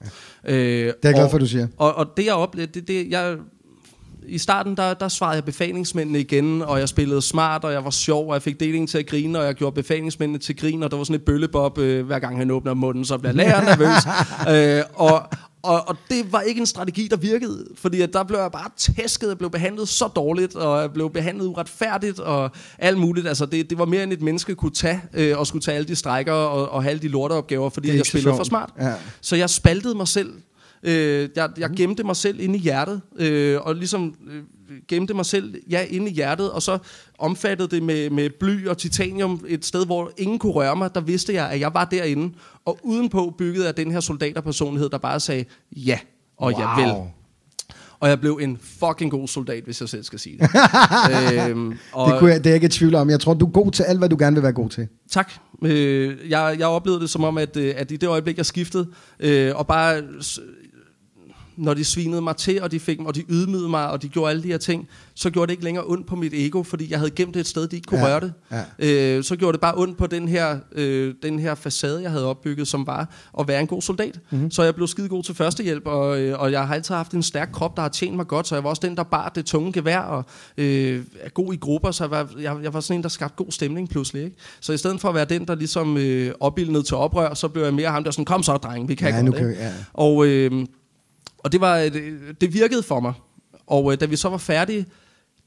[0.48, 0.54] Ja.
[0.54, 1.68] Øh, Det er jeg glad og- for, du siger.
[1.78, 3.36] Og, og det jeg oplevede, det, det, jeg,
[4.28, 7.90] i starten, der, der svarede jeg befalingsmændene igen, og jeg spillede smart, og jeg var
[7.90, 10.92] sjov, og jeg fik delingen til at grine, og jeg gjorde befalingsmændene til grin, og
[10.92, 14.08] der var sådan et bøllebob, øh, hver gang han åbner munden, så bliver læreren nervøs.
[14.78, 15.24] øh, og,
[15.64, 18.70] og, og det var ikke en strategi, der virkede, fordi at der blev jeg bare
[18.78, 23.28] tæsket, jeg blev behandlet så dårligt, og jeg blev behandlet uretfærdigt, og alt muligt.
[23.28, 25.88] Altså, det, det var mere end et menneske kunne tage, øh, og skulle tage alle
[25.88, 28.70] de strækker og, og have alle de lorteopgaver, fordi jeg spillede for smart.
[28.80, 28.94] Ja.
[29.22, 30.34] Så jeg spaltede mig selv.
[30.84, 34.44] Øh, jeg, jeg gemte mig selv inde i hjertet, øh, og ligesom øh,
[34.88, 36.78] gemte mig selv ja, inde i hjertet, og så
[37.18, 40.96] omfattede det med, med bly og titanium et sted, hvor ingen kunne røre mig.
[40.96, 42.34] Der vidste jeg, at jeg var derinde,
[42.66, 46.00] og udenpå byggede jeg den her soldaterpersonlighed, der bare sagde ja,
[46.38, 46.62] og wow.
[46.62, 46.94] jeg vil.
[48.00, 50.50] Og jeg blev en fucking god soldat, hvis jeg selv skal sige det.
[51.50, 53.10] øhm, og Det, kunne jeg, det er jeg ikke i tvivl om.
[53.10, 54.88] Jeg tror, du er god til alt, hvad du gerne vil være god til.
[55.10, 55.32] Tak.
[55.64, 58.88] Øh, jeg, jeg oplevede det som om, at, øh, at i det øjeblik, jeg skiftede,
[59.20, 60.02] øh, og bare,
[61.58, 64.30] når de svinede mig til, og de, fik, og de ydmygede mig, og de gjorde
[64.30, 67.00] alle de her ting, så gjorde det ikke længere ondt på mit ego, fordi jeg
[67.00, 68.34] havde gemt det et sted, de ikke kunne Ja, røre det.
[68.80, 69.16] ja.
[69.18, 72.26] Øh, så gjorde det bare ondt på den her, øh, den her facade, jeg havde
[72.26, 74.16] opbygget, som var at være en god soldat.
[74.16, 74.24] Mhm.
[74.38, 74.52] Mm-hmm.
[74.52, 77.24] Så jeg blev skide god til førstehjælp, og, øh, og jeg har altid haft en
[77.24, 79.46] stærk krop, der har tjent mig godt, så jeg var også den, der bar det
[79.46, 80.26] tunge gevær, og
[80.58, 83.36] øh, er god i grupper, så jeg var, jeg, jeg var sådan en, der skabte
[83.44, 84.24] god stemning pludselig.
[84.24, 84.36] Ikke?
[84.60, 87.64] Så i stedet for at være den, der ligesom øh, opildnede til oprør, så blev
[87.64, 89.48] jeg mere ham, der sådan, kom så, dreng, vi kan Ja, godt.
[89.48, 89.72] vi- ja.
[89.94, 90.66] Og, øh,
[91.38, 93.14] og det, var, det, det virkede for mig.
[93.68, 94.86] Og øh, da vi så var færdige,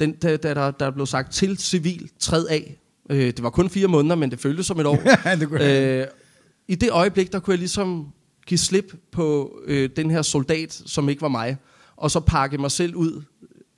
[0.01, 2.81] den, da, da der, der blev sagt til civil, træd af.
[3.11, 4.97] Øh, det var kun fire måneder, men det føltes som et år.
[5.41, 6.07] Det øh,
[6.69, 8.13] I det øjeblik, der kunne jeg ligesom
[8.47, 11.57] give slip på øh, den her soldat, som ikke var mig,
[11.97, 13.23] og så pakke mig selv ud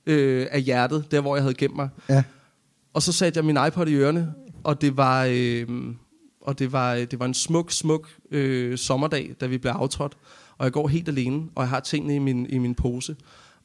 [0.05, 1.89] øh, af hjertet, der hvor jeg havde gemt mig.
[2.09, 2.23] Ja.
[2.93, 4.33] Og så satte jeg min iPod i ørerne,
[4.63, 5.67] og det var, øh,
[6.41, 10.17] og det var, det var en smuk, smuk øh, sommerdag, da vi blev aftrådt.
[10.57, 13.15] Og jeg går helt alene, og jeg har tingene i min, i min pose.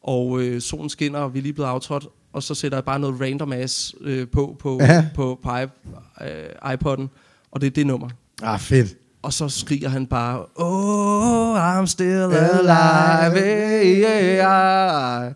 [0.02, 2.06] Og øh, solen skinner, og vi er lige blevet aftrådt.
[2.32, 4.80] Og så sætter jeg bare noget random ass øh, på på,
[5.14, 5.68] på, på i,
[6.20, 7.06] øh, iPod'en.
[7.50, 8.08] Og det er det nummer.
[8.42, 8.96] Ah, fedt.
[9.22, 13.38] Og så skriger han bare, Oh, I'm still alive,
[14.04, 15.32] yeah.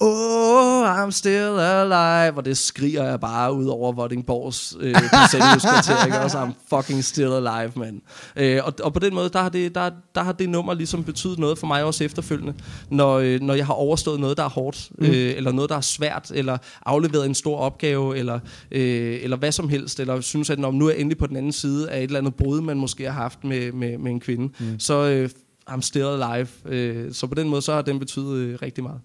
[0.00, 2.36] Oh, I'm still alive.
[2.36, 6.20] Og det skriger jeg bare ud over Vordingborgs øh, parcelhuskvarter, ikke?
[6.20, 8.02] Også I'm fucking still alive, man.
[8.36, 11.04] Øh, og, og på den måde, der har, det, der, der har det nummer ligesom
[11.04, 12.54] betydet noget for mig også efterfølgende,
[12.90, 15.06] når, øh, når jeg har overstået noget, der er hårdt, mm.
[15.06, 18.38] øh, eller noget, der er svært, eller afleveret en stor opgave, eller,
[18.70, 21.36] øh, eller hvad som helst, eller synes, at når nu er jeg endelig på den
[21.36, 24.20] anden side af et eller andet brud, man måske har haft med, med, med en
[24.20, 24.78] kvinde, mm.
[24.78, 25.30] så øh,
[25.70, 26.48] I'm still alive.
[26.64, 29.00] Øh, så på den måde, så har den betydet øh, rigtig meget.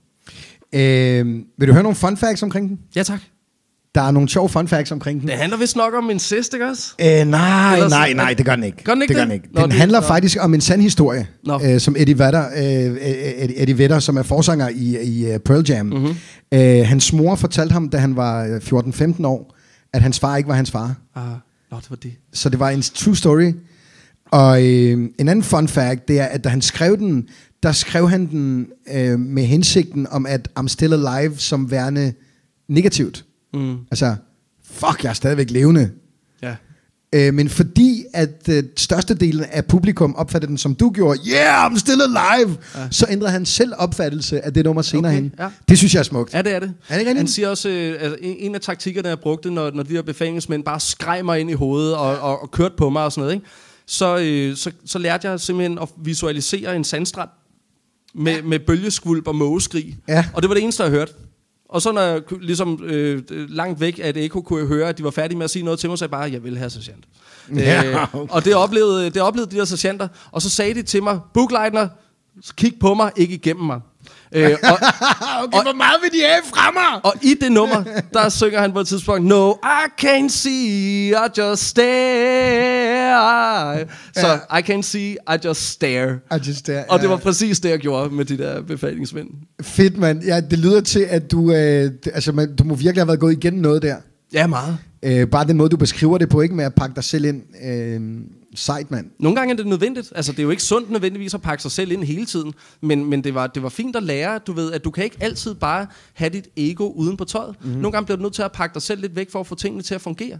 [0.75, 1.25] Øh,
[1.57, 2.79] vil du høre nogle fun facts omkring den?
[2.95, 3.19] Ja, tak.
[3.95, 5.27] Der er nogle sjove fun facts omkring den.
[5.29, 6.93] Det handler vist nok om sidste, ikke også?
[7.01, 8.83] Øh, nej, Ellers- nej, nej, det gør den ikke.
[8.83, 9.17] Gør den ikke det?
[9.17, 9.47] Gør den, ikke.
[9.53, 10.07] Nå, den handler nå.
[10.07, 11.59] faktisk om en sand historie, Nå.
[11.65, 12.97] øh, som Eddie Vedder, øh,
[13.43, 15.85] Eddie, Eddie Vedder, som er forsanger i, i uh, Pearl Jam.
[15.85, 15.95] Mhm.
[15.99, 16.15] Mm-hmm.
[16.53, 19.55] Øh, hans mor fortalte ham, da han var øh, 14-15 år,
[19.93, 20.95] at hans far ikke var hans far.
[21.15, 21.23] Ah,
[21.71, 22.11] nå, det var det.
[22.33, 23.51] Så det var en true story.
[24.31, 27.27] Og øh, en anden fun fact, det er, at da han skrev den,
[27.63, 32.13] der skrev han den øh, med hensigten om, at I'm still alive som værende
[32.69, 33.25] negativt.
[33.53, 33.77] Mm.
[33.91, 34.15] Altså,
[34.71, 35.89] fuck, jeg er stadigvæk levende.
[36.43, 36.55] Ja.
[37.15, 41.79] Øh, men fordi at øh, størstedelen af publikum opfattede den som du gjorde, yeah, I'm
[41.79, 42.87] still alive, ja.
[42.91, 45.33] så ændrede han selv opfattelse af det nummer senere Okay, hen.
[45.39, 45.49] ja.
[45.69, 46.33] Det synes jeg er smukt.
[46.33, 46.73] Ja, det er det.
[46.89, 47.15] Er det ikke?
[47.15, 50.63] Han siger også, øh, altså, en af taktikkerne, jeg brugte, når, når de her befalingsmænd
[50.63, 53.33] bare skreg mig ind i hovedet og, og, og kørte på mig og sådan noget,
[53.35, 53.45] ikke?
[53.85, 57.29] Så, øh, så, så lærte jeg simpelthen at visualisere en sandstrand
[58.13, 58.41] med, ja.
[58.41, 59.97] med bølgeskvulp og mågeskrig.
[60.07, 60.25] Ja.
[60.33, 61.13] Og det var det eneste, jeg hørte.
[61.69, 64.97] Og så når jeg ligesom øh, langt væk af et ekko kunne jeg høre, at
[64.97, 66.69] de var færdige med at sige noget til mig, så jeg bare, jeg vil have
[66.69, 67.05] sergeant.
[67.55, 68.33] Ja, øh, okay.
[68.33, 71.87] og det oplevede, det oplevede de der sergeanter, og så sagde de til mig, Bookleitner,
[72.55, 73.81] kig på mig, ikke igennem mig.
[74.35, 74.69] Øh, og,
[75.43, 77.05] okay, hvor meget vil de have fra mig?
[77.05, 81.13] og i det nummer, der synger han på et tidspunkt, No, I can't see, I
[81.37, 83.85] just stare.
[84.13, 86.13] Så I can't see, I just stare.
[86.31, 87.09] I just stare, Og det ja.
[87.09, 89.27] var præcis det, jeg gjorde med de der befalingsmænd.
[89.61, 90.23] Fedt, mand.
[90.23, 93.33] Ja, det lyder til, at du, øh, altså, man, du må virkelig have været gået
[93.33, 93.95] igennem noget der.
[94.33, 94.77] Ja, meget.
[95.03, 97.43] Øh, bare den måde, du beskriver det på, ikke med at pakke dig selv ind.
[97.65, 98.21] Øh,
[98.55, 99.05] sejt, mand.
[99.19, 100.13] Nogle gange er det nødvendigt.
[100.15, 102.53] Altså, det er jo ikke sundt nødvendigvis at pakke sig selv ind hele tiden.
[102.81, 105.17] Men, men det, var, det var fint at lære, du ved, at du kan ikke
[105.19, 107.55] altid bare have dit ego uden på tøjet.
[107.59, 107.67] Mhm.
[107.67, 107.81] Mm-hmm.
[107.81, 109.55] Nogle gange bliver du nødt til at pakke dig selv lidt væk for at få
[109.55, 110.37] tingene til at fungere.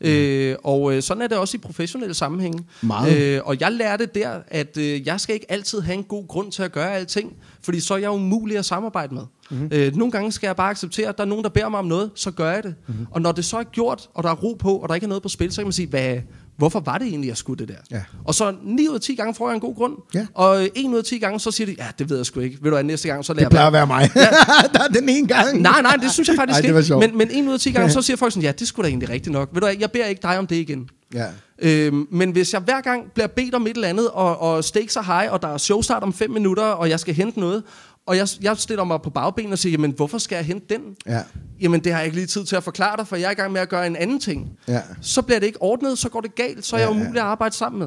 [0.00, 0.06] Mm.
[0.06, 2.64] Øh, og øh, sådan er det også i professionelle sammenhænge.
[2.82, 3.18] Meget.
[3.18, 6.52] Øh, og jeg lærte der, at øh, jeg skal ikke altid have en god grund
[6.52, 9.22] til at gøre alting, fordi så er jeg umulig at samarbejde med.
[9.50, 9.68] Mm-hmm.
[9.72, 11.84] Øh, nogle gange skal jeg bare acceptere, at der er nogen, der beder mig om
[11.86, 12.74] noget, så gør jeg det.
[12.86, 13.06] Mm-hmm.
[13.10, 15.08] Og når det så er gjort, og der er ro på, og der ikke er
[15.08, 16.16] noget på spil, så kan man sige, hvad,
[16.56, 17.96] hvorfor var det egentlig, jeg skulle det der?
[17.96, 18.02] Ja.
[18.24, 19.92] Og så 9 ud af 10 gange får jeg en god grund.
[20.14, 20.26] Ja.
[20.34, 22.40] Og øh, 1 ud af 10 gange, så siger de, ja, det ved jeg sgu
[22.40, 22.56] ikke.
[22.62, 23.82] Ved du hvad, næste gang, så lader Det jeg plejer være.
[23.82, 24.10] at være mig.
[24.74, 25.60] der er den ene gang.
[25.60, 26.96] Nej, nej, det synes jeg faktisk Ej, det ikke.
[26.96, 28.88] Men, men 1 ud af 10 gange, så siger folk sådan, ja, det skulle da
[28.88, 29.48] egentlig rigtigt nok.
[29.52, 30.88] Ved du hvad, jeg beder ikke dig om det igen.
[31.14, 31.26] Ja.
[31.58, 34.96] Øhm, men hvis jeg hver gang bliver bedt om et eller andet, og, og stakes
[34.96, 37.62] er high, og der er showstart om 5 minutter, og jeg skal hente noget,
[38.06, 40.82] og jeg, jeg stiller mig på bagben og siger, jamen hvorfor skal jeg hente den?
[41.06, 41.22] Ja.
[41.60, 43.34] Jamen det har jeg ikke lige tid til at forklare dig, for jeg er i
[43.34, 44.58] gang med at gøre en anden ting.
[44.68, 44.82] Ja.
[45.00, 47.00] Så bliver det ikke ordnet, så går det galt, så er jeg Ja, ja.
[47.00, 47.78] umulig at arbejde sammen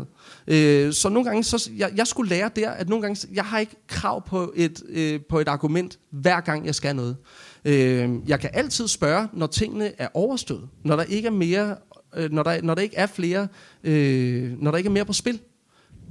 [0.48, 0.56] med.
[0.58, 3.60] Øh, så nogle gange, så, jeg, jeg skulle lære der, at nogle gange, jeg har
[3.60, 7.18] ikke krav på et, øh, på et argument, hver gang jeg skal noget.
[7.66, 11.76] Øh, jeg kan altid spørge, når tingene er overstået, når der ikke er mere,
[12.16, 13.48] øh, når, der, når der ikke er flere,
[13.84, 15.40] øh, når der ikke er mere på spil,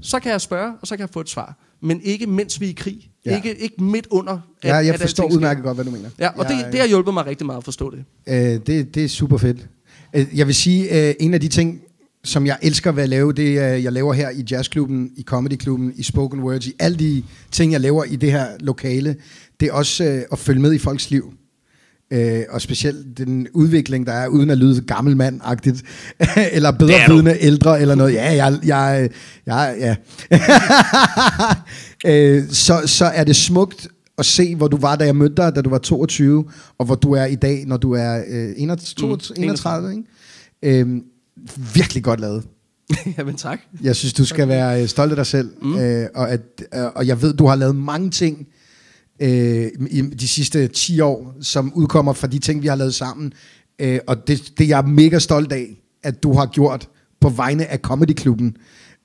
[0.00, 1.56] så kan jeg spørge, og så kan jeg få et svar.
[1.80, 3.10] Men ikke mens vi er i krig.
[3.26, 3.30] Ja.
[3.30, 3.36] Ja.
[3.36, 4.32] Ikke, ikke midt under.
[4.32, 6.10] At, Ja, jeg at forstår udmærket godt, hvad du mener.
[6.18, 8.04] Ja, og jeg, det, det har hjulpet mig rigtig meget at forstå det.
[8.28, 9.66] Øh, det, det er super fedt.
[10.14, 11.80] Øh, Jeg vil sige, øh, en af de ting,
[12.24, 15.92] som jeg elsker ved at lave, det er, jeg laver her i jazzklubben, i comedyklubben,
[15.96, 17.22] i spoken words, i alle de
[17.52, 19.16] ting, jeg laver i det her lokale,
[19.60, 21.32] det er også øh, at følge med i folks liv.
[22.10, 25.82] Øh, og specielt den udvikling, der er, uden at lyde gammel mand-agtigt,
[26.56, 28.14] eller bedre vidende ældre, eller noget.
[28.14, 29.10] Ja, jeg, jeg,
[29.46, 29.96] jeg ja.
[32.12, 33.88] øh, så, så er det smukt
[34.18, 36.44] at se, hvor du var, da jeg mødte dig, da du var 22,
[36.78, 40.04] og hvor du er i dag, når du er øh, 31, Mm, 31 ikke?
[40.62, 41.00] Øh,
[41.74, 42.44] virkelig godt lavet.
[43.18, 43.60] Jamen tak.
[43.82, 45.78] Jeg synes, du skal være øh, stolt af dig selv, mm.
[45.78, 46.40] øh, og, at,
[46.74, 48.46] øh, og jeg ved, du har lavet mange ting
[49.20, 53.32] øh, i de sidste 10 år, som udkommer fra de ting, vi har lavet sammen,
[53.78, 56.88] øh, og det, det er jeg mega stolt af, at du har gjort
[57.20, 58.56] på vegne af Comedyklubben.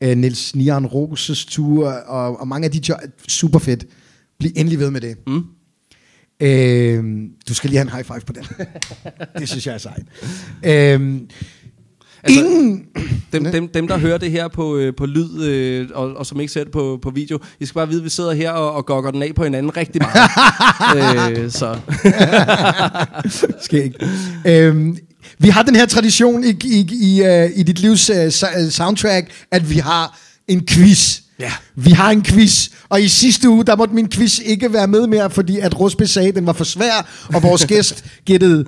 [0.03, 2.95] Øh, Niels Nian Roses tur, og, og mange af de jo
[3.27, 3.85] super fedt.
[4.39, 5.17] Bliv endelig ved med det.
[5.27, 5.43] Mm.
[6.41, 8.43] Øh, du skal lige have en high five på den.
[9.39, 10.05] det synes jeg er sejt.
[10.65, 11.21] Øh,
[12.23, 12.83] Altså, ingen...
[13.33, 16.39] Dem, dem, dem, der hører det her på, øh, på lyd, øh, og, og som
[16.39, 18.73] ikke ser det på, på video, I skal bare vide, at vi sidder her og,
[18.73, 21.37] og gokker den af på hinanden rigtig meget.
[21.39, 21.77] øh, så.
[23.65, 23.93] Skæg.
[24.45, 24.97] Øhm,
[25.37, 29.69] vi har den her tradition i, i, i, uh, i dit livs uh, soundtrack, at
[29.69, 31.19] vi har en quiz.
[31.39, 31.51] Ja.
[31.75, 35.07] Vi har en quiz, og i sidste uge, der måtte min quiz ikke være med
[35.07, 38.65] mere, fordi at Rusbe sagde, at den var for svær, og vores gæst gættede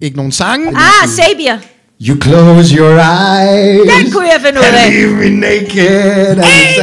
[0.00, 0.68] ikke nogen sange.
[0.68, 1.58] Ah, Sabier.
[2.02, 3.80] You close your eyes.
[4.04, 4.84] Den kunne jeg finde ud af.
[4.84, 6.36] And leave me naked.
[6.44, 6.82] Hey!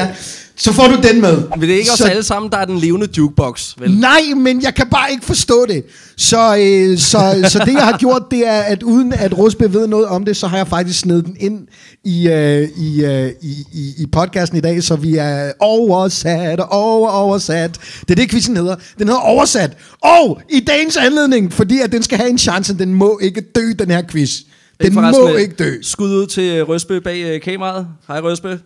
[0.60, 1.38] Så får du den med.
[1.52, 3.92] Men det er ikke os Så- alle sammen, der er den levende jukebox, vel?
[3.92, 5.84] Nej, men jeg kan bare ikke forstå det.
[6.18, 9.88] Så, øh, så, så det, jeg har gjort, det er, at uden at Rusbe ved
[9.88, 11.60] noget om det, så har jeg faktisk snedet den ind
[12.04, 16.72] i, øh, i, øh, i, i, i podcasten i dag, så vi er oversat og
[16.72, 17.78] over, oversat.
[18.02, 18.76] Det er det, quizzen hedder.
[19.00, 19.72] Den hedder oversat.
[20.04, 23.72] Og i dagens anledning, fordi at den skal have en chance, den må ikke dø,
[23.80, 24.40] den her quiz.
[24.82, 25.74] Den må ikke dø.
[25.82, 27.88] Skud ud til øh, Røsbø bag øh, kameraet.
[28.08, 28.58] Hej Røsbø.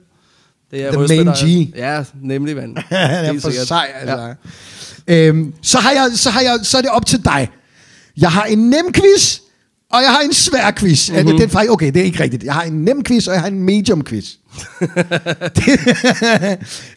[0.71, 1.75] Det er The Røsbø, main der, G.
[1.75, 2.77] Ja, nemlig, mand.
[2.89, 4.35] Han er for sej, altså.
[5.07, 5.27] Ja.
[5.27, 7.49] Øhm, så, har jeg, så, har jeg, så er det op til dig.
[8.17, 9.39] Jeg har en nem quiz,
[9.91, 11.09] og jeg har en svær quiz.
[11.09, 11.27] Mm-hmm.
[11.29, 12.43] Er faktisk, okay, det er ikke rigtigt.
[12.43, 14.25] Jeg har en nem quiz, og jeg har en medium quiz.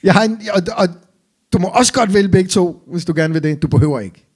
[0.03, 0.89] jeg har en, og, og
[1.53, 3.63] du må også godt vælge begge to, hvis du gerne vil det.
[3.63, 4.27] Du behøver ikke.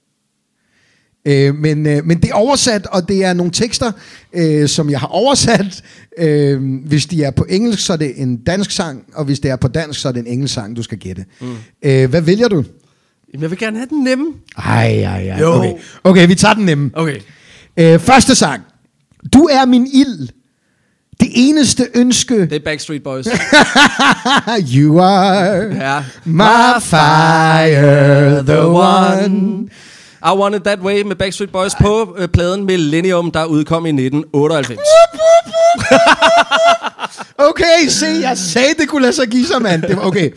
[1.29, 3.93] Øh, men, øh, men det er oversat, og det er nogle tekster,
[4.33, 5.83] øh, som jeg har oversat.
[6.19, 9.51] Øh, hvis de er på engelsk, så er det en dansk sang, og hvis det
[9.51, 11.25] er på dansk, så er det en engelsk sang, du skal gætte.
[11.41, 11.57] Mm.
[11.83, 12.65] Øh, hvad vælger du?
[13.33, 14.27] Jamen, jeg vil gerne have den nemme.
[14.57, 15.41] Ej, ej, ej.
[15.41, 15.53] Jo.
[15.53, 15.73] Okay.
[16.05, 16.91] okay, vi tager den nemme.
[16.95, 17.21] Okay.
[17.77, 18.63] Øh, første sang.
[19.33, 20.29] Du er min ild.
[21.21, 22.41] Det eneste ønske.
[22.41, 23.27] Det er Backstreet Boys.
[24.75, 26.05] You are ja.
[26.25, 29.69] my fire, the one.
[30.25, 33.89] I Want It That Way med Backstreet Boys på øh, pladen Millennium, der udkom i
[33.89, 34.81] 1998.
[37.39, 39.83] Okay, se, jeg sagde, det kunne lade sig give sig, mand.
[39.83, 40.31] Det var okay.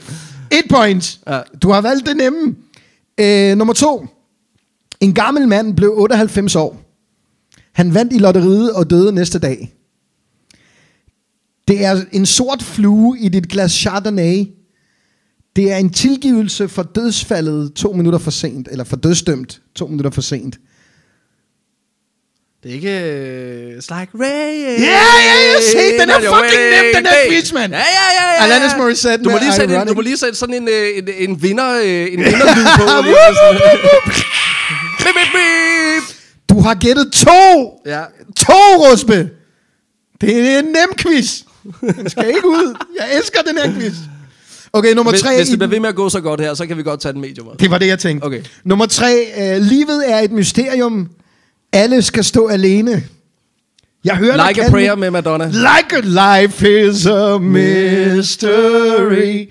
[0.51, 1.19] Et point.
[1.27, 1.39] Ja.
[1.61, 2.55] Du har valgt det nemme.
[3.19, 4.07] Øh, nummer to.
[4.99, 6.81] En gammel mand blev 98 år.
[7.73, 9.73] Han vandt i lotteriet og døde næste dag.
[11.67, 14.45] Det er en sort flue i dit glas Chardonnay.
[15.55, 20.11] Det er en tilgivelse for dødsfaldet to minutter for sent, eller for dødsdømt to minutter
[20.11, 20.55] for sent.
[22.63, 22.89] Det er ikke...
[22.89, 24.81] Uh, it's like rain.
[24.81, 27.29] Ja, ja, ja, se, den er fucking nem, den er day.
[27.29, 27.73] quiz, mand.
[27.73, 27.83] Ja, ja,
[28.19, 28.43] ja, ja.
[28.43, 31.29] Alanis Morissette Du må lige sætte, en, du må lige sætte sådan en, øh, en,
[31.29, 32.83] en vinder, øh, en vinderlyd på.
[36.49, 37.71] Du har gættet to!
[37.85, 38.01] Ja.
[38.35, 39.29] To, Rusbe!
[40.21, 41.41] Det er en nem quiz.
[41.81, 42.77] Den skal ikke ud.
[42.99, 43.93] Jeg elsker den her quiz.
[44.73, 45.35] Okay, nummer Hvis, tre.
[45.37, 47.13] hvis det bliver ved med at gå så godt her, så kan vi godt tage
[47.13, 47.47] den medium.
[47.59, 48.25] Det var det, jeg tænkte.
[48.25, 48.41] Okay.
[48.63, 49.25] Nummer tre.
[49.39, 51.09] Øh, livet er et mysterium.
[51.73, 53.03] Alle skal stå alene.
[54.03, 55.45] Jeg hører Like a prayer med Madonna.
[55.47, 56.01] Like a
[56.41, 59.47] life is a mystery.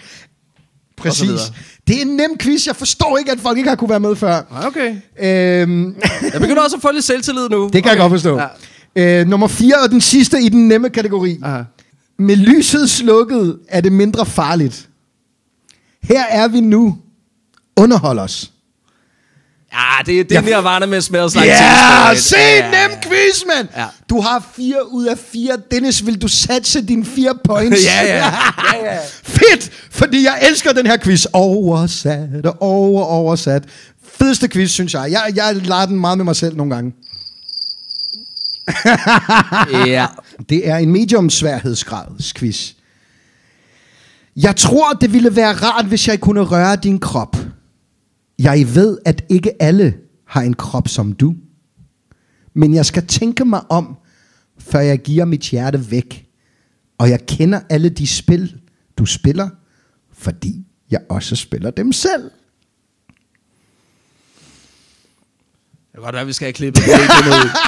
[0.97, 1.41] Præcis.
[1.87, 2.67] Det er en nem quiz.
[2.67, 4.35] Jeg forstår ikke, at folk ikke har kunne være med før.
[4.51, 4.89] Ah, Okay.
[5.23, 5.95] Øhm,
[6.33, 7.63] Jeg begynder også at få lidt selvtillid nu.
[7.65, 7.91] det kan okay.
[7.91, 8.41] jeg godt forstå.
[8.97, 9.21] Ja.
[9.21, 11.39] Øh, nummer 4 og den sidste i den nemme kategori.
[11.43, 11.63] Aha.
[12.19, 14.89] Med lyset slukket er det mindre farligt.
[16.03, 16.99] Her er vi nu.
[17.77, 18.51] Underhold os.
[19.73, 23.69] Ja, det, det er Jeg- Nirvana med Smells Like Ja, se en nem quiz, mand.
[23.77, 23.87] Ja.
[24.11, 25.57] Du har 4 ud af 4.
[25.71, 27.85] Dennis, vil du satse dine 4 points?
[27.87, 28.17] Ja, ja.
[28.17, 28.99] ja, ja.
[29.23, 31.25] Fedt, fordi jeg elsker den her quiz.
[31.33, 33.65] Oversat og over, oversat.
[34.19, 35.09] Fedeste quiz, synes jeg.
[35.11, 36.93] Jeg, jeg lader den meget med mig selv nogle gange.
[39.87, 40.07] ja.
[40.49, 42.77] Det er en medium sværhedsgrads
[44.37, 47.37] Jeg tror, det ville være rart, hvis jeg kunne røre din krop.
[48.39, 49.95] Jeg ved, at ikke alle
[50.27, 51.35] har en krop som du.
[52.55, 53.97] Men jeg skal tænke mig om,
[54.59, 56.27] før jeg giver mit hjerte væk.
[56.99, 58.61] Og jeg kender alle de spil,
[58.99, 59.49] du spiller,
[60.13, 62.23] fordi jeg også spiller dem selv.
[62.23, 62.33] Det
[65.95, 66.93] kan godt være, vi skal have klippet det
[67.27, 67.51] ud.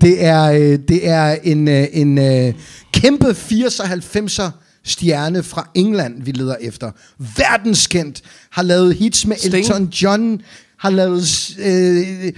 [0.00, 2.54] Det er, øh, det er en, øh, en øh,
[2.92, 4.50] kæmpe 80'er 90'er
[4.82, 6.90] stjerne fra England, vi leder efter.
[7.18, 8.22] Verdenskendt.
[8.50, 9.54] Har lavet hits med Sting.
[9.54, 10.42] Elton John.
[10.76, 11.56] Har lavet...
[11.58, 12.32] Øh,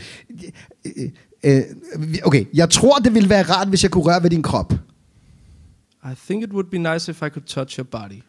[0.84, 1.10] øh,
[1.44, 1.62] øh,
[2.24, 4.72] okay, jeg tror, det ville være rart, hvis jeg kunne røre ved din krop.
[6.04, 8.22] I think it would be nice if I could touch your body.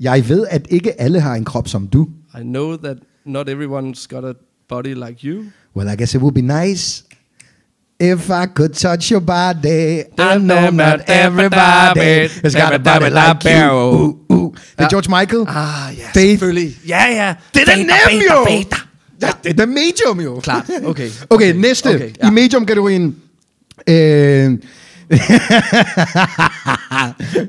[0.00, 2.08] Jeg ved, at ikke alle har en krop som du.
[2.40, 4.32] I know that not everyone's got a
[4.68, 5.44] body like you.
[5.76, 7.04] Well, I guess it would be nice
[8.00, 10.02] if I could touch your body.
[10.18, 13.70] I know not everybody has got a body like you.
[14.30, 14.52] Uh, uh.
[14.78, 14.88] Det er.
[14.88, 15.44] George Michael.
[15.48, 15.54] Ah,
[15.98, 16.30] ja, Faith.
[16.30, 16.76] selvfølgelig.
[16.88, 17.34] Ja, ja.
[17.54, 18.44] Det er da nem jo!
[18.44, 18.76] beta.
[19.22, 20.40] Ja, det er da medium jo.
[20.40, 20.70] Klart.
[20.84, 21.10] Okay.
[21.30, 21.86] Okay, næste.
[21.86, 22.24] Okay, Okay, ja.
[22.24, 22.30] ja.
[22.30, 23.16] I medium-kategorien.
[23.86, 23.96] Øh,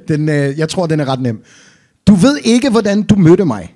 [0.07, 1.43] den, øh, jeg tror, den er ret nem.
[2.07, 3.73] Du ved ikke, hvordan du mødte mig.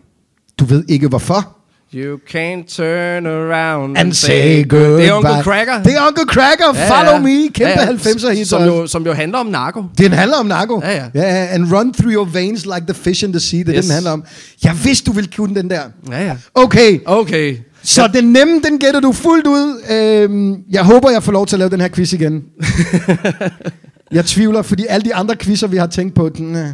[0.59, 1.54] Du ved ikke, hvorfor.
[1.93, 4.97] You can't turn around And say goodbye.
[4.97, 5.83] Det er Uncle Cracker.
[5.83, 6.65] Det er Uncle Cracker.
[6.75, 7.19] Ja, Follow ja.
[7.19, 7.49] me.
[7.49, 7.91] Kæmpe Ja, ja.
[7.91, 8.47] 90'er hit.
[8.47, 9.83] Som jo, som jo handler om narko.
[9.97, 10.81] Den handler om narko.
[10.83, 11.05] Ja, ja.
[11.15, 11.47] ja.
[11.53, 13.59] And run through your veins like the fish in the sea.
[13.59, 13.85] Det er yes.
[13.85, 14.23] Den handler om.
[14.63, 15.81] Jeg vidste, du ville kunne den der.
[16.11, 16.35] Ja, ja.
[16.53, 16.99] Okay.
[17.05, 17.57] Okay.
[17.83, 19.81] Så den nemme, den gætter du fuldt ud.
[19.91, 22.43] Øhm, jeg håber, jeg får lov til at lave den her quiz igen.
[24.11, 26.67] jeg tvivler, fordi alle de andre quizzer, vi har tænkt på, den, øh,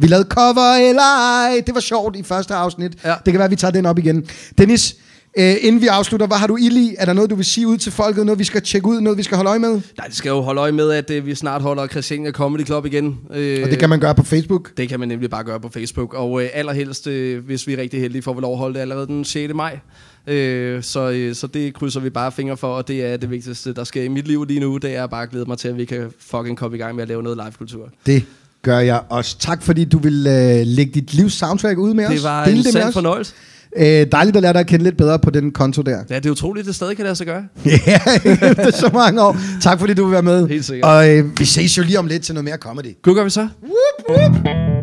[0.00, 1.62] vi lavede cover eller ej.
[1.66, 2.92] Det var sjovt i første afsnit.
[3.04, 3.14] Ja.
[3.24, 4.26] Det kan være, vi tager den op igen.
[4.58, 4.96] Dennis,
[5.38, 6.94] øh, inden vi afslutter, hvad har du ild i?
[6.98, 8.26] Er der noget, du vil sige ud til folket?
[8.26, 9.00] Noget, vi skal tjekke ud?
[9.00, 9.70] Noget, vi skal holde øje med?
[9.98, 12.86] Nej, det skal jo holde øje med, at øh, vi snart holder Christiania Comedy Club
[12.86, 13.18] igen.
[13.34, 14.76] Øh, Og det kan man gøre på Facebook.
[14.76, 16.14] Det kan man nemlig bare gøre på Facebook.
[16.14, 18.80] Og øh, allerhelst, øh, hvis vi er rigtig heldige, får vi lov at holde det
[18.80, 19.54] allerede den 6.
[19.54, 19.78] maj.
[20.26, 23.72] Øh, så, øh, så det krydser vi bare fingre for, og det er det vigtigste,
[23.74, 24.76] der sker i mit liv lige nu.
[24.76, 27.02] Det er bare at glæde mig til, at vi kan fucking komme i gang med
[27.02, 27.88] at lave noget live-kultur.
[28.06, 28.24] Det
[28.64, 29.38] gør jeg også.
[29.38, 32.12] Tak, fordi du vil øh, lægge dit livs soundtrack ud med os.
[32.14, 33.32] Det var Dele en det sand fornøjelse.
[33.76, 35.98] Øh, dejligt at lære dig at kende lidt bedre på den konto der.
[36.10, 37.44] Ja, det er utroligt, at det stadig kan lade sig gøre.
[37.86, 38.00] Ja,
[38.50, 39.36] efter så mange år.
[39.60, 40.48] Tak fordi du vil være med.
[40.48, 40.90] Helt sikkert.
[40.90, 42.96] Og øh, vi ses jo lige om lidt til noget mere comedy.
[43.02, 43.48] Gud gør vi så.
[43.62, 44.73] Whoop, whoop.